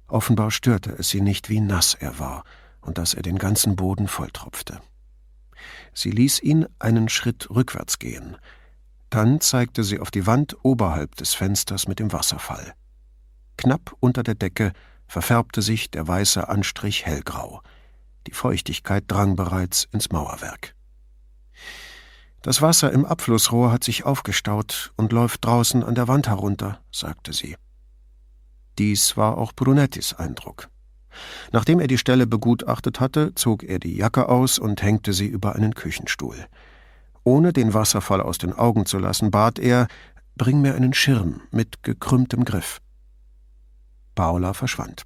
Offenbar 0.07 0.51
störte 0.51 0.91
es 0.91 1.09
sie 1.09 1.21
nicht, 1.21 1.49
wie 1.49 1.59
nass 1.59 1.95
er 1.95 2.19
war 2.19 2.43
und 2.81 2.99
dass 2.99 3.15
er 3.15 3.23
den 3.23 3.39
ganzen 3.39 3.75
Boden 3.75 4.07
volltropfte. 4.07 4.79
Sie 5.93 6.11
ließ 6.11 6.41
ihn 6.41 6.67
einen 6.79 7.09
Schritt 7.09 7.49
rückwärts 7.49 7.99
gehen. 7.99 8.37
Dann 9.09 9.41
zeigte 9.41 9.83
sie 9.83 9.99
auf 9.99 10.11
die 10.11 10.25
Wand 10.25 10.55
oberhalb 10.63 11.15
des 11.15 11.33
Fensters 11.33 11.87
mit 11.87 11.99
dem 11.99 12.13
Wasserfall. 12.13 12.73
Knapp 13.57 13.95
unter 13.99 14.23
der 14.23 14.35
Decke 14.35 14.73
verfärbte 15.07 15.61
sich 15.61 15.91
der 15.91 16.07
weiße 16.07 16.47
Anstrich 16.47 17.05
hellgrau. 17.05 17.61
Die 18.27 18.33
Feuchtigkeit 18.33 19.03
drang 19.07 19.35
bereits 19.35 19.87
ins 19.91 20.11
Mauerwerk. 20.11 20.73
Das 22.41 22.61
Wasser 22.63 22.91
im 22.91 23.05
Abflussrohr 23.05 23.71
hat 23.71 23.83
sich 23.83 24.03
aufgestaut 24.03 24.93
und 24.95 25.11
läuft 25.11 25.45
draußen 25.45 25.83
an 25.83 25.93
der 25.93 26.07
Wand 26.07 26.27
herunter, 26.27 26.81
sagte 26.91 27.33
sie. 27.33 27.55
Dies 28.79 29.15
war 29.15 29.37
auch 29.37 29.53
Brunettis 29.53 30.13
Eindruck. 30.15 30.70
Nachdem 31.51 31.79
er 31.79 31.87
die 31.87 31.97
Stelle 31.97 32.27
begutachtet 32.27 32.99
hatte, 32.99 33.33
zog 33.35 33.63
er 33.63 33.79
die 33.79 33.95
Jacke 33.95 34.29
aus 34.29 34.59
und 34.59 34.81
hängte 34.81 35.13
sie 35.13 35.27
über 35.27 35.55
einen 35.55 35.75
Küchenstuhl. 35.75 36.35
Ohne 37.23 37.53
den 37.53 37.73
Wasserfall 37.73 38.21
aus 38.21 38.37
den 38.37 38.53
Augen 38.53 38.85
zu 38.85 38.97
lassen, 38.97 39.31
bat 39.31 39.59
er, 39.59 39.87
bring 40.35 40.61
mir 40.61 40.75
einen 40.75 40.93
Schirm 40.93 41.41
mit 41.51 41.83
gekrümmtem 41.83 42.45
Griff. 42.45 42.79
Paula 44.15 44.53
verschwand. 44.53 45.03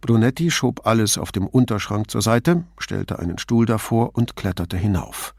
Brunetti 0.00 0.50
schob 0.50 0.86
alles 0.86 1.18
auf 1.18 1.32
dem 1.32 1.46
Unterschrank 1.46 2.10
zur 2.10 2.22
Seite, 2.22 2.64
stellte 2.78 3.18
einen 3.18 3.38
Stuhl 3.38 3.66
davor 3.66 4.14
und 4.14 4.36
kletterte 4.36 4.76
hinauf. 4.76 5.34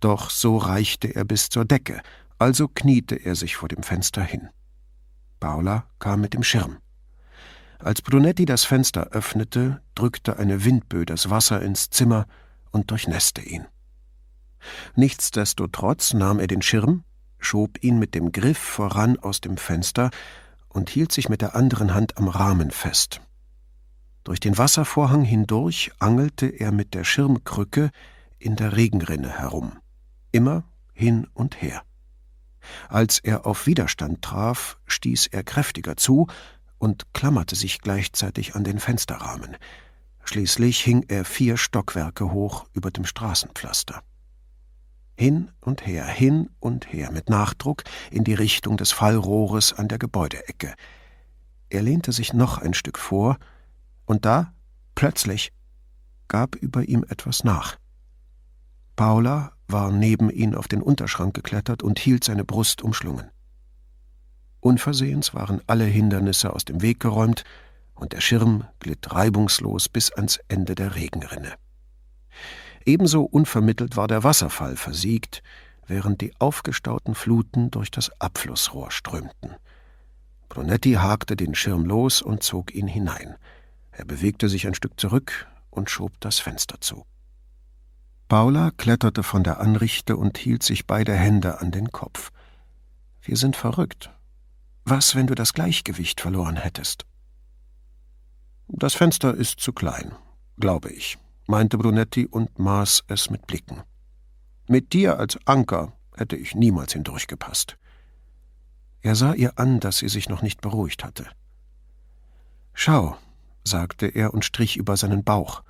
Doch 0.00 0.30
so 0.30 0.56
reichte 0.56 1.14
er 1.14 1.24
bis 1.24 1.48
zur 1.48 1.64
Decke, 1.64 2.00
also 2.38 2.68
kniete 2.68 3.14
er 3.14 3.36
sich 3.36 3.56
vor 3.56 3.68
dem 3.68 3.82
Fenster 3.82 4.22
hin. 4.22 4.48
Paula 5.40 5.84
kam 5.98 6.20
mit 6.20 6.34
dem 6.34 6.42
Schirm. 6.42 6.78
Als 7.82 8.00
Brunetti 8.00 8.44
das 8.44 8.62
Fenster 8.62 9.08
öffnete, 9.08 9.82
drückte 9.96 10.38
eine 10.38 10.64
Windböe 10.64 11.04
das 11.04 11.30
Wasser 11.30 11.60
ins 11.62 11.90
Zimmer 11.90 12.26
und 12.70 12.92
durchnässte 12.92 13.40
ihn. 13.42 13.66
Nichtsdestotrotz 14.94 16.14
nahm 16.14 16.38
er 16.38 16.46
den 16.46 16.62
Schirm, 16.62 17.02
schob 17.40 17.82
ihn 17.82 17.98
mit 17.98 18.14
dem 18.14 18.30
Griff 18.30 18.58
voran 18.58 19.18
aus 19.18 19.40
dem 19.40 19.56
Fenster 19.56 20.10
und 20.68 20.90
hielt 20.90 21.10
sich 21.10 21.28
mit 21.28 21.40
der 21.40 21.56
anderen 21.56 21.92
Hand 21.92 22.18
am 22.18 22.28
Rahmen 22.28 22.70
fest. 22.70 23.20
Durch 24.22 24.38
den 24.38 24.56
Wasservorhang 24.56 25.24
hindurch 25.24 25.90
angelte 25.98 26.46
er 26.46 26.70
mit 26.70 26.94
der 26.94 27.02
Schirmkrücke 27.02 27.90
in 28.38 28.54
der 28.54 28.76
Regenrinne 28.76 29.28
herum, 29.40 29.72
immer 30.30 30.62
hin 30.94 31.26
und 31.34 31.60
her. 31.60 31.82
Als 32.88 33.18
er 33.18 33.44
auf 33.44 33.66
Widerstand 33.66 34.22
traf, 34.22 34.78
stieß 34.86 35.26
er 35.26 35.42
kräftiger 35.42 35.96
zu 35.96 36.28
und 36.82 37.14
klammerte 37.14 37.54
sich 37.54 37.80
gleichzeitig 37.80 38.56
an 38.56 38.64
den 38.64 38.80
Fensterrahmen. 38.80 39.56
Schließlich 40.24 40.80
hing 40.80 41.04
er 41.06 41.24
vier 41.24 41.56
Stockwerke 41.56 42.32
hoch 42.32 42.66
über 42.72 42.90
dem 42.90 43.04
Straßenpflaster. 43.04 44.02
Hin 45.16 45.52
und 45.60 45.86
her, 45.86 46.04
hin 46.04 46.50
und 46.58 46.92
her, 46.92 47.12
mit 47.12 47.30
Nachdruck 47.30 47.84
in 48.10 48.24
die 48.24 48.34
Richtung 48.34 48.76
des 48.78 48.90
Fallrohres 48.90 49.72
an 49.72 49.86
der 49.86 49.98
Gebäudeecke. 49.98 50.74
Er 51.70 51.82
lehnte 51.82 52.10
sich 52.10 52.32
noch 52.32 52.58
ein 52.58 52.74
Stück 52.74 52.98
vor, 52.98 53.38
und 54.04 54.24
da, 54.24 54.52
plötzlich, 54.96 55.52
gab 56.26 56.56
über 56.56 56.82
ihm 56.82 57.04
etwas 57.08 57.44
nach. 57.44 57.76
Paula 58.96 59.52
war 59.68 59.92
neben 59.92 60.30
ihn 60.30 60.56
auf 60.56 60.66
den 60.66 60.82
Unterschrank 60.82 61.32
geklettert 61.32 61.84
und 61.84 62.00
hielt 62.00 62.24
seine 62.24 62.44
Brust 62.44 62.82
umschlungen. 62.82 63.30
Unversehens 64.62 65.34
waren 65.34 65.60
alle 65.66 65.84
Hindernisse 65.84 66.54
aus 66.54 66.64
dem 66.64 66.82
Weg 66.82 67.00
geräumt, 67.00 67.42
und 67.96 68.12
der 68.12 68.20
Schirm 68.20 68.64
glitt 68.78 69.12
reibungslos 69.12 69.88
bis 69.88 70.12
ans 70.12 70.38
Ende 70.48 70.76
der 70.76 70.94
Regenrinne. 70.94 71.54
Ebenso 72.84 73.22
unvermittelt 73.22 73.96
war 73.96 74.06
der 74.06 74.22
Wasserfall 74.24 74.76
versiegt, 74.76 75.42
während 75.86 76.20
die 76.20 76.32
aufgestauten 76.38 77.16
Fluten 77.16 77.72
durch 77.72 77.90
das 77.90 78.10
Abflussrohr 78.20 78.92
strömten. 78.92 79.56
Brunetti 80.48 80.92
hakte 80.92 81.34
den 81.34 81.56
Schirm 81.56 81.84
los 81.84 82.22
und 82.22 82.44
zog 82.44 82.72
ihn 82.72 82.86
hinein. 82.86 83.34
Er 83.90 84.04
bewegte 84.04 84.48
sich 84.48 84.66
ein 84.66 84.74
Stück 84.74 84.98
zurück 84.98 85.48
und 85.70 85.90
schob 85.90 86.12
das 86.20 86.38
Fenster 86.38 86.80
zu. 86.80 87.04
Paula 88.28 88.70
kletterte 88.70 89.24
von 89.24 89.42
der 89.42 89.60
Anrichte 89.60 90.16
und 90.16 90.38
hielt 90.38 90.62
sich 90.62 90.86
beide 90.86 91.14
Hände 91.14 91.60
an 91.60 91.72
den 91.72 91.90
Kopf. 91.90 92.30
Wir 93.22 93.36
sind 93.36 93.56
verrückt. 93.56 94.12
Was, 94.84 95.14
wenn 95.14 95.26
du 95.26 95.34
das 95.34 95.52
Gleichgewicht 95.52 96.20
verloren 96.20 96.56
hättest? 96.56 97.06
Das 98.68 98.94
Fenster 98.94 99.34
ist 99.34 99.60
zu 99.60 99.72
klein, 99.72 100.12
glaube 100.58 100.90
ich, 100.90 101.18
meinte 101.46 101.78
Brunetti 101.78 102.26
und 102.26 102.58
maß 102.58 103.04
es 103.06 103.30
mit 103.30 103.46
Blicken. 103.46 103.82
Mit 104.66 104.92
dir 104.92 105.18
als 105.18 105.38
Anker 105.46 105.92
hätte 106.16 106.36
ich 106.36 106.54
niemals 106.54 106.92
hindurchgepasst. 106.92 107.76
Er 109.02 109.14
sah 109.14 109.34
ihr 109.34 109.58
an, 109.58 109.80
dass 109.80 109.98
sie 109.98 110.08
sich 110.08 110.28
noch 110.28 110.42
nicht 110.42 110.60
beruhigt 110.60 111.04
hatte. 111.04 111.26
Schau, 112.72 113.16
sagte 113.64 114.06
er 114.06 114.32
und 114.32 114.44
strich 114.44 114.76
über 114.76 114.96
seinen 114.96 115.24
Bauch, 115.24 115.62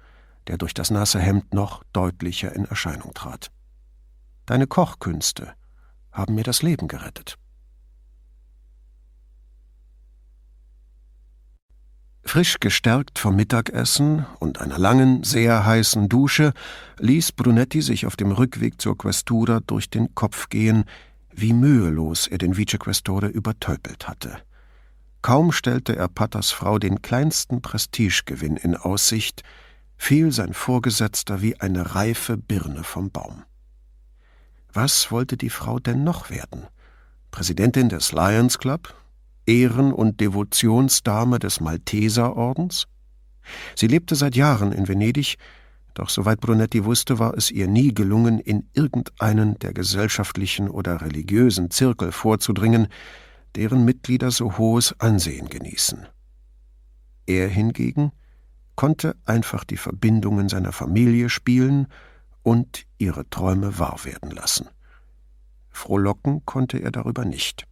der 0.47 0.59
durch 0.59 0.75
das 0.75 0.91
nasse 0.91 1.21
Hemd 1.21 1.53
noch 1.53 1.85
deutlicher 1.93 2.55
in 2.55 2.65
Erscheinung 2.65 3.13
trat. 3.15 3.51
Deine 4.47 4.67
Kochkünste 4.67 5.55
haben 6.11 6.35
mir 6.35 6.45
das 6.45 6.63
Leben 6.63 6.89
gerettet. 6.89 7.39
Frisch 12.25 12.61
gestärkt 12.61 13.19
vom 13.19 13.37
Mittagessen 13.37 14.25
und 14.39 14.61
einer 14.61 14.79
langen, 14.79 15.25
sehr 15.25 15.67
heißen 15.67 16.09
Dusche 16.09 16.53
ließ 16.99 17.33
Brunetti 17.33 17.83
sich 17.83 18.07
auf 18.07 18.17
dem 18.17 18.31
Rückweg 18.33 18.81
zur 18.81 18.97
Questura 18.97 19.61
durch 19.61 19.91
den 19.91 20.15
Kopf 20.15 20.49
gehen, 20.49 20.85
wie 21.31 21.53
mühelos 21.53 22.29
er 22.29 22.39
den 22.39 22.57
Vicequestore 22.57 23.27
übertölpelt 23.27 24.09
hatte. 24.09 24.39
Kaum 25.21 25.53
stellte 25.53 25.95
er 25.97 26.09
Patters 26.09 26.51
Frau 26.51 26.79
den 26.79 27.03
kleinsten 27.03 27.61
Prestigegewinn 27.61 28.57
in 28.57 28.77
Aussicht, 28.77 29.43
fiel 29.97 30.33
sein 30.33 30.53
Vorgesetzter 30.53 31.43
wie 31.43 31.61
eine 31.61 31.95
reife 31.95 32.37
Birne 32.37 32.83
vom 32.83 33.11
Baum. 33.11 33.45
Was 34.73 35.11
wollte 35.11 35.37
die 35.37 35.51
Frau 35.51 35.79
denn 35.79 36.03
noch 36.03 36.31
werden? 36.31 36.67
Präsidentin 37.31 37.89
des 37.89 38.13
Lions 38.13 38.59
Club? 38.59 38.95
Ehren- 39.47 39.93
und 39.93 40.21
Devotionsdame 40.21 41.39
des 41.39 41.61
Malteserordens? 41.61 42.87
Sie 43.75 43.87
lebte 43.87 44.15
seit 44.15 44.37
Jahren 44.37 44.73
in 44.73 44.89
Venedig, 44.89 45.37
doch 45.95 46.09
soweit 46.09 46.41
Brunetti 46.41 46.85
wusste, 46.85 47.19
war 47.19 47.35
es 47.37 47.51
ihr 47.51 47.69
nie 47.69 47.93
gelungen, 47.93 48.39
in 48.39 48.69
irgendeinen 48.73 49.59
der 49.59 49.75
gesellschaftlichen 49.75 50.69
oder 50.69 51.03
religiösen 51.03 51.71
Zirkel 51.71 52.13
vorzudringen, 52.13 52.89
deren 53.57 53.85
Mitglieder 53.85 54.31
so 54.31 54.57
hohes 54.57 54.99
Ansehen 55.01 55.49
genießen. 55.49 56.07
Er 57.27 57.49
hingegen 57.49 58.13
konnte 58.75 59.17
einfach 59.27 59.65
die 59.65 59.77
Verbindungen 59.77 60.49
seiner 60.49 60.73
Familie 60.73 61.29
spielen 61.29 61.89
und 62.43 62.87
ihre 62.99 63.29
Träume 63.29 63.79
wahr 63.79 64.01
werden 64.05 64.31
lassen. 64.31 64.69
Frohlocken 65.71 66.45
konnte 66.47 66.79
er 66.79 66.91
darüber 66.91 67.25
nicht. 67.25 67.67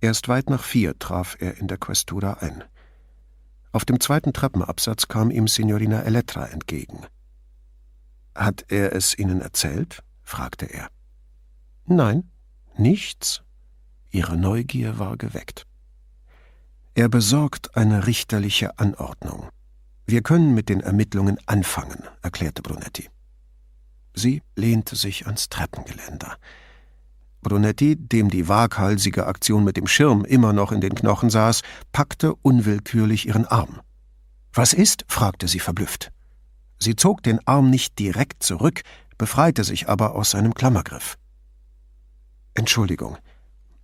Erst 0.00 0.28
weit 0.28 0.48
nach 0.48 0.62
vier 0.62 0.98
traf 0.98 1.36
er 1.40 1.58
in 1.58 1.68
der 1.68 1.78
Questura 1.78 2.34
ein. 2.34 2.64
Auf 3.72 3.84
dem 3.84 4.00
zweiten 4.00 4.32
Treppenabsatz 4.32 5.08
kam 5.08 5.30
ihm 5.30 5.46
Signorina 5.46 6.02
Elettra 6.02 6.46
entgegen. 6.46 7.06
Hat 8.34 8.64
er 8.68 8.94
es 8.94 9.16
Ihnen 9.18 9.40
erzählt? 9.40 10.02
fragte 10.22 10.66
er. 10.66 10.88
Nein, 11.86 12.30
nichts. 12.76 13.42
Ihre 14.10 14.36
Neugier 14.36 14.98
war 14.98 15.16
geweckt. 15.16 15.66
Er 16.94 17.08
besorgt 17.08 17.76
eine 17.76 18.06
richterliche 18.06 18.78
Anordnung. 18.78 19.48
Wir 20.06 20.22
können 20.22 20.54
mit 20.54 20.68
den 20.68 20.80
Ermittlungen 20.80 21.38
anfangen, 21.46 22.02
erklärte 22.22 22.62
Brunetti. 22.62 23.08
Sie 24.14 24.42
lehnte 24.56 24.96
sich 24.96 25.26
ans 25.26 25.48
Treppengeländer. 25.48 26.36
Brunetti, 27.42 27.96
dem 27.96 28.28
die 28.28 28.48
waghalsige 28.48 29.26
Aktion 29.26 29.64
mit 29.64 29.76
dem 29.76 29.86
Schirm 29.86 30.24
immer 30.24 30.52
noch 30.52 30.72
in 30.72 30.80
den 30.80 30.94
Knochen 30.94 31.30
saß, 31.30 31.62
packte 31.92 32.34
unwillkürlich 32.34 33.26
ihren 33.26 33.46
Arm. 33.46 33.80
Was 34.52 34.72
ist? 34.72 35.04
fragte 35.08 35.48
sie 35.48 35.60
verblüfft. 35.60 36.12
Sie 36.78 36.96
zog 36.96 37.22
den 37.22 37.46
Arm 37.46 37.70
nicht 37.70 37.98
direkt 37.98 38.42
zurück, 38.42 38.82
befreite 39.18 39.64
sich 39.64 39.88
aber 39.88 40.14
aus 40.14 40.30
seinem 40.30 40.54
Klammergriff. 40.54 41.16
Entschuldigung, 42.54 43.16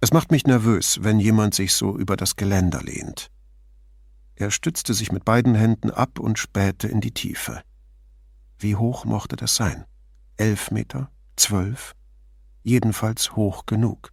es 0.00 0.12
macht 0.12 0.30
mich 0.30 0.44
nervös, 0.44 0.98
wenn 1.02 1.20
jemand 1.20 1.54
sich 1.54 1.72
so 1.74 1.96
über 1.96 2.16
das 2.16 2.36
Geländer 2.36 2.82
lehnt. 2.82 3.30
Er 4.34 4.50
stützte 4.50 4.92
sich 4.92 5.12
mit 5.12 5.24
beiden 5.24 5.54
Händen 5.54 5.90
ab 5.90 6.18
und 6.18 6.38
spähte 6.38 6.88
in 6.88 7.00
die 7.00 7.12
Tiefe. 7.12 7.62
Wie 8.58 8.76
hoch 8.76 9.04
mochte 9.04 9.36
das 9.36 9.56
sein? 9.56 9.84
Elf 10.36 10.70
Meter? 10.70 11.10
Zwölf? 11.36 11.94
Jedenfalls 12.66 13.36
hoch 13.36 13.64
genug. 13.66 14.12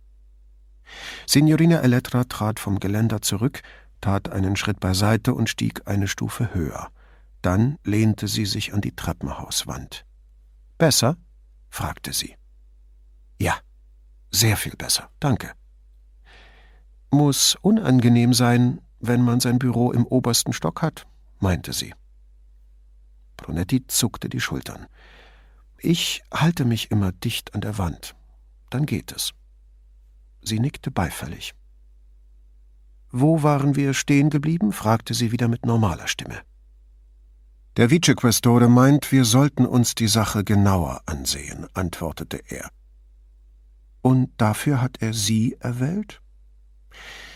Signorina 1.26 1.80
Elettra 1.80 2.26
trat 2.26 2.60
vom 2.60 2.80
Geländer 2.80 3.20
zurück, 3.20 3.64
tat 4.00 4.30
einen 4.30 4.56
Schritt 4.56 4.80
beiseite 4.80 5.34
und 5.34 5.50
stieg 5.50 5.88
eine 5.88 6.08
Stufe 6.08 6.54
höher. 6.54 6.92
Dann 7.42 7.80
lehnte 7.84 8.28
sie 8.28 8.46
sich 8.46 8.72
an 8.76 8.82
die 8.82 8.96
Treppenhauswand. 8.96 10.06
Besser? 10.78 11.18
fragte 11.72 12.14
sie. 12.14 12.36
Ja, 13.40 13.58
sehr 14.30 14.56
viel 14.56 14.76
besser, 14.76 15.10
danke. 15.20 15.54
Muss 17.10 17.58
unangenehm 17.60 18.36
sein, 18.36 18.82
wenn 19.00 19.24
man 19.24 19.40
sein 19.40 19.58
Büro 19.58 19.92
im 19.92 20.06
obersten 20.06 20.54
Stock 20.54 20.84
hat, 20.84 21.08
meinte 21.40 21.74
sie. 21.74 21.96
Brunetti 23.36 23.88
zuckte 23.88 24.30
die 24.30 24.42
Schultern. 24.42 24.86
Ich 25.80 26.22
halte 26.32 26.66
mich 26.66 26.92
immer 26.92 27.12
dicht 27.12 27.56
an 27.56 27.62
der 27.62 27.80
Wand. 27.80 28.16
Dann 28.74 28.88
geht 28.88 29.12
es. 29.12 29.34
Sie 30.42 30.60
nickte 30.60 30.90
beifällig. 30.90 31.54
Wo 33.12 33.44
waren 33.44 33.76
wir 33.76 33.94
stehen 33.94 34.32
geblieben? 34.32 34.72
fragte 34.72 35.14
sie 35.14 35.32
wieder 35.32 35.48
mit 35.48 35.64
normaler 35.64 36.08
Stimme. 36.08 36.42
Der 37.78 37.92
Vicequestore 37.92 38.70
meint, 38.70 39.12
wir 39.12 39.26
sollten 39.26 39.68
uns 39.68 39.94
die 39.94 40.08
Sache 40.08 40.44
genauer 40.44 41.04
ansehen, 41.06 41.68
antwortete 41.76 42.42
er. 42.48 42.72
Und 44.02 44.32
dafür 44.38 44.82
hat 44.82 44.98
er 45.02 45.14
Sie 45.14 45.56
erwählt? 45.60 46.20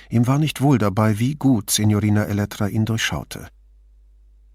Ihm 0.10 0.26
war 0.26 0.40
nicht 0.40 0.62
wohl 0.62 0.80
dabei, 0.80 1.20
wie 1.20 1.36
gut 1.36 1.70
Signorina 1.70 2.24
Elettra 2.24 2.68
ihn 2.68 2.86
durchschaute. 2.86 3.48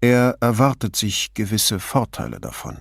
Er 0.01 0.35
erwartet 0.41 0.97
sich 0.97 1.33
gewisse 1.33 1.79
Vorteile 1.79 2.41
davon. 2.41 2.79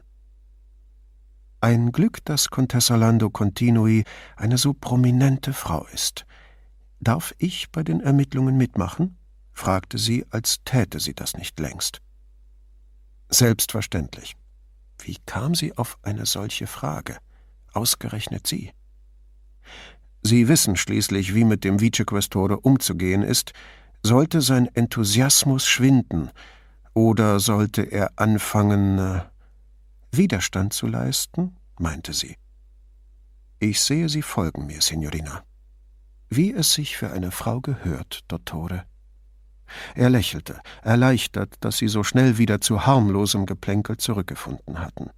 Ein 1.63 1.93
Glück, 1.93 2.25
dass 2.25 2.51
Contessa 2.51 2.97
Lando 2.97 3.31
Continui 3.31 4.03
eine 4.35 4.59
so 4.59 4.75
prominente 4.75 5.53
Frau 5.53 5.87
ist. 5.93 6.27
Darf 6.99 7.37
ich 7.39 7.71
bei 7.71 7.85
den 7.85 8.01
Ermittlungen 8.01 8.57
mitmachen? 8.57 9.17
fragte 9.53 9.97
sie, 9.97 10.27
als 10.31 10.65
täte 10.65 10.99
sie 10.99 11.15
das 11.15 11.37
nicht 11.37 11.61
längst. 11.61 12.01
Selbstverständlich. 13.29 14.35
Wie 15.03 15.19
kam 15.25 15.55
sie 15.55 15.79
auf 15.79 16.01
eine 16.03 16.27
solche 16.27 16.67
Frage? 16.67 17.19
Ausgerechnet 17.73 18.45
sie. 18.45 18.73
Sie 20.21 20.49
wissen 20.49 20.75
schließlich, 20.75 21.33
wie 21.33 21.45
mit 21.45 21.63
dem 21.63 21.79
Vicequestore 21.79 22.59
umzugehen 22.59 23.23
ist. 23.23 23.53
Sollte 24.03 24.41
sein 24.41 24.67
Enthusiasmus 24.75 25.69
schwinden 25.69 26.33
oder 26.93 27.39
sollte 27.39 27.83
er 27.83 28.11
anfangen, 28.17 28.99
äh, 28.99 29.21
Widerstand 30.15 30.75
zu 30.75 30.87
leisten? 30.87 31.57
meinte 31.79 32.13
sie. 32.13 32.37
Ich 33.59 33.81
sehe, 33.81 34.11
Sie 34.11 34.21
folgen 34.21 34.67
mir, 34.67 34.83
Signorina. 34.83 35.43
Wie 36.29 36.53
es 36.53 36.75
sich 36.75 36.99
für 36.99 37.11
eine 37.11 37.31
Frau 37.31 37.61
gehört, 37.63 38.21
Dottore. 38.29 38.85
Er 39.95 40.11
lächelte, 40.11 40.61
erleichtert, 40.83 41.55
dass 41.61 41.79
sie 41.79 41.89
so 41.89 42.03
schnell 42.03 42.37
wieder 42.37 42.61
zu 42.61 42.85
harmlosem 42.85 43.47
Geplänkel 43.47 43.97
zurückgefunden 43.97 44.81
hatten. 44.81 45.09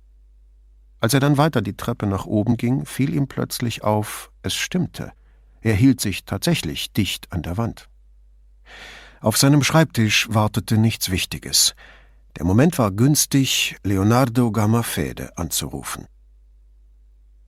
Als 1.01 1.13
er 1.13 1.21
dann 1.21 1.39
weiter 1.39 1.61
die 1.61 1.77
Treppe 1.77 2.07
nach 2.07 2.25
oben 2.25 2.57
ging, 2.57 2.87
fiel 2.87 3.15
ihm 3.15 3.27
plötzlich 3.27 3.83
auf, 3.83 4.31
es 4.43 4.55
stimmte. 4.55 5.13
Er 5.61 5.75
hielt 5.75 6.01
sich 6.01 6.25
tatsächlich 6.25 6.93
dicht 6.93 7.33
an 7.33 7.43
der 7.43 7.57
Wand. 7.57 7.89
Auf 9.21 9.39
seinem 9.39 9.65
Schreibtisch 9.65 10.29
wartete 10.31 10.79
nichts 10.79 11.11
Wichtiges. 11.11 11.75
Der 12.37 12.45
Moment 12.45 12.79
war 12.79 12.91
günstig, 12.91 13.77
Leonardo 13.85 14.51
Gamafede 14.51 15.37
anzurufen. 15.37 16.07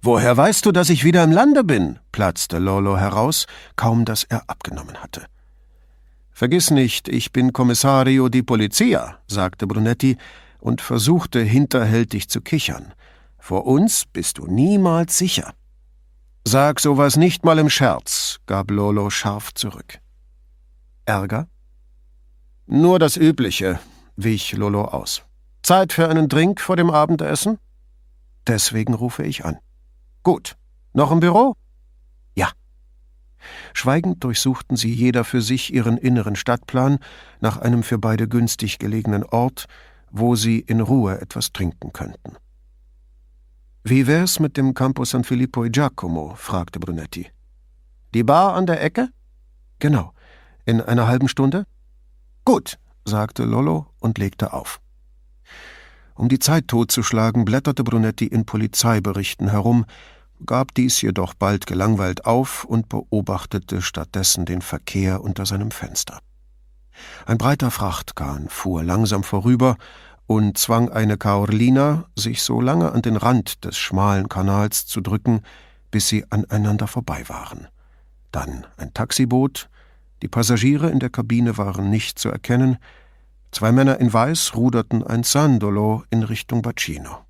Woher 0.01 0.37
weißt 0.37 0.65
du, 0.65 0.73
dass 0.73 0.91
ich 0.91 1.03
wieder 1.03 1.25
im 1.25 1.33
Lande 1.33 1.65
bin? 1.65 1.99
platzte 2.13 2.59
Lolo 2.59 2.97
heraus, 2.97 3.47
kaum 3.75 4.05
dass 4.05 4.23
er 4.23 4.49
abgenommen 4.49 5.03
hatte. 5.03 5.27
Vergiss 6.31 6.71
nicht, 6.71 7.09
ich 7.09 7.33
bin 7.33 7.53
Kommissario 7.53 8.29
di 8.29 8.43
Polizia, 8.43 9.19
sagte 9.27 9.67
Brunetti 9.67 10.17
und 10.61 10.81
versuchte 10.81 11.41
hinterhältig 11.41 12.29
zu 12.29 12.41
kichern. 12.41 12.93
Vor 13.39 13.67
uns 13.67 14.05
bist 14.05 14.39
du 14.39 14.47
niemals 14.47 15.19
sicher. 15.19 15.55
Sag 16.45 16.79
sowas 16.79 17.17
nicht 17.17 17.45
mal 17.45 17.59
im 17.59 17.71
Scherz, 17.71 18.39
gab 18.47 18.71
Lolo 18.71 19.11
scharf 19.11 19.53
zurück. 19.55 19.99
Ärger? 21.07 21.49
Nur 22.67 22.99
das 22.99 23.17
Übliche, 23.17 23.81
wich 24.17 24.53
Lolo 24.53 24.85
aus. 24.85 25.23
Zeit 25.63 25.93
für 25.93 26.09
einen 26.09 26.29
Drink 26.29 26.61
vor 26.61 26.77
dem 26.77 26.91
Abendessen? 26.91 27.59
Deswegen 28.47 28.95
rufe 28.95 29.25
ich 29.25 29.45
an. 29.45 29.59
Gut. 30.23 30.57
Noch 30.93 31.11
im 31.11 31.21
Büro? 31.21 31.55
Schweigend 33.73 34.25
durchsuchten 34.25 34.77
sie 34.77 34.93
jeder 34.93 35.25
für 35.25 35.41
sich 35.41 35.73
ihren 35.73 35.99
inneren 35.99 36.37
Stadtplan 36.37 36.99
nach 37.41 37.59
einem 37.59 37.83
für 37.83 37.99
beide 37.99 38.29
günstig 38.29 38.79
gelegenen 38.79 39.25
Ort, 39.25 39.67
wo 40.11 40.37
sie 40.37 40.61
in 40.61 40.81
Ruhe 40.81 41.21
etwas 41.21 41.53
trinken 41.53 41.93
könnten. 41.93 42.37
Wie 43.85 44.07
wär's 44.07 44.41
mit 44.41 44.57
dem 44.57 44.75
Campo 44.75 45.05
San 45.05 45.25
Filippo 45.25 45.65
e 45.65 45.71
Giacomo? 45.71 46.35
fragte 46.37 46.81
Brunetti. 46.81 47.31
Die 48.15 48.25
Bar 48.25 48.55
an 48.55 48.67
der 48.67 48.83
Ecke? 48.83 49.11
Genau. 49.79 50.13
In 50.65 50.81
einer 50.81 51.07
halben 51.07 51.29
Stunde? 51.29 51.67
Gut, 52.45 52.79
sagte 53.07 53.45
Lollo 53.45 53.87
und 54.01 54.19
legte 54.19 54.53
auf. 54.53 54.81
Um 56.15 56.29
die 56.29 56.39
Zeit 56.39 56.69
totzuschlagen, 56.69 57.45
blätterte 57.45 57.85
Brunetti 57.85 58.27
in 58.27 58.45
Polizeiberichten 58.47 59.51
herum, 59.51 59.85
gab 60.45 60.75
dies 60.75 61.01
jedoch 61.01 61.35
bald 61.35 61.67
gelangweilt 61.67 62.27
auf 62.27 62.65
und 62.65 62.89
beobachtete 62.89 63.81
stattdessen 63.81 64.45
den 64.45 64.61
Verkehr 64.61 65.23
unter 65.23 65.47
seinem 65.47 65.71
Fenster. 65.71 66.19
Ein 67.27 67.39
breiter 67.39 67.71
Frachtkahn 67.71 68.49
fuhr 68.49 68.83
langsam 68.83 69.23
vorüber 69.23 69.77
und 70.27 70.59
zwang 70.59 70.91
eine 70.91 71.17
Carolina, 71.19 72.07
sich 72.17 72.43
so 72.43 72.61
lange 72.61 72.93
an 72.93 73.03
den 73.03 73.17
Rand 73.17 73.65
des 73.65 73.77
schmalen 73.77 74.29
Kanals 74.29 74.87
zu 74.87 75.01
drücken, 75.01 75.43
bis 75.91 76.09
sie 76.09 76.25
aneinander 76.31 76.87
vorbei 76.87 77.25
waren. 77.29 77.69
Dann 78.33 78.67
ein 78.77 78.93
Taxiboot, 78.93 79.69
die 80.23 80.29
Passagiere 80.29 80.91
in 80.91 80.99
der 80.99 81.11
Kabine 81.11 81.59
waren 81.59 81.91
nicht 81.91 82.19
zu 82.19 82.31
erkennen, 82.31 82.79
zwei 83.51 83.73
Männer 83.73 83.99
in 84.01 84.13
Weiß 84.13 84.55
ruderten 84.55 85.03
ein 85.03 85.23
Sandolo 85.23 86.05
in 86.11 86.23
Richtung 86.23 86.63
Bacino. 86.63 87.25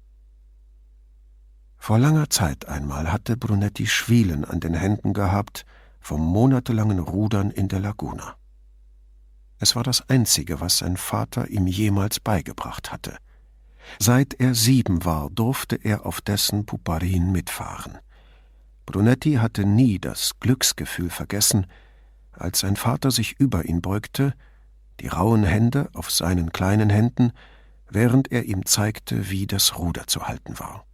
Vor 1.76 1.98
langer 1.98 2.30
Zeit 2.30 2.68
einmal 2.68 3.12
hatte 3.12 3.36
Brunetti 3.36 3.86
Schwielen 3.86 4.44
an 4.44 4.60
den 4.60 4.74
Händen 4.74 5.12
gehabt 5.12 5.64
vom 6.00 6.20
monatelangen 6.20 6.98
Rudern 6.98 7.50
in 7.50 7.68
der 7.68 7.80
Laguna. 7.80 8.36
Es 9.58 9.74
war 9.74 9.82
das 9.82 10.08
Einzige, 10.08 10.60
was 10.60 10.78
sein 10.78 10.96
Vater 10.96 11.48
ihm 11.48 11.66
jemals 11.66 12.20
beigebracht 12.20 12.92
hatte. 12.92 13.16
Seit 13.98 14.34
er 14.34 14.54
sieben 14.54 15.04
war, 15.04 15.30
durfte 15.30 15.76
er 15.76 16.04
auf 16.06 16.20
dessen 16.20 16.66
Puparin 16.66 17.32
mitfahren. 17.32 17.98
Brunetti 18.84 19.34
hatte 19.34 19.64
nie 19.64 19.98
das 19.98 20.38
Glücksgefühl 20.40 21.10
vergessen, 21.10 21.66
als 22.40 22.60
sein 22.60 22.76
Vater 22.76 23.10
sich 23.10 23.38
über 23.38 23.64
ihn 23.64 23.82
beugte, 23.82 24.34
die 25.00 25.08
rauen 25.08 25.44
Hände 25.44 25.88
auf 25.94 26.10
seinen 26.10 26.52
kleinen 26.52 26.90
Händen, 26.90 27.32
während 27.90 28.32
er 28.32 28.44
ihm 28.44 28.64
zeigte, 28.66 29.30
wie 29.30 29.46
das 29.46 29.78
Ruder 29.78 30.06
zu 30.06 30.26
halten 30.26 30.58
war. 30.58 30.84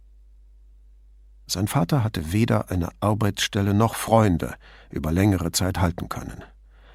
Sein 1.47 1.67
Vater 1.67 2.03
hatte 2.03 2.31
weder 2.31 2.71
eine 2.71 2.89
Arbeitsstelle 2.99 3.73
noch 3.73 3.95
Freunde 3.95 4.55
über 4.89 5.11
längere 5.11 5.51
Zeit 5.51 5.79
halten 5.79 6.09
können. 6.09 6.43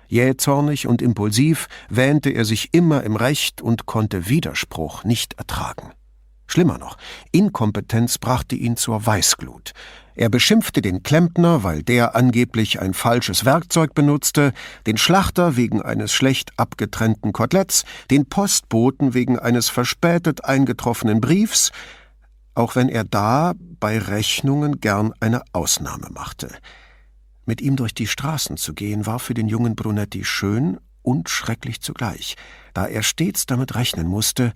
Jähzornig 0.09 0.87
und 0.87 1.03
impulsiv 1.03 1.69
wähnte 1.91 2.31
er 2.31 2.47
sich 2.47 2.73
immer 2.73 3.05
im 3.05 3.15
Recht 3.15 3.61
und 3.61 3.85
konnte 3.85 4.29
Widerspruch 4.29 5.05
nicht 5.05 5.35
ertragen. 5.35 5.93
Schlimmer 6.47 6.79
noch, 6.79 6.97
Inkompetenz 7.31 8.17
brachte 8.17 8.57
ihn 8.57 8.77
zur 8.79 9.05
Weißglut. 9.05 9.73
Er 10.19 10.31
beschimpfte 10.31 10.83
den 10.83 11.05
Klempner, 11.05 11.63
weil 11.63 11.85
der 11.85 12.17
angeblich 12.17 12.81
ein 12.81 12.93
falsches 12.93 13.45
Werkzeug 13.45 13.95
benutzte, 13.95 14.53
den 14.85 14.97
Schlachter 14.97 15.57
wegen 15.57 15.81
eines 15.81 16.13
schlecht 16.13 16.51
abgetrennten 16.57 17.33
Koteletts, 17.33 17.85
den 18.11 18.29
Postboten 18.29 19.15
wegen 19.15 19.39
eines 19.39 19.69
verspätet 19.69 20.45
eingetroffenen 20.45 21.21
Briefs, 21.21 21.71
auch 22.57 22.75
wenn 22.75 22.89
er 22.89 23.05
da 23.05 23.53
bei 23.79 23.97
Rechnungen 23.97 24.81
gern 24.81 25.13
eine 25.21 25.43
Ausnahme 25.53 26.09
machte. 26.11 26.49
Mit 27.47 27.61
ihm 27.61 27.77
durch 27.77 27.95
die 27.95 28.09
Straßen 28.09 28.57
zu 28.57 28.75
gehen, 28.75 29.07
war 29.07 29.21
für 29.21 29.35
den 29.35 29.47
jungen 29.47 29.77
Brunetti 29.77 30.25
schön 30.25 30.81
und 31.03 31.29
schrecklich 31.29 31.81
zugleich, 31.81 32.35
da 32.75 32.89
er 32.89 33.05
stets 33.05 33.47
damit 33.47 33.77
rechnen 33.77 34.09
musste, 34.09 34.53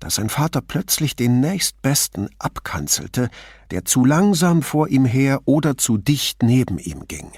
dass 0.00 0.16
sein 0.16 0.28
Vater 0.28 0.60
plötzlich 0.60 1.16
den 1.16 1.40
nächstbesten 1.40 2.28
abkanzelte, 2.38 3.30
der 3.70 3.84
zu 3.84 4.04
langsam 4.04 4.62
vor 4.62 4.88
ihm 4.88 5.04
her 5.04 5.40
oder 5.44 5.76
zu 5.76 5.98
dicht 5.98 6.42
neben 6.42 6.78
ihm 6.78 7.06
ging. 7.08 7.30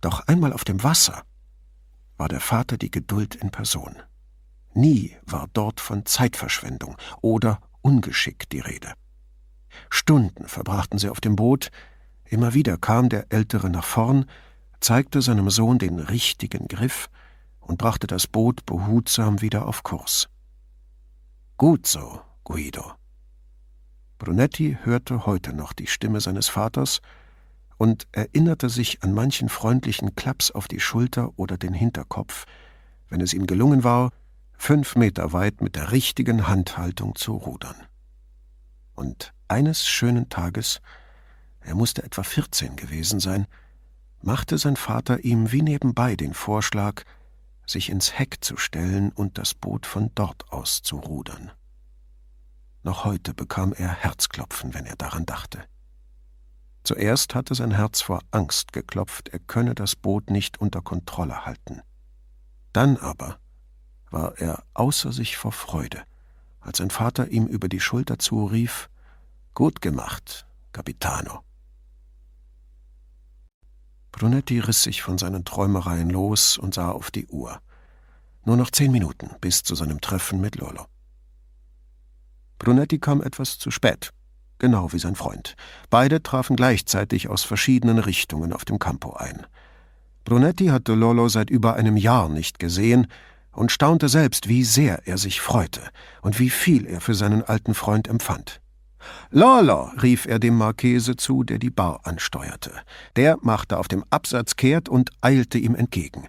Doch 0.00 0.26
einmal 0.26 0.52
auf 0.52 0.64
dem 0.64 0.82
Wasser 0.82 1.22
war 2.16 2.28
der 2.28 2.40
Vater 2.40 2.76
die 2.76 2.90
Geduld 2.90 3.34
in 3.34 3.50
Person. 3.50 3.96
Nie 4.74 5.16
war 5.24 5.48
dort 5.52 5.80
von 5.80 6.06
Zeitverschwendung 6.06 6.96
oder 7.22 7.60
Ungeschick 7.82 8.48
die 8.50 8.60
Rede. 8.60 8.92
Stunden 9.88 10.46
verbrachten 10.46 10.98
sie 10.98 11.08
auf 11.08 11.20
dem 11.20 11.36
Boot, 11.36 11.70
immer 12.24 12.54
wieder 12.54 12.76
kam 12.76 13.08
der 13.08 13.32
Ältere 13.32 13.70
nach 13.70 13.84
vorn, 13.84 14.26
zeigte 14.80 15.22
seinem 15.22 15.50
Sohn 15.50 15.78
den 15.78 15.98
richtigen 15.98 16.68
Griff 16.68 17.08
und 17.60 17.78
brachte 17.78 18.06
das 18.06 18.26
Boot 18.26 18.66
behutsam 18.66 19.40
wieder 19.40 19.66
auf 19.66 19.82
Kurs. 19.82 20.28
Gut 21.60 21.86
so, 21.86 22.22
Guido. 22.42 22.94
Brunetti 24.16 24.78
hörte 24.82 25.26
heute 25.26 25.52
noch 25.52 25.74
die 25.74 25.88
Stimme 25.88 26.22
seines 26.22 26.48
Vaters 26.48 27.02
und 27.76 28.08
erinnerte 28.12 28.70
sich 28.70 29.02
an 29.02 29.12
manchen 29.12 29.50
freundlichen 29.50 30.14
Klaps 30.14 30.50
auf 30.50 30.68
die 30.68 30.80
Schulter 30.80 31.38
oder 31.38 31.58
den 31.58 31.74
Hinterkopf, 31.74 32.46
wenn 33.10 33.20
es 33.20 33.34
ihm 33.34 33.46
gelungen 33.46 33.84
war, 33.84 34.10
fünf 34.56 34.96
Meter 34.96 35.34
weit 35.34 35.60
mit 35.60 35.76
der 35.76 35.92
richtigen 35.92 36.48
Handhaltung 36.48 37.14
zu 37.14 37.34
rudern. 37.34 37.76
Und 38.94 39.34
eines 39.46 39.86
schönen 39.86 40.30
Tages, 40.30 40.80
er 41.60 41.74
musste 41.74 42.02
etwa 42.02 42.22
vierzehn 42.22 42.74
gewesen 42.74 43.20
sein, 43.20 43.46
machte 44.22 44.56
sein 44.56 44.76
Vater 44.76 45.24
ihm 45.24 45.52
wie 45.52 45.60
nebenbei 45.60 46.16
den 46.16 46.32
Vorschlag, 46.32 47.04
sich 47.66 47.90
ins 47.90 48.18
Heck 48.18 48.38
zu 48.40 48.56
stellen 48.56 49.12
und 49.12 49.38
das 49.38 49.54
Boot 49.54 49.86
von 49.86 50.10
dort 50.14 50.52
aus 50.52 50.82
zu 50.82 50.98
rudern. 50.98 51.52
Noch 52.82 53.04
heute 53.04 53.34
bekam 53.34 53.72
er 53.72 53.88
Herzklopfen, 53.88 54.74
wenn 54.74 54.86
er 54.86 54.96
daran 54.96 55.26
dachte. 55.26 55.64
Zuerst 56.82 57.34
hatte 57.34 57.54
sein 57.54 57.72
Herz 57.72 58.00
vor 58.00 58.20
Angst 58.30 58.72
geklopft, 58.72 59.28
er 59.28 59.38
könne 59.38 59.74
das 59.74 59.96
Boot 59.96 60.30
nicht 60.30 60.60
unter 60.60 60.80
Kontrolle 60.80 61.44
halten. 61.44 61.82
Dann 62.72 62.96
aber 62.96 63.38
war 64.10 64.38
er 64.38 64.64
außer 64.74 65.12
sich 65.12 65.36
vor 65.36 65.52
Freude, 65.52 66.02
als 66.60 66.78
sein 66.78 66.90
Vater 66.90 67.28
ihm 67.28 67.46
über 67.46 67.68
die 67.68 67.80
Schulter 67.80 68.18
zurief 68.18 68.88
Gut 69.54 69.80
gemacht, 69.80 70.46
Capitano. 70.72 71.42
Brunetti 74.12 74.58
riss 74.58 74.82
sich 74.82 75.02
von 75.02 75.18
seinen 75.18 75.44
Träumereien 75.44 76.10
los 76.10 76.58
und 76.58 76.74
sah 76.74 76.90
auf 76.90 77.10
die 77.10 77.26
Uhr. 77.26 77.60
Nur 78.44 78.56
noch 78.56 78.70
zehn 78.70 78.90
Minuten 78.90 79.30
bis 79.40 79.62
zu 79.62 79.74
seinem 79.74 80.00
Treffen 80.00 80.40
mit 80.40 80.56
Lolo. 80.56 80.86
Brunetti 82.58 82.98
kam 82.98 83.22
etwas 83.22 83.58
zu 83.58 83.70
spät, 83.70 84.10
genau 84.58 84.92
wie 84.92 84.98
sein 84.98 85.16
Freund. 85.16 85.56
Beide 85.88 86.22
trafen 86.22 86.56
gleichzeitig 86.56 87.28
aus 87.28 87.42
verschiedenen 87.42 87.98
Richtungen 87.98 88.52
auf 88.52 88.64
dem 88.64 88.78
Campo 88.78 89.14
ein. 89.14 89.46
Brunetti 90.24 90.66
hatte 90.66 90.94
Lolo 90.94 91.28
seit 91.28 91.50
über 91.50 91.74
einem 91.74 91.96
Jahr 91.96 92.28
nicht 92.28 92.58
gesehen 92.58 93.06
und 93.52 93.72
staunte 93.72 94.08
selbst, 94.08 94.48
wie 94.48 94.64
sehr 94.64 95.06
er 95.06 95.18
sich 95.18 95.40
freute 95.40 95.82
und 96.22 96.38
wie 96.38 96.50
viel 96.50 96.86
er 96.86 97.00
für 97.00 97.14
seinen 97.14 97.42
alten 97.42 97.74
Freund 97.74 98.08
empfand. 98.08 98.60
Lolo, 99.30 99.90
rief 100.02 100.26
er 100.26 100.38
dem 100.38 100.56
Marchese 100.56 101.16
zu, 101.16 101.44
der 101.44 101.58
die 101.58 101.70
Bar 101.70 102.00
ansteuerte. 102.04 102.72
Der 103.16 103.38
machte 103.42 103.78
auf 103.78 103.88
dem 103.88 104.04
Absatz 104.10 104.56
kehrt 104.56 104.88
und 104.88 105.10
eilte 105.20 105.58
ihm 105.58 105.74
entgegen. 105.74 106.28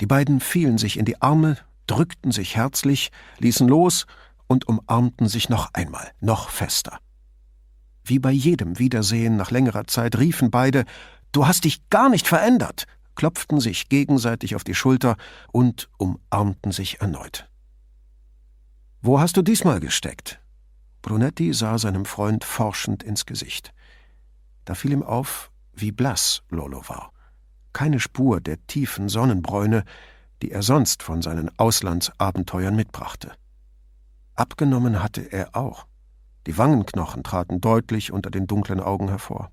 Die 0.00 0.06
beiden 0.06 0.40
fielen 0.40 0.78
sich 0.78 0.98
in 0.98 1.04
die 1.04 1.20
Arme, 1.22 1.56
drückten 1.86 2.32
sich 2.32 2.56
herzlich, 2.56 3.10
ließen 3.38 3.68
los 3.68 4.06
und 4.46 4.68
umarmten 4.68 5.28
sich 5.28 5.48
noch 5.48 5.72
einmal, 5.72 6.10
noch 6.20 6.50
fester. 6.50 6.98
Wie 8.04 8.18
bei 8.18 8.30
jedem 8.30 8.78
Wiedersehen 8.78 9.36
nach 9.36 9.50
längerer 9.50 9.86
Zeit 9.86 10.18
riefen 10.18 10.50
beide 10.50 10.84
Du 11.32 11.46
hast 11.46 11.64
dich 11.64 11.90
gar 11.90 12.08
nicht 12.08 12.26
verändert, 12.28 12.86
klopften 13.14 13.60
sich 13.60 13.88
gegenseitig 13.88 14.54
auf 14.54 14.64
die 14.64 14.74
Schulter 14.74 15.16
und 15.52 15.88
umarmten 15.98 16.72
sich 16.72 17.00
erneut. 17.00 17.48
Wo 19.02 19.20
hast 19.20 19.36
du 19.36 19.42
diesmal 19.42 19.80
gesteckt? 19.80 20.40
Brunetti 21.06 21.54
sah 21.54 21.78
seinem 21.78 22.04
Freund 22.04 22.42
forschend 22.42 23.04
ins 23.04 23.26
Gesicht. 23.26 23.72
Da 24.64 24.74
fiel 24.74 24.90
ihm 24.90 25.04
auf, 25.04 25.52
wie 25.72 25.92
blass 25.92 26.42
Lolo 26.50 26.82
war. 26.88 27.12
Keine 27.72 28.00
Spur 28.00 28.40
der 28.40 28.66
tiefen 28.66 29.08
Sonnenbräune, 29.08 29.84
die 30.42 30.50
er 30.50 30.62
sonst 30.62 31.04
von 31.04 31.22
seinen 31.22 31.48
Auslandsabenteuern 31.60 32.74
mitbrachte. 32.74 33.30
Abgenommen 34.34 35.00
hatte 35.00 35.20
er 35.20 35.54
auch. 35.54 35.86
Die 36.48 36.58
Wangenknochen 36.58 37.22
traten 37.22 37.60
deutlich 37.60 38.10
unter 38.10 38.32
den 38.32 38.48
dunklen 38.48 38.80
Augen 38.80 39.08
hervor. 39.08 39.52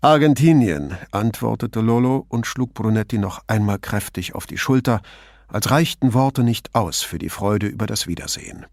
Argentinien, 0.00 0.96
antwortete 1.12 1.80
Lolo 1.80 2.26
und 2.28 2.48
schlug 2.48 2.74
Brunetti 2.74 3.18
noch 3.18 3.44
einmal 3.46 3.78
kräftig 3.78 4.34
auf 4.34 4.48
die 4.48 4.58
Schulter, 4.58 5.02
als 5.46 5.70
reichten 5.70 6.14
Worte 6.14 6.42
nicht 6.42 6.74
aus 6.74 7.02
für 7.02 7.18
die 7.18 7.30
Freude 7.30 7.68
über 7.68 7.86
das 7.86 8.08
Wiedersehen. 8.08 8.66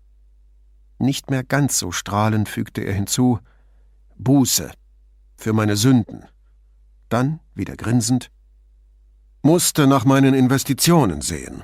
Nicht 1.00 1.30
mehr 1.30 1.44
ganz 1.44 1.78
so 1.78 1.92
strahlend 1.92 2.50
fügte 2.50 2.82
er 2.82 2.94
hinzu 2.94 3.40
Buße 4.18 4.72
für 5.38 5.54
meine 5.54 5.76
Sünden. 5.76 6.26
Dann, 7.10 7.40
wieder 7.54 7.76
grinsend, 7.76 8.32
musste 9.44 9.88
nach 9.88 10.06
meinen 10.06 10.34
Investitionen 10.34 11.22
sehen. 11.22 11.64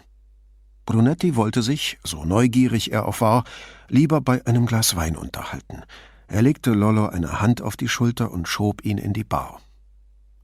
Brunetti 0.86 1.36
wollte 1.36 1.62
sich, 1.62 1.98
so 2.04 2.26
neugierig 2.26 2.92
er 2.92 3.06
auch 3.08 3.22
war, 3.22 3.44
lieber 3.88 4.22
bei 4.22 4.46
einem 4.46 4.66
Glas 4.66 4.96
Wein 4.96 5.16
unterhalten. 5.16 5.84
Er 6.28 6.42
legte 6.42 6.72
Lollo 6.72 7.08
eine 7.08 7.42
Hand 7.42 7.62
auf 7.62 7.78
die 7.78 7.88
Schulter 7.88 8.32
und 8.32 8.48
schob 8.48 8.84
ihn 8.84 8.98
in 8.98 9.14
die 9.14 9.24
Bar. 9.24 9.62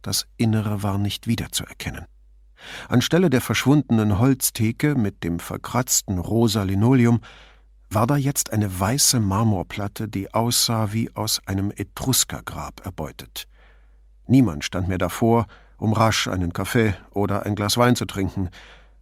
Das 0.02 0.28
Innere 0.38 0.82
war 0.82 0.98
nicht 0.98 1.28
wiederzuerkennen. 1.28 2.06
Anstelle 2.88 3.30
der 3.30 3.42
verschwundenen 3.42 4.20
Holztheke 4.20 4.96
mit 4.96 5.24
dem 5.24 5.40
verkratzten 5.40 6.20
rosa 6.20 6.64
Linoleum 6.64 7.22
war 7.90 8.06
da 8.06 8.16
jetzt 8.16 8.54
eine 8.54 8.80
weiße 8.80 9.20
Marmorplatte, 9.20 10.08
die 10.08 10.34
aussah 10.34 10.94
wie 10.94 11.14
aus 11.16 11.42
einem 11.46 11.72
Etruskergrab 11.76 12.86
erbeutet. 12.86 13.48
Niemand 14.28 14.64
stand 14.64 14.88
mehr 14.88 15.00
davor, 15.00 15.48
um 15.78 15.94
rasch 15.94 16.28
einen 16.28 16.54
Kaffee 16.54 16.94
oder 17.12 17.46
ein 17.46 17.56
Glas 17.56 17.78
Wein 17.78 17.96
zu 17.96 18.06
trinken. 18.06 18.50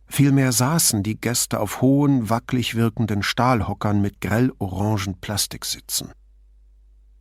Vielmehr 0.05 0.53
saßen 0.53 1.03
die 1.03 1.19
Gäste 1.19 1.59
auf 1.59 1.81
hohen, 1.81 2.29
wackelig 2.29 2.75
wirkenden 2.75 3.23
Stahlhockern 3.23 4.01
mit 4.01 4.21
grell-orangen 4.21 5.19
Plastiksitzen. 5.19 6.13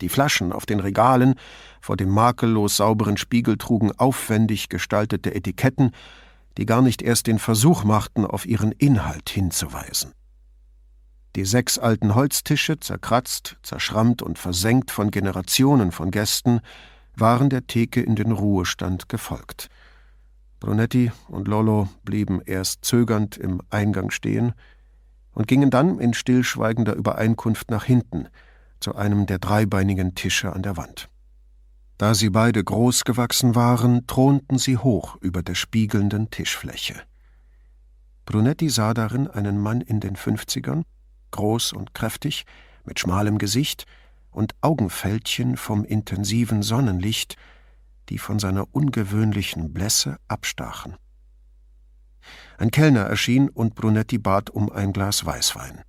Die 0.00 0.08
Flaschen 0.08 0.52
auf 0.52 0.66
den 0.66 0.78
Regalen 0.78 1.34
vor 1.80 1.96
dem 1.96 2.10
makellos 2.10 2.76
sauberen 2.76 3.16
Spiegel 3.16 3.56
trugen 3.56 3.92
aufwendig 3.92 4.68
gestaltete 4.68 5.34
Etiketten, 5.34 5.90
die 6.58 6.66
gar 6.66 6.82
nicht 6.82 7.02
erst 7.02 7.26
den 7.26 7.38
Versuch 7.38 7.82
machten, 7.82 8.24
auf 8.24 8.46
ihren 8.46 8.72
Inhalt 8.72 9.30
hinzuweisen. 9.30 10.12
Die 11.36 11.44
sechs 11.44 11.78
alten 11.78 12.14
Holztische, 12.14 12.80
zerkratzt, 12.80 13.58
zerschrammt 13.62 14.22
und 14.22 14.38
versenkt 14.38 14.90
von 14.90 15.10
Generationen 15.10 15.92
von 15.92 16.10
Gästen, 16.10 16.60
waren 17.14 17.50
der 17.50 17.66
Theke 17.66 18.00
in 18.00 18.16
den 18.16 18.32
Ruhestand 18.32 19.10
gefolgt. 19.10 19.68
Brunetti 20.60 21.12
und 21.28 21.46
Lollo 21.46 21.90
blieben 22.04 22.40
erst 22.40 22.86
zögernd 22.86 23.36
im 23.36 23.60
Eingang 23.68 24.10
stehen 24.10 24.54
und 25.32 25.46
gingen 25.46 25.68
dann 25.68 25.98
in 25.98 26.14
stillschweigender 26.14 26.94
Übereinkunft 26.94 27.70
nach 27.70 27.84
hinten 27.84 28.28
zu 28.80 28.94
einem 28.94 29.26
der 29.26 29.38
dreibeinigen 29.38 30.14
Tische 30.14 30.54
an 30.54 30.62
der 30.62 30.78
Wand. 30.78 31.10
Da 31.98 32.14
sie 32.14 32.30
beide 32.30 32.64
groß 32.64 33.04
gewachsen 33.04 33.54
waren, 33.54 34.06
thronten 34.06 34.56
sie 34.56 34.78
hoch 34.78 35.16
über 35.20 35.42
der 35.42 35.54
spiegelnden 35.54 36.30
Tischfläche. 36.30 36.94
Brunetti 38.24 38.70
sah 38.70 38.94
darin 38.94 39.28
einen 39.28 39.60
Mann 39.60 39.82
in 39.82 40.00
den 40.00 40.16
Fünfzigern, 40.16 40.84
groß 41.30 41.72
und 41.72 41.94
kräftig, 41.94 42.44
mit 42.84 43.00
schmalem 43.00 43.38
Gesicht 43.38 43.86
und 44.30 44.54
Augenfältchen 44.60 45.56
vom 45.56 45.84
intensiven 45.84 46.62
Sonnenlicht, 46.62 47.36
die 48.08 48.18
von 48.18 48.38
seiner 48.38 48.74
ungewöhnlichen 48.74 49.72
Blässe 49.72 50.18
abstachen. 50.28 50.94
Ein 52.58 52.70
Kellner 52.70 53.02
erschien 53.02 53.48
und 53.48 53.74
Brunetti 53.74 54.18
bat 54.18 54.50
um 54.50 54.70
ein 54.70 54.92
Glas 54.92 55.24
Weißwein. 55.24 55.82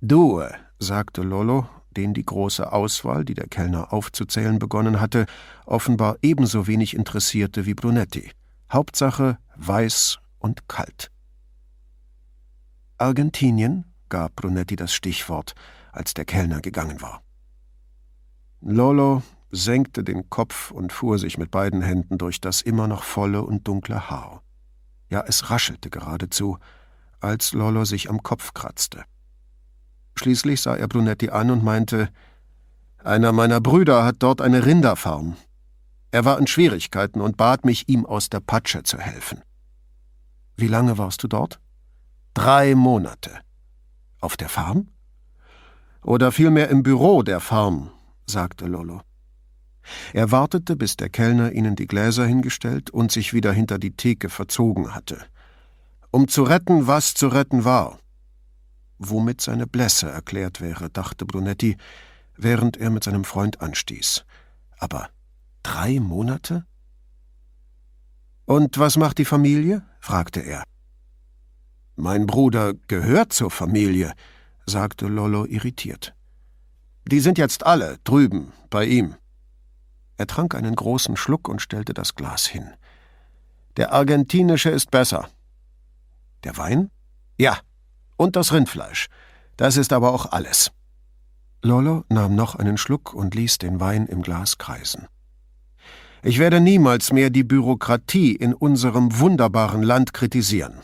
Du, 0.00 0.42
sagte 0.78 1.22
Lollo, 1.22 1.68
den 1.96 2.14
die 2.14 2.24
große 2.24 2.72
Auswahl, 2.72 3.24
die 3.24 3.34
der 3.34 3.48
Kellner 3.48 3.92
aufzuzählen 3.92 4.58
begonnen 4.58 5.00
hatte, 5.00 5.26
offenbar 5.66 6.16
ebenso 6.22 6.66
wenig 6.66 6.94
interessierte 6.94 7.66
wie 7.66 7.74
Brunetti. 7.74 8.30
Hauptsache 8.72 9.38
weiß 9.56 10.18
und 10.38 10.68
kalt. 10.68 11.10
Argentinien, 12.98 13.87
gab 14.08 14.36
Brunetti 14.36 14.76
das 14.76 14.92
Stichwort, 14.92 15.54
als 15.92 16.14
der 16.14 16.24
Kellner 16.24 16.60
gegangen 16.60 17.00
war. 17.00 17.22
Lolo 18.60 19.22
senkte 19.50 20.04
den 20.04 20.28
Kopf 20.30 20.70
und 20.70 20.92
fuhr 20.92 21.18
sich 21.18 21.38
mit 21.38 21.50
beiden 21.50 21.82
Händen 21.82 22.18
durch 22.18 22.40
das 22.40 22.60
immer 22.60 22.88
noch 22.88 23.02
volle 23.02 23.42
und 23.42 23.66
dunkle 23.66 24.10
Haar. 24.10 24.42
Ja, 25.08 25.24
es 25.26 25.50
raschelte 25.50 25.90
geradezu, 25.90 26.58
als 27.20 27.52
Lollo 27.52 27.84
sich 27.84 28.10
am 28.10 28.22
Kopf 28.22 28.52
kratzte. 28.54 29.04
Schließlich 30.16 30.60
sah 30.60 30.76
er 30.76 30.88
Brunetti 30.88 31.30
an 31.30 31.50
und 31.50 31.64
meinte, 31.64 32.10
einer 33.02 33.32
meiner 33.32 33.60
Brüder 33.60 34.04
hat 34.04 34.16
dort 34.18 34.40
eine 34.40 34.66
Rinderfarm. 34.66 35.36
Er 36.10 36.24
war 36.24 36.38
in 36.38 36.46
Schwierigkeiten 36.46 37.20
und 37.20 37.36
bat 37.36 37.64
mich, 37.64 37.88
ihm 37.88 38.04
aus 38.04 38.28
der 38.28 38.40
Patsche 38.40 38.82
zu 38.82 38.98
helfen. 38.98 39.42
Wie 40.56 40.66
lange 40.66 40.98
warst 40.98 41.22
du 41.22 41.28
dort? 41.28 41.60
Drei 42.34 42.74
Monate. 42.74 43.30
Auf 44.20 44.36
der 44.36 44.48
Farm? 44.48 44.88
Oder 46.02 46.32
vielmehr 46.32 46.68
im 46.68 46.82
Büro 46.82 47.22
der 47.22 47.40
Farm, 47.40 47.90
sagte 48.26 48.66
Lollo. 48.66 49.02
Er 50.12 50.30
wartete, 50.30 50.76
bis 50.76 50.96
der 50.96 51.08
Kellner 51.08 51.52
ihnen 51.52 51.76
die 51.76 51.86
Gläser 51.86 52.26
hingestellt 52.26 52.90
und 52.90 53.10
sich 53.10 53.32
wieder 53.32 53.52
hinter 53.52 53.78
die 53.78 53.96
Theke 53.96 54.28
verzogen 54.28 54.94
hatte. 54.94 55.24
Um 56.10 56.28
zu 56.28 56.42
retten, 56.42 56.86
was 56.86 57.14
zu 57.14 57.28
retten 57.28 57.64
war. 57.64 57.98
Womit 58.98 59.40
seine 59.40 59.66
Blässe 59.66 60.10
erklärt 60.10 60.60
wäre, 60.60 60.90
dachte 60.90 61.24
Brunetti, 61.24 61.76
während 62.36 62.76
er 62.76 62.90
mit 62.90 63.04
seinem 63.04 63.24
Freund 63.24 63.60
anstieß. 63.60 64.24
Aber 64.78 65.08
drei 65.62 66.00
Monate? 66.00 66.66
Und 68.44 68.78
was 68.78 68.96
macht 68.96 69.18
die 69.18 69.24
Familie? 69.24 69.82
fragte 70.00 70.40
er. 70.40 70.64
Mein 72.00 72.28
Bruder 72.28 72.74
gehört 72.86 73.32
zur 73.32 73.50
Familie, 73.50 74.12
sagte 74.66 75.08
Lollo 75.08 75.44
irritiert. 75.46 76.14
Die 77.10 77.18
sind 77.18 77.38
jetzt 77.38 77.66
alle 77.66 77.98
drüben, 78.04 78.52
bei 78.70 78.84
ihm. 78.84 79.16
Er 80.16 80.28
trank 80.28 80.54
einen 80.54 80.76
großen 80.76 81.16
Schluck 81.16 81.48
und 81.48 81.60
stellte 81.60 81.94
das 81.94 82.14
Glas 82.14 82.46
hin. 82.46 82.70
Der 83.76 83.92
argentinische 83.92 84.70
ist 84.70 84.92
besser. 84.92 85.28
Der 86.44 86.56
Wein? 86.56 86.92
Ja, 87.36 87.58
und 88.16 88.36
das 88.36 88.52
Rindfleisch. 88.52 89.08
Das 89.56 89.76
ist 89.76 89.92
aber 89.92 90.12
auch 90.12 90.26
alles. 90.26 90.70
Lollo 91.62 92.04
nahm 92.08 92.36
noch 92.36 92.54
einen 92.54 92.78
Schluck 92.78 93.12
und 93.12 93.34
ließ 93.34 93.58
den 93.58 93.80
Wein 93.80 94.06
im 94.06 94.22
Glas 94.22 94.56
kreisen. 94.56 95.08
Ich 96.22 96.38
werde 96.38 96.60
niemals 96.60 97.12
mehr 97.12 97.30
die 97.30 97.42
Bürokratie 97.42 98.36
in 98.36 98.54
unserem 98.54 99.18
wunderbaren 99.18 99.82
Land 99.82 100.12
kritisieren. 100.12 100.74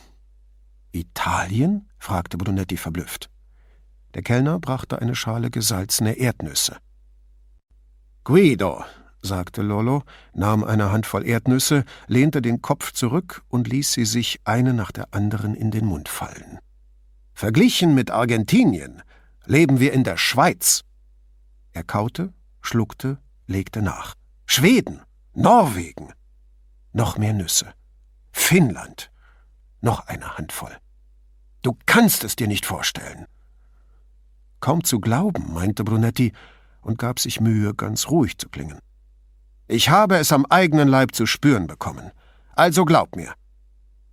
Italien? 0.95 1.89
fragte 1.99 2.39
Brunetti 2.39 2.77
verblüfft. 2.77 3.31
Der 4.15 4.23
Kellner 4.23 4.59
brachte 4.61 5.01
eine 5.01 5.15
Schale 5.15 5.51
gesalzene 5.51 6.15
Erdnüsse. 6.15 6.77
Guido, 8.23 8.85
sagte 9.21 9.63
Lollo, 9.63 10.05
nahm 10.33 10.65
eine 10.65 10.93
Handvoll 10.93 11.27
Erdnüsse, 11.27 11.85
lehnte 12.07 12.41
den 12.41 12.63
Kopf 12.63 12.93
zurück 12.93 13.43
und 13.49 13.69
ließ 13.69 13.93
sie 13.93 14.05
sich 14.05 14.41
eine 14.45 14.73
nach 14.73 14.93
der 14.93 15.09
anderen 15.13 15.55
in 15.55 15.71
den 15.71 15.85
Mund 15.85 16.09
fallen. 16.09 16.59
Verglichen 17.35 17.95
mit 17.95 18.11
Argentinien 18.11 19.03
leben 19.47 19.81
wir 19.81 19.93
in 19.93 20.05
der 20.05 20.17
Schweiz. 20.17 20.85
Er 21.73 21.83
kaute, 21.83 22.33
schluckte, 22.61 23.19
legte 23.47 23.83
nach. 23.83 24.15
Schweden, 24.47 25.01
Norwegen. 25.35 26.13
Noch 26.93 27.19
mehr 27.19 27.33
Nüsse. 27.33 27.75
Finnland. 28.31 29.11
Noch 29.81 30.07
eine 30.07 30.39
Handvoll. 30.39 30.77
Du 31.65 31.79
kannst 31.87 32.25
es 32.25 32.37
dir 32.37 32.47
nicht 32.47 32.67
vorstellen. 32.67 33.25
Kaum 34.61 34.85
zu 34.85 35.01
glauben, 35.01 35.55
meinte 35.55 35.83
Brunetti 35.83 36.35
und 36.83 36.99
gab 36.99 37.19
sich 37.19 37.41
Mühe, 37.41 37.75
ganz 37.75 38.11
ruhig 38.11 38.37
zu 38.37 38.51
klingen. 38.51 38.79
Ich 39.67 39.89
habe 39.89 40.19
es 40.19 40.31
am 40.31 40.45
eigenen 40.45 40.89
Leib 40.89 41.15
zu 41.15 41.25
spüren 41.25 41.67
bekommen. 41.67 42.11
Also 42.55 42.85
glaub 42.85 43.17
mir. 43.17 43.33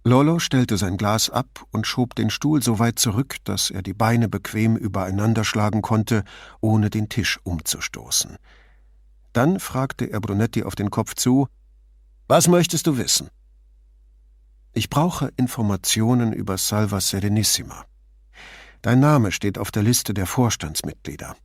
Lolo 0.05 0.39
stellte 0.39 0.77
sein 0.77 0.95
Glas 0.95 1.29
ab 1.29 1.65
und 1.71 1.85
schob 1.85 2.15
den 2.15 2.29
Stuhl 2.29 2.63
so 2.63 2.79
weit 2.79 2.99
zurück, 2.99 3.35
dass 3.43 3.69
er 3.69 3.81
die 3.81 3.93
Beine 3.93 4.29
bequem 4.29 4.77
übereinander 4.77 5.43
schlagen 5.43 5.81
konnte, 5.81 6.23
ohne 6.61 6.89
den 6.89 7.09
Tisch 7.09 7.37
umzustoßen. 7.43 8.37
Dann 9.33 9.59
fragte 9.59 10.05
er 10.05 10.21
Brunetti 10.21 10.63
auf 10.63 10.75
den 10.75 10.89
Kopf 10.89 11.15
zu 11.15 11.49
Was 12.29 12.47
möchtest 12.47 12.87
du 12.87 12.97
wissen? 12.97 13.29
Ich 14.73 14.89
brauche 14.89 15.33
Informationen 15.35 16.31
über 16.31 16.57
Salva 16.57 17.01
Serenissima. 17.01 17.85
Dein 18.81 19.01
Name 19.01 19.31
steht 19.31 19.57
auf 19.57 19.69
der 19.69 19.83
Liste 19.83 20.13
der 20.13 20.25
Vorstandsmitglieder. 20.25 21.35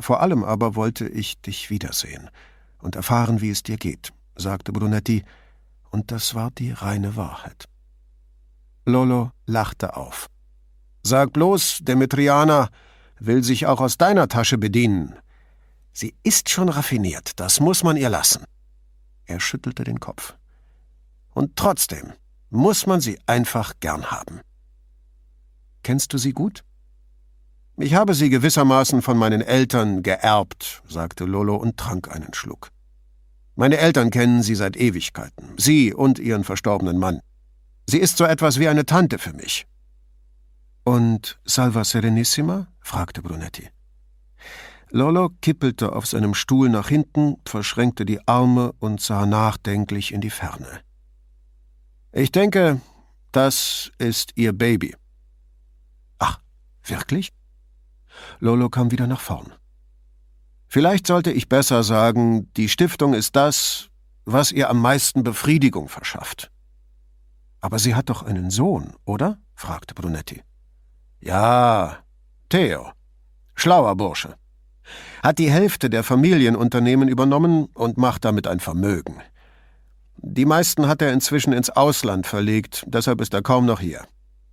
Vor 0.00 0.20
allem 0.20 0.42
aber 0.42 0.74
wollte 0.74 1.08
ich 1.08 1.40
dich 1.40 1.70
wiedersehen 1.70 2.30
und 2.78 2.96
erfahren, 2.96 3.40
wie 3.40 3.50
es 3.50 3.62
dir 3.62 3.76
geht, 3.76 4.12
sagte 4.34 4.72
Brunetti, 4.72 5.24
und 5.90 6.10
das 6.10 6.34
war 6.34 6.50
die 6.50 6.72
reine 6.72 7.14
Wahrheit. 7.14 7.66
Lolo 8.86 9.30
lachte 9.46 9.96
auf. 9.96 10.26
Sag 11.04 11.32
bloß, 11.32 11.78
Demetriana 11.82 12.70
will 13.20 13.44
sich 13.44 13.66
auch 13.66 13.80
aus 13.80 13.96
deiner 13.96 14.26
Tasche 14.26 14.58
bedienen. 14.58 15.14
Sie 15.92 16.14
ist 16.24 16.50
schon 16.50 16.68
raffiniert, 16.68 17.38
das 17.38 17.60
muss 17.60 17.84
man 17.84 17.96
ihr 17.96 18.10
lassen. 18.10 18.44
Er 19.26 19.38
schüttelte 19.38 19.84
den 19.84 20.00
Kopf. 20.00 20.34
Und 21.32 21.54
trotzdem 21.54 22.12
muss 22.54 22.86
man 22.86 23.00
sie 23.00 23.18
einfach 23.26 23.74
gern 23.80 24.10
haben. 24.10 24.40
Kennst 25.82 26.12
du 26.12 26.18
sie 26.18 26.32
gut? 26.32 26.64
Ich 27.76 27.94
habe 27.94 28.14
sie 28.14 28.30
gewissermaßen 28.30 29.02
von 29.02 29.18
meinen 29.18 29.40
Eltern 29.40 30.02
geerbt, 30.02 30.82
sagte 30.88 31.24
Lolo 31.24 31.56
und 31.56 31.76
trank 31.76 32.14
einen 32.14 32.32
Schluck. 32.32 32.70
Meine 33.56 33.78
Eltern 33.78 34.10
kennen 34.10 34.42
sie 34.42 34.54
seit 34.54 34.76
Ewigkeiten, 34.76 35.54
sie 35.56 35.92
und 35.92 36.18
ihren 36.18 36.44
verstorbenen 36.44 36.98
Mann. 36.98 37.20
Sie 37.88 37.98
ist 37.98 38.16
so 38.16 38.24
etwas 38.24 38.60
wie 38.60 38.68
eine 38.68 38.86
Tante 38.86 39.18
für 39.18 39.32
mich. 39.32 39.66
Und 40.84 41.38
Salva 41.44 41.84
Serenissima? 41.84 42.68
fragte 42.80 43.20
Brunetti. 43.20 43.68
Lollo 44.90 45.30
kippelte 45.40 45.92
auf 45.92 46.06
seinem 46.06 46.34
Stuhl 46.34 46.68
nach 46.68 46.88
hinten, 46.88 47.36
verschränkte 47.44 48.04
die 48.04 48.26
Arme 48.28 48.72
und 48.78 49.00
sah 49.00 49.26
nachdenklich 49.26 50.12
in 50.12 50.20
die 50.20 50.30
Ferne. 50.30 50.80
Ich 52.16 52.30
denke, 52.30 52.80
das 53.32 53.90
ist 53.98 54.30
ihr 54.36 54.52
Baby. 54.52 54.94
Ach, 56.20 56.38
wirklich? 56.84 57.32
Lolo 58.38 58.70
kam 58.70 58.92
wieder 58.92 59.08
nach 59.08 59.20
vorn. 59.20 59.52
Vielleicht 60.68 61.08
sollte 61.08 61.32
ich 61.32 61.48
besser 61.48 61.82
sagen, 61.82 62.52
die 62.54 62.68
Stiftung 62.68 63.14
ist 63.14 63.34
das, 63.34 63.88
was 64.24 64.52
ihr 64.52 64.70
am 64.70 64.80
meisten 64.80 65.24
Befriedigung 65.24 65.88
verschafft. 65.88 66.52
Aber 67.60 67.80
sie 67.80 67.96
hat 67.96 68.10
doch 68.10 68.22
einen 68.22 68.48
Sohn, 68.50 68.94
oder? 69.04 69.38
fragte 69.56 69.94
Brunetti. 69.94 70.40
Ja, 71.18 71.98
Theo. 72.48 72.92
Schlauer 73.56 73.96
Bursche. 73.96 74.36
Hat 75.20 75.40
die 75.40 75.50
Hälfte 75.50 75.90
der 75.90 76.04
Familienunternehmen 76.04 77.08
übernommen 77.08 77.64
und 77.74 77.98
macht 77.98 78.24
damit 78.24 78.46
ein 78.46 78.60
Vermögen. 78.60 79.20
Die 80.16 80.44
meisten 80.44 80.88
hat 80.88 81.02
er 81.02 81.12
inzwischen 81.12 81.52
ins 81.52 81.70
Ausland 81.70 82.26
verlegt, 82.26 82.84
deshalb 82.86 83.20
ist 83.20 83.34
er 83.34 83.42
kaum 83.42 83.66
noch 83.66 83.80
hier. 83.80 84.06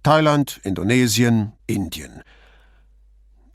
Thailand, 0.03 0.59
Indonesien, 0.64 1.53
Indien. 1.68 2.24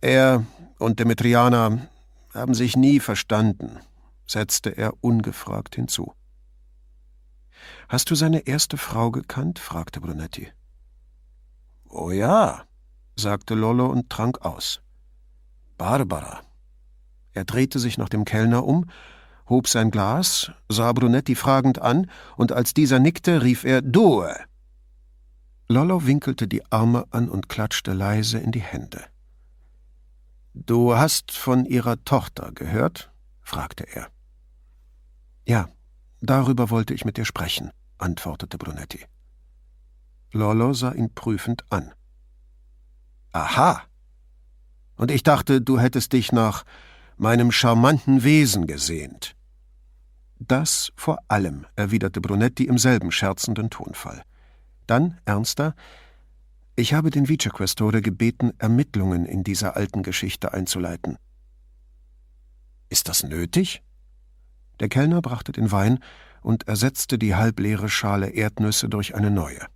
Er 0.01 0.45
und 0.79 1.01
Demetriana 1.01 1.89
haben 2.33 2.55
sich 2.55 2.77
nie 2.77 3.01
verstanden, 3.01 3.81
setzte 4.27 4.71
er 4.71 4.93
ungefragt 5.01 5.75
hinzu. 5.75 6.15
Hast 7.89 8.11
du 8.11 8.15
seine 8.15 8.47
erste 8.47 8.77
Frau 8.77 9.11
gekannt? 9.11 9.59
fragte 9.59 10.01
Brunetti. 10.01 10.49
Oh 11.89 12.11
ja, 12.11 12.65
sagte 13.17 13.55
Lollo 13.55 13.87
und 13.87 14.11
trank 14.11 14.45
aus. 14.45 14.83
Barbara. 15.79 16.41
Er 17.33 17.45
drehte 17.45 17.79
sich 17.79 17.99
nach 17.99 18.09
dem 18.09 18.25
Kellner 18.25 18.65
um, 18.65 18.91
hob 19.49 19.69
sein 19.69 19.91
Glas, 19.91 20.53
sah 20.69 20.93
Brunetti 20.93 21.35
fragend 21.35 21.81
an, 21.81 22.11
und 22.37 22.53
als 22.53 22.75
dieser 22.75 22.99
nickte, 22.99 23.43
rief 23.43 23.65
er 23.65 23.83
Due. 23.83 24.35
Lollo 25.69 26.07
winkelte 26.07 26.47
die 26.47 26.65
Arme 26.71 27.07
an 27.11 27.29
und 27.29 27.49
klatschte 27.49 27.93
leise 27.93 28.39
in 28.39 28.53
die 28.53 28.61
Hände. 28.61 29.05
Du 30.55 30.97
hast 30.97 31.33
von 31.33 31.65
ihrer 31.65 32.03
Tochter 32.05 32.53
gehört? 32.53 33.11
fragte 33.43 33.85
er. 33.85 34.09
Ja, 35.47 35.69
Darüber 36.21 36.71
wollte 36.71 36.95
ich 36.95 37.05
mit 37.05 37.19
dir 37.19 37.25
sprechen, 37.25 37.71
antwortete 37.99 38.59
Brunetti. 38.59 39.05
Lollo 40.33 40.73
sah 40.73 40.93
ihn 40.93 41.15
prüfend 41.15 41.65
an. 41.71 41.93
Aha. 43.33 43.83
Und 44.97 45.11
ich 45.11 45.23
dachte, 45.23 45.61
du 45.61 45.79
hättest 45.79 46.13
dich 46.13 46.33
nach 46.33 46.65
meinem 47.17 47.51
charmanten 47.51 48.23
Wesen 48.25 48.67
gesehnt. 48.67 49.35
Das 50.39 50.93
vor 50.97 51.19
allem, 51.29 51.67
erwiderte 51.77 52.21
Brunetti 52.21 52.65
im 52.65 52.79
selben 52.79 53.11
scherzenden 53.11 53.71
Tonfall. 53.71 54.23
Dann, 54.87 55.19
ernster, 55.25 55.75
ich 56.77 56.93
habe 56.93 57.11
den 57.11 57.29
Vicequestore 57.29 58.03
gebeten, 58.03 58.53
Ermittlungen 58.59 59.25
in 59.25 59.45
dieser 59.45 59.77
alten 59.77 60.03
Geschichte 60.03 60.53
einzuleiten. 60.53 61.17
Ist 62.91 63.09
das 63.09 63.23
nötig? 63.23 63.83
Der 64.79 64.91
Kellner 64.91 65.23
brachte 65.23 65.53
den 65.53 65.73
Wein 65.73 66.01
und 66.43 66.69
ersetzte 66.69 67.19
die 67.19 67.35
halbleere 67.35 67.89
Schale 67.89 68.29
Erdnüsse 68.29 68.91
durch 68.91 69.15
eine 69.15 69.31
neue. 69.31 69.67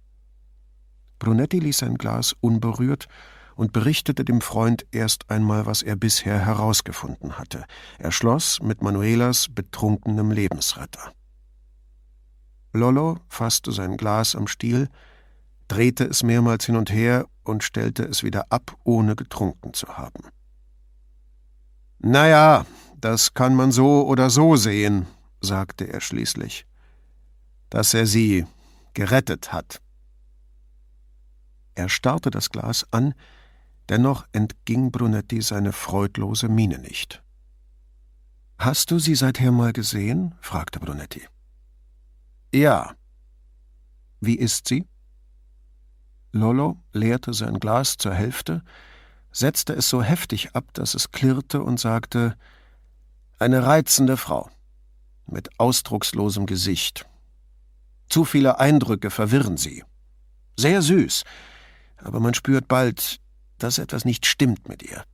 Brunetti 1.18 1.59
ließ 1.59 1.78
sein 1.78 1.97
Glas 1.97 2.34
unberührt 2.41 3.09
und 3.61 3.75
berichtete 3.75 4.25
dem 4.25 4.41
Freund 4.41 4.87
erst 4.91 5.29
einmal, 5.29 5.67
was 5.67 5.83
er 5.83 5.95
bisher 5.95 6.47
herausgefunden 6.47 7.37
hatte. 7.37 7.67
Er 7.99 8.11
schloss 8.11 8.59
mit 8.63 8.81
Manuelas 8.81 9.49
betrunkenem 9.51 10.31
Lebensretter. 10.31 11.13
Lollo 12.73 13.19
fasste 13.29 13.71
sein 13.71 13.99
Glas 13.99 14.35
am 14.35 14.47
Stiel, 14.47 14.89
drehte 15.69 16.05
es 16.05 16.23
mehrmals 16.23 16.65
hin 16.65 16.77
und 16.77 16.91
her 16.91 17.27
und 17.45 17.63
stellte 17.63 18.03
es 18.05 18.23
wieder 18.23 18.47
ab, 18.49 18.79
ohne 18.83 19.15
getrunken 19.15 19.75
zu 19.75 19.89
haben. 19.89 20.25
Na 21.99 22.29
ja, 22.29 22.65
das 22.97 23.35
kann 23.35 23.55
man 23.55 23.73
so 23.73 24.07
oder 24.07 24.31
so 24.31 24.57
sehen, 24.57 25.07
sagte 25.43 25.85
er 25.87 26.01
schließlich, 26.01 26.65
dass 27.69 27.93
er 27.93 28.07
sie 28.07 28.47
gerettet 28.95 29.53
hat. 29.53 29.83
Er 31.75 31.91
starrte 31.91 32.31
das 32.31 32.49
Glas 32.49 32.87
an, 32.91 33.13
dennoch 33.91 34.24
entging 34.32 34.93
Brunetti 34.93 35.43
seine 35.43 35.72
freudlose 35.72 36.49
Miene 36.49 36.78
nicht. 36.78 37.22
Hast 38.59 38.91
du 38.91 38.99
sie 38.99 39.14
seither 39.16 39.51
mal 39.51 39.72
gesehen? 39.72 40.34
fragte 40.41 40.78
Brunetti. 40.78 41.22
Ja. 42.55 42.95
Wie 44.20 44.36
ist 44.36 44.68
sie? 44.68 44.86
Lollo 46.32 46.78
leerte 46.93 47.34
sein 47.34 47.59
Glas 47.59 47.97
zur 47.97 48.14
Hälfte, 48.14 48.62
setzte 49.32 49.72
es 49.72 49.88
so 49.88 50.03
heftig 50.03 50.55
ab, 50.55 50.72
dass 50.74 50.95
es 50.95 51.11
klirrte 51.11 51.62
und 51.62 51.80
sagte 51.80 52.36
Eine 53.38 53.64
reizende 53.66 54.16
Frau, 54.16 54.51
mit 55.26 55.59
ausdruckslosem 55.59 56.47
Gesicht. 56.47 57.07
Zu 58.09 58.24
viele 58.24 58.61
Eindrücke 58.61 59.11
verwirren 59.11 59.57
sie. 59.57 59.82
Sehr 60.57 60.82
süß, 60.82 61.24
aber 61.97 62.20
man 62.20 62.34
spürt 62.34 62.68
bald, 62.68 63.20
dass 63.63 63.79
etwas 63.79 64.05
nicht 64.05 64.27
stimmt 64.27 64.69
mit 64.69 64.83
ihr. 64.83 65.05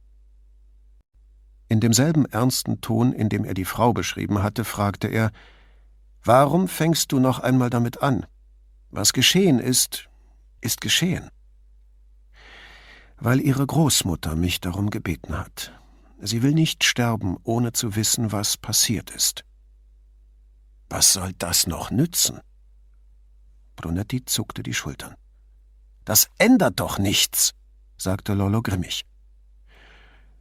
In 1.69 1.81
demselben 1.81 2.27
ernsten 2.27 2.81
Ton, 2.81 3.13
in 3.13 3.29
dem 3.29 3.45
er 3.45 3.55
die 3.55 3.65
Frau 3.65 3.93
beschrieben 3.93 4.43
hatte, 4.43 4.65
fragte 4.65 5.09
er 5.09 5.33
Warum 6.23 6.69
fängst 6.69 7.13
du 7.13 7.21
noch 7.21 7.39
einmal 7.41 7.71
damit 7.71 8.03
an? 8.03 8.27
Was 8.91 9.13
geschehen 9.13 9.59
ist, 9.59 10.09
ist 10.61 10.81
geschehen. 10.81 11.31
Weil 13.19 13.41
ihre 13.41 13.67
Großmutter 13.67 14.35
mich 14.37 14.61
darum 14.61 14.91
gebeten 14.91 15.39
hat. 15.39 15.73
Sie 16.21 16.43
will 16.43 16.53
nicht 16.53 16.85
sterben, 16.85 17.37
ohne 17.45 17.73
zu 17.73 17.95
wissen, 17.95 18.33
was 18.33 18.57
passiert 18.57 19.11
ist. 19.11 19.45
Was 20.89 21.13
soll 21.13 21.33
das 21.39 21.67
noch 21.67 21.91
nützen? 21.91 22.41
Brunetti 23.77 24.25
zuckte 24.25 24.63
die 24.63 24.75
Schultern. 24.75 25.15
Das 26.05 26.29
ändert 26.39 26.81
doch 26.81 26.99
nichts, 26.99 27.53
sagte 27.97 28.35
Lollo 28.35 28.63
grimmig. 28.63 29.05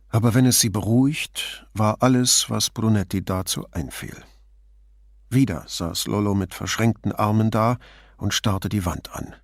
Aber 0.09 0.33
wenn 0.33 0.45
es 0.45 0.59
sie 0.59 0.69
beruhigt, 0.69 1.67
war 1.73 1.97
alles, 2.01 2.49
was 2.49 2.69
Brunetti 2.69 3.23
dazu 3.23 3.65
einfiel. 3.71 4.15
Wieder 5.29 5.65
saß 5.67 6.07
Lollo 6.07 6.35
mit 6.35 6.53
verschränkten 6.53 7.11
Armen 7.11 7.51
da 7.51 7.77
und 8.17 8.33
starrte 8.33 8.69
die 8.69 8.85
Wand 8.85 9.13
an. 9.13 9.35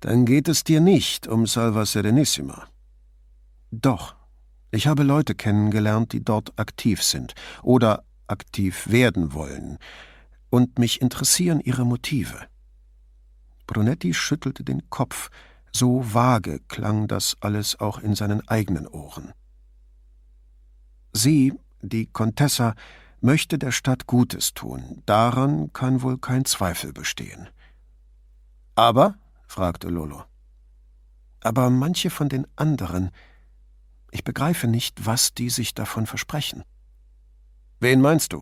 Dann 0.00 0.24
geht 0.24 0.48
es 0.48 0.64
dir 0.64 0.80
nicht 0.80 1.26
um 1.26 1.46
Salva 1.46 1.84
Serenissima. 1.84 2.68
Doch, 3.70 4.16
ich 4.70 4.86
habe 4.86 5.02
Leute 5.02 5.34
kennengelernt, 5.34 6.12
die 6.12 6.24
dort 6.24 6.58
aktiv 6.58 7.02
sind 7.02 7.34
oder 7.62 8.04
aktiv 8.26 8.88
werden 8.88 9.34
wollen, 9.34 9.78
und 10.48 10.78
mich 10.78 11.00
interessieren 11.00 11.60
ihre 11.60 11.84
Motive. 11.84 12.46
Brunetti 13.66 14.14
schüttelte 14.14 14.64
den 14.64 14.88
Kopf, 14.90 15.30
so 15.72 16.02
vage 16.02 16.60
klang 16.68 17.08
das 17.08 17.36
alles 17.40 17.78
auch 17.80 17.98
in 17.98 18.14
seinen 18.14 18.46
eigenen 18.48 18.86
Ohren. 18.86 19.32
Sie, 21.12 21.52
die 21.82 22.06
Contessa, 22.06 22.74
möchte 23.20 23.58
der 23.58 23.72
Stadt 23.72 24.06
Gutes 24.06 24.54
tun, 24.54 25.02
daran 25.06 25.72
kann 25.72 26.02
wohl 26.02 26.18
kein 26.18 26.44
Zweifel 26.44 26.92
bestehen. 26.92 27.48
Aber, 28.74 29.14
fragte 29.46 29.88
Lolo. 29.88 30.24
Aber 31.40 31.70
manche 31.70 32.10
von 32.10 32.28
den 32.28 32.46
anderen, 32.56 33.10
ich 34.10 34.24
begreife 34.24 34.66
nicht, 34.66 35.06
was 35.06 35.34
die 35.34 35.50
sich 35.50 35.74
davon 35.74 36.06
versprechen. 36.06 36.64
Wen 37.78 38.00
meinst 38.00 38.32
du? 38.32 38.40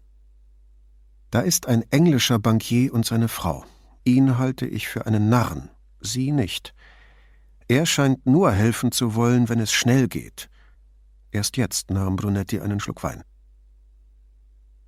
Da 1.31 1.41
ist 1.41 1.67
ein 1.67 1.83
englischer 1.91 2.39
Bankier 2.39 2.93
und 2.93 3.05
seine 3.05 3.29
Frau. 3.29 3.65
Ihn 4.05 4.39
halte 4.39 4.67
ich 4.67 4.89
für 4.89 5.07
einen 5.07 5.29
Narren, 5.29 5.69
sie 6.01 6.33
nicht. 6.33 6.75
Er 7.69 7.85
scheint 7.85 8.25
nur 8.25 8.51
helfen 8.51 8.93
zu 8.93 9.15
wollen, 9.15 9.51
wenn 9.51 9.61
es 9.61 9.73
schnell 9.73 10.09
geht. 10.09 10.49
Erst 11.31 11.59
jetzt 11.59 11.91
nahm 11.91 12.17
Brunetti 12.17 12.61
einen 12.61 12.81
Schluck 12.81 13.03
Wein. 13.03 13.23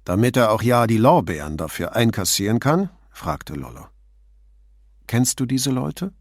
Damit 0.04 0.36
er 0.38 0.50
auch 0.50 0.62
ja 0.62 0.86
die 0.86 0.96
Lorbeeren 0.96 1.58
dafür 1.58 1.94
einkassieren 1.94 2.58
kann? 2.58 2.88
fragte 3.10 3.52
Lollo. 3.52 3.86
Kennst 5.06 5.40
du 5.40 5.46
diese 5.46 5.70
Leute? 5.70 6.14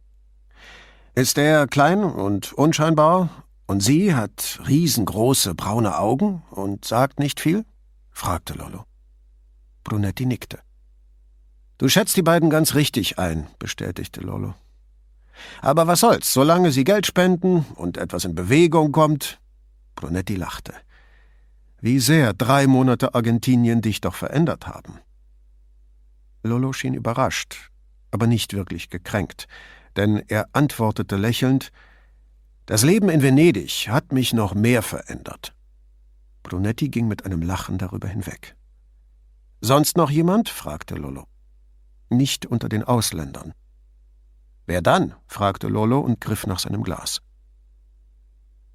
Ist 1.16 1.38
er 1.38 1.66
klein 1.68 2.04
und 2.04 2.52
unscheinbar 2.54 3.46
und 3.66 3.82
sie 3.82 4.14
hat 4.14 4.60
riesengroße 4.68 5.56
braune 5.56 5.98
Augen 5.98 6.44
und 6.50 6.84
sagt 6.84 7.20
nicht 7.20 7.40
viel? 7.40 7.66
fragte 8.12 8.54
Lollo. 8.54 8.84
Brunetti 9.86 10.26
nickte. 10.26 10.60
Du 11.78 11.88
schätzt 11.88 12.18
die 12.18 12.22
beiden 12.22 12.50
ganz 12.50 12.76
richtig 12.76 13.18
ein, 13.18 13.48
bestätigte 13.60 14.20
Lollo. 14.20 14.56
Aber 15.62 15.88
was 15.88 16.00
soll's, 16.00 16.34
solange 16.34 16.72
sie 16.72 16.84
Geld 16.84 17.06
spenden 17.06 17.66
und 17.76 17.98
etwas 17.98 18.26
in 18.26 18.36
Bewegung 18.36 18.92
kommt. 18.92 19.40
Brunetti 19.96 20.36
lachte. 20.36 20.74
Wie 21.82 22.00
sehr 22.00 22.34
drei 22.34 22.68
Monate 22.68 23.14
Argentinien 23.16 23.82
dich 23.82 24.02
doch 24.02 24.16
verändert 24.16 24.68
haben. 24.68 25.00
Lollo 26.44 26.74
schien 26.74 26.94
überrascht, 26.94 27.72
aber 28.12 28.28
nicht 28.28 28.54
wirklich 28.54 28.90
gekränkt, 28.90 29.48
denn 29.96 30.24
er 30.28 30.48
antwortete 30.54 31.16
lächelnd 31.18 31.72
Das 32.66 32.84
Leben 32.84 33.10
in 33.10 33.22
Venedig 33.22 33.90
hat 33.90 34.12
mich 34.12 34.34
noch 34.34 34.54
mehr 34.54 34.82
verändert. 34.82 35.54
Brunetti 36.44 36.90
ging 36.90 37.08
mit 37.08 37.26
einem 37.26 37.42
Lachen 37.42 37.78
darüber 37.78 38.08
hinweg. 38.08 38.56
Sonst 39.62 39.98
noch 39.98 40.10
jemand? 40.10 40.50
fragte 40.50 40.96
Lollo. 40.96 41.26
Nicht 42.10 42.46
unter 42.46 42.70
den 42.70 42.84
Ausländern. 42.84 43.54
Wer 44.70 44.84
dann? 44.84 45.16
fragte 45.26 45.68
Lollo 45.68 46.00
und 46.00 46.22
griff 46.22 46.46
nach 46.46 46.60
seinem 46.60 46.84
Glas. 46.84 47.24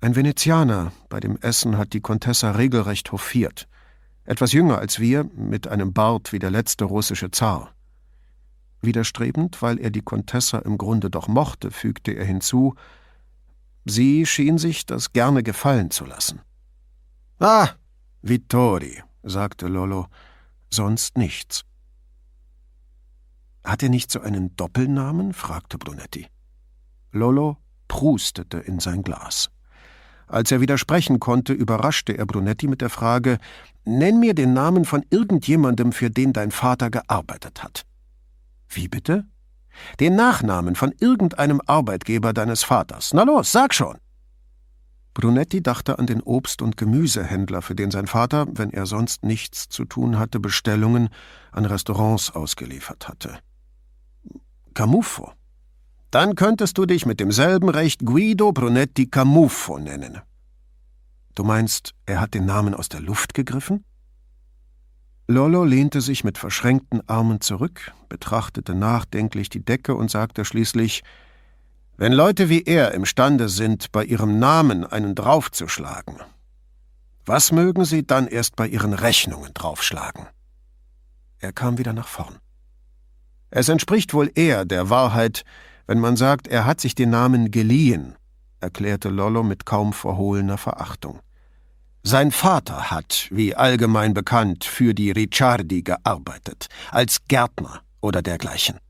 Ein 0.00 0.16
Venezianer, 0.16 0.90
bei 1.08 1.20
dem 1.20 1.36
Essen 1.36 1.78
hat 1.78 1.92
die 1.92 2.00
Contessa 2.00 2.50
regelrecht 2.50 3.12
hofiert. 3.12 3.68
Etwas 4.24 4.50
jünger 4.50 4.78
als 4.78 4.98
wir, 4.98 5.22
mit 5.36 5.68
einem 5.68 5.92
Bart 5.92 6.32
wie 6.32 6.40
der 6.40 6.50
letzte 6.50 6.84
russische 6.84 7.30
Zar. 7.30 7.76
Widerstrebend, 8.82 9.62
weil 9.62 9.78
er 9.78 9.90
die 9.90 10.02
Contessa 10.02 10.58
im 10.58 10.78
Grunde 10.78 11.10
doch 11.10 11.28
mochte, 11.28 11.70
fügte 11.70 12.10
er 12.10 12.24
hinzu, 12.24 12.74
sie 13.84 14.26
schien 14.26 14.58
sich 14.58 14.86
das 14.86 15.12
gerne 15.12 15.44
gefallen 15.44 15.92
zu 15.92 16.06
lassen. 16.06 16.40
Ah, 17.38 17.68
Vittori, 18.20 19.00
sagte 19.22 19.68
Lollo, 19.68 20.08
sonst 20.70 21.16
nichts. 21.16 21.64
Hat 23.64 23.82
er 23.82 23.88
nicht 23.88 24.10
so 24.10 24.20
einen 24.20 24.54
Doppelnamen? 24.56 25.32
fragte 25.32 25.78
Brunetti. 25.78 26.26
Lollo 27.12 27.56
prustete 27.88 28.58
in 28.58 28.78
sein 28.78 29.02
Glas. 29.02 29.50
Als 30.26 30.50
er 30.50 30.60
widersprechen 30.60 31.20
konnte, 31.20 31.52
überraschte 31.52 32.16
er 32.16 32.26
Brunetti 32.26 32.66
mit 32.66 32.80
der 32.80 32.90
Frage 32.90 33.38
Nenn 33.84 34.18
mir 34.18 34.34
den 34.34 34.54
Namen 34.54 34.84
von 34.86 35.04
irgendjemandem, 35.10 35.92
für 35.92 36.10
den 36.10 36.32
dein 36.32 36.50
Vater 36.50 36.90
gearbeitet 36.90 37.62
hat. 37.62 37.84
Wie 38.68 38.88
bitte? 38.88 39.26
Den 40.00 40.16
Nachnamen 40.16 40.74
von 40.74 40.92
irgendeinem 41.00 41.60
Arbeitgeber 41.66 42.32
deines 42.32 42.64
Vaters. 42.64 43.12
Na 43.12 43.24
los, 43.24 43.52
sag 43.52 43.74
schon. 43.74 43.98
Brunetti 45.12 45.62
dachte 45.62 45.98
an 45.98 46.06
den 46.06 46.22
Obst- 46.22 46.62
und 46.62 46.76
Gemüsehändler, 46.76 47.62
für 47.62 47.74
den 47.74 47.90
sein 47.90 48.06
Vater, 48.06 48.46
wenn 48.50 48.70
er 48.70 48.86
sonst 48.86 49.22
nichts 49.22 49.68
zu 49.68 49.84
tun 49.84 50.18
hatte, 50.18 50.40
Bestellungen 50.40 51.08
an 51.52 51.66
Restaurants 51.66 52.30
ausgeliefert 52.30 53.06
hatte. 53.08 53.38
Camuffo. 54.74 55.32
Dann 56.10 56.34
könntest 56.34 56.78
du 56.78 56.86
dich 56.86 57.06
mit 57.06 57.20
demselben 57.20 57.68
Recht 57.68 58.04
Guido 58.04 58.52
Brunetti 58.52 59.06
Camuffo 59.06 59.78
nennen. 59.78 60.20
Du 61.34 61.42
meinst, 61.42 61.94
er 62.06 62.20
hat 62.20 62.34
den 62.34 62.46
Namen 62.46 62.74
aus 62.74 62.88
der 62.88 63.00
Luft 63.00 63.34
gegriffen? 63.34 63.84
Lollo 65.26 65.64
lehnte 65.64 66.00
sich 66.00 66.22
mit 66.22 66.36
verschränkten 66.38 67.00
Armen 67.08 67.40
zurück, 67.40 67.92
betrachtete 68.08 68.74
nachdenklich 68.74 69.48
die 69.48 69.64
Decke 69.64 69.94
und 69.94 70.10
sagte 70.10 70.44
schließlich 70.44 71.02
Wenn 71.96 72.12
Leute 72.12 72.48
wie 72.48 72.62
er 72.62 72.92
imstande 72.92 73.48
sind, 73.48 73.90
bei 73.90 74.04
ihrem 74.04 74.38
Namen 74.38 74.84
einen 74.84 75.14
draufzuschlagen, 75.14 76.18
was 77.26 77.52
mögen 77.52 77.86
sie 77.86 78.06
dann 78.06 78.26
erst 78.26 78.54
bei 78.54 78.68
ihren 78.68 78.92
Rechnungen 78.92 79.54
draufschlagen? 79.54 80.26
Er 81.38 81.52
kam 81.54 81.78
wieder 81.78 81.94
nach 81.94 82.08
vorn. 82.08 82.38
Es 83.56 83.68
entspricht 83.68 84.14
wohl 84.14 84.32
eher 84.34 84.64
der 84.64 84.90
Wahrheit, 84.90 85.44
wenn 85.86 86.00
man 86.00 86.16
sagt, 86.16 86.48
er 86.48 86.66
hat 86.66 86.80
sich 86.80 86.96
den 86.96 87.10
Namen 87.10 87.52
geliehen, 87.52 88.16
erklärte 88.58 89.10
Lollo 89.10 89.44
mit 89.44 89.64
kaum 89.64 89.92
verhohlener 89.92 90.58
Verachtung. 90.58 91.20
Sein 92.02 92.32
Vater 92.32 92.90
hat, 92.90 93.28
wie 93.30 93.54
allgemein 93.54 94.12
bekannt, 94.12 94.64
für 94.64 94.92
die 94.92 95.12
Ricciardi 95.12 95.82
gearbeitet, 95.82 96.66
als 96.90 97.26
Gärtner 97.28 97.82
oder 98.00 98.22
dergleichen. 98.22 98.80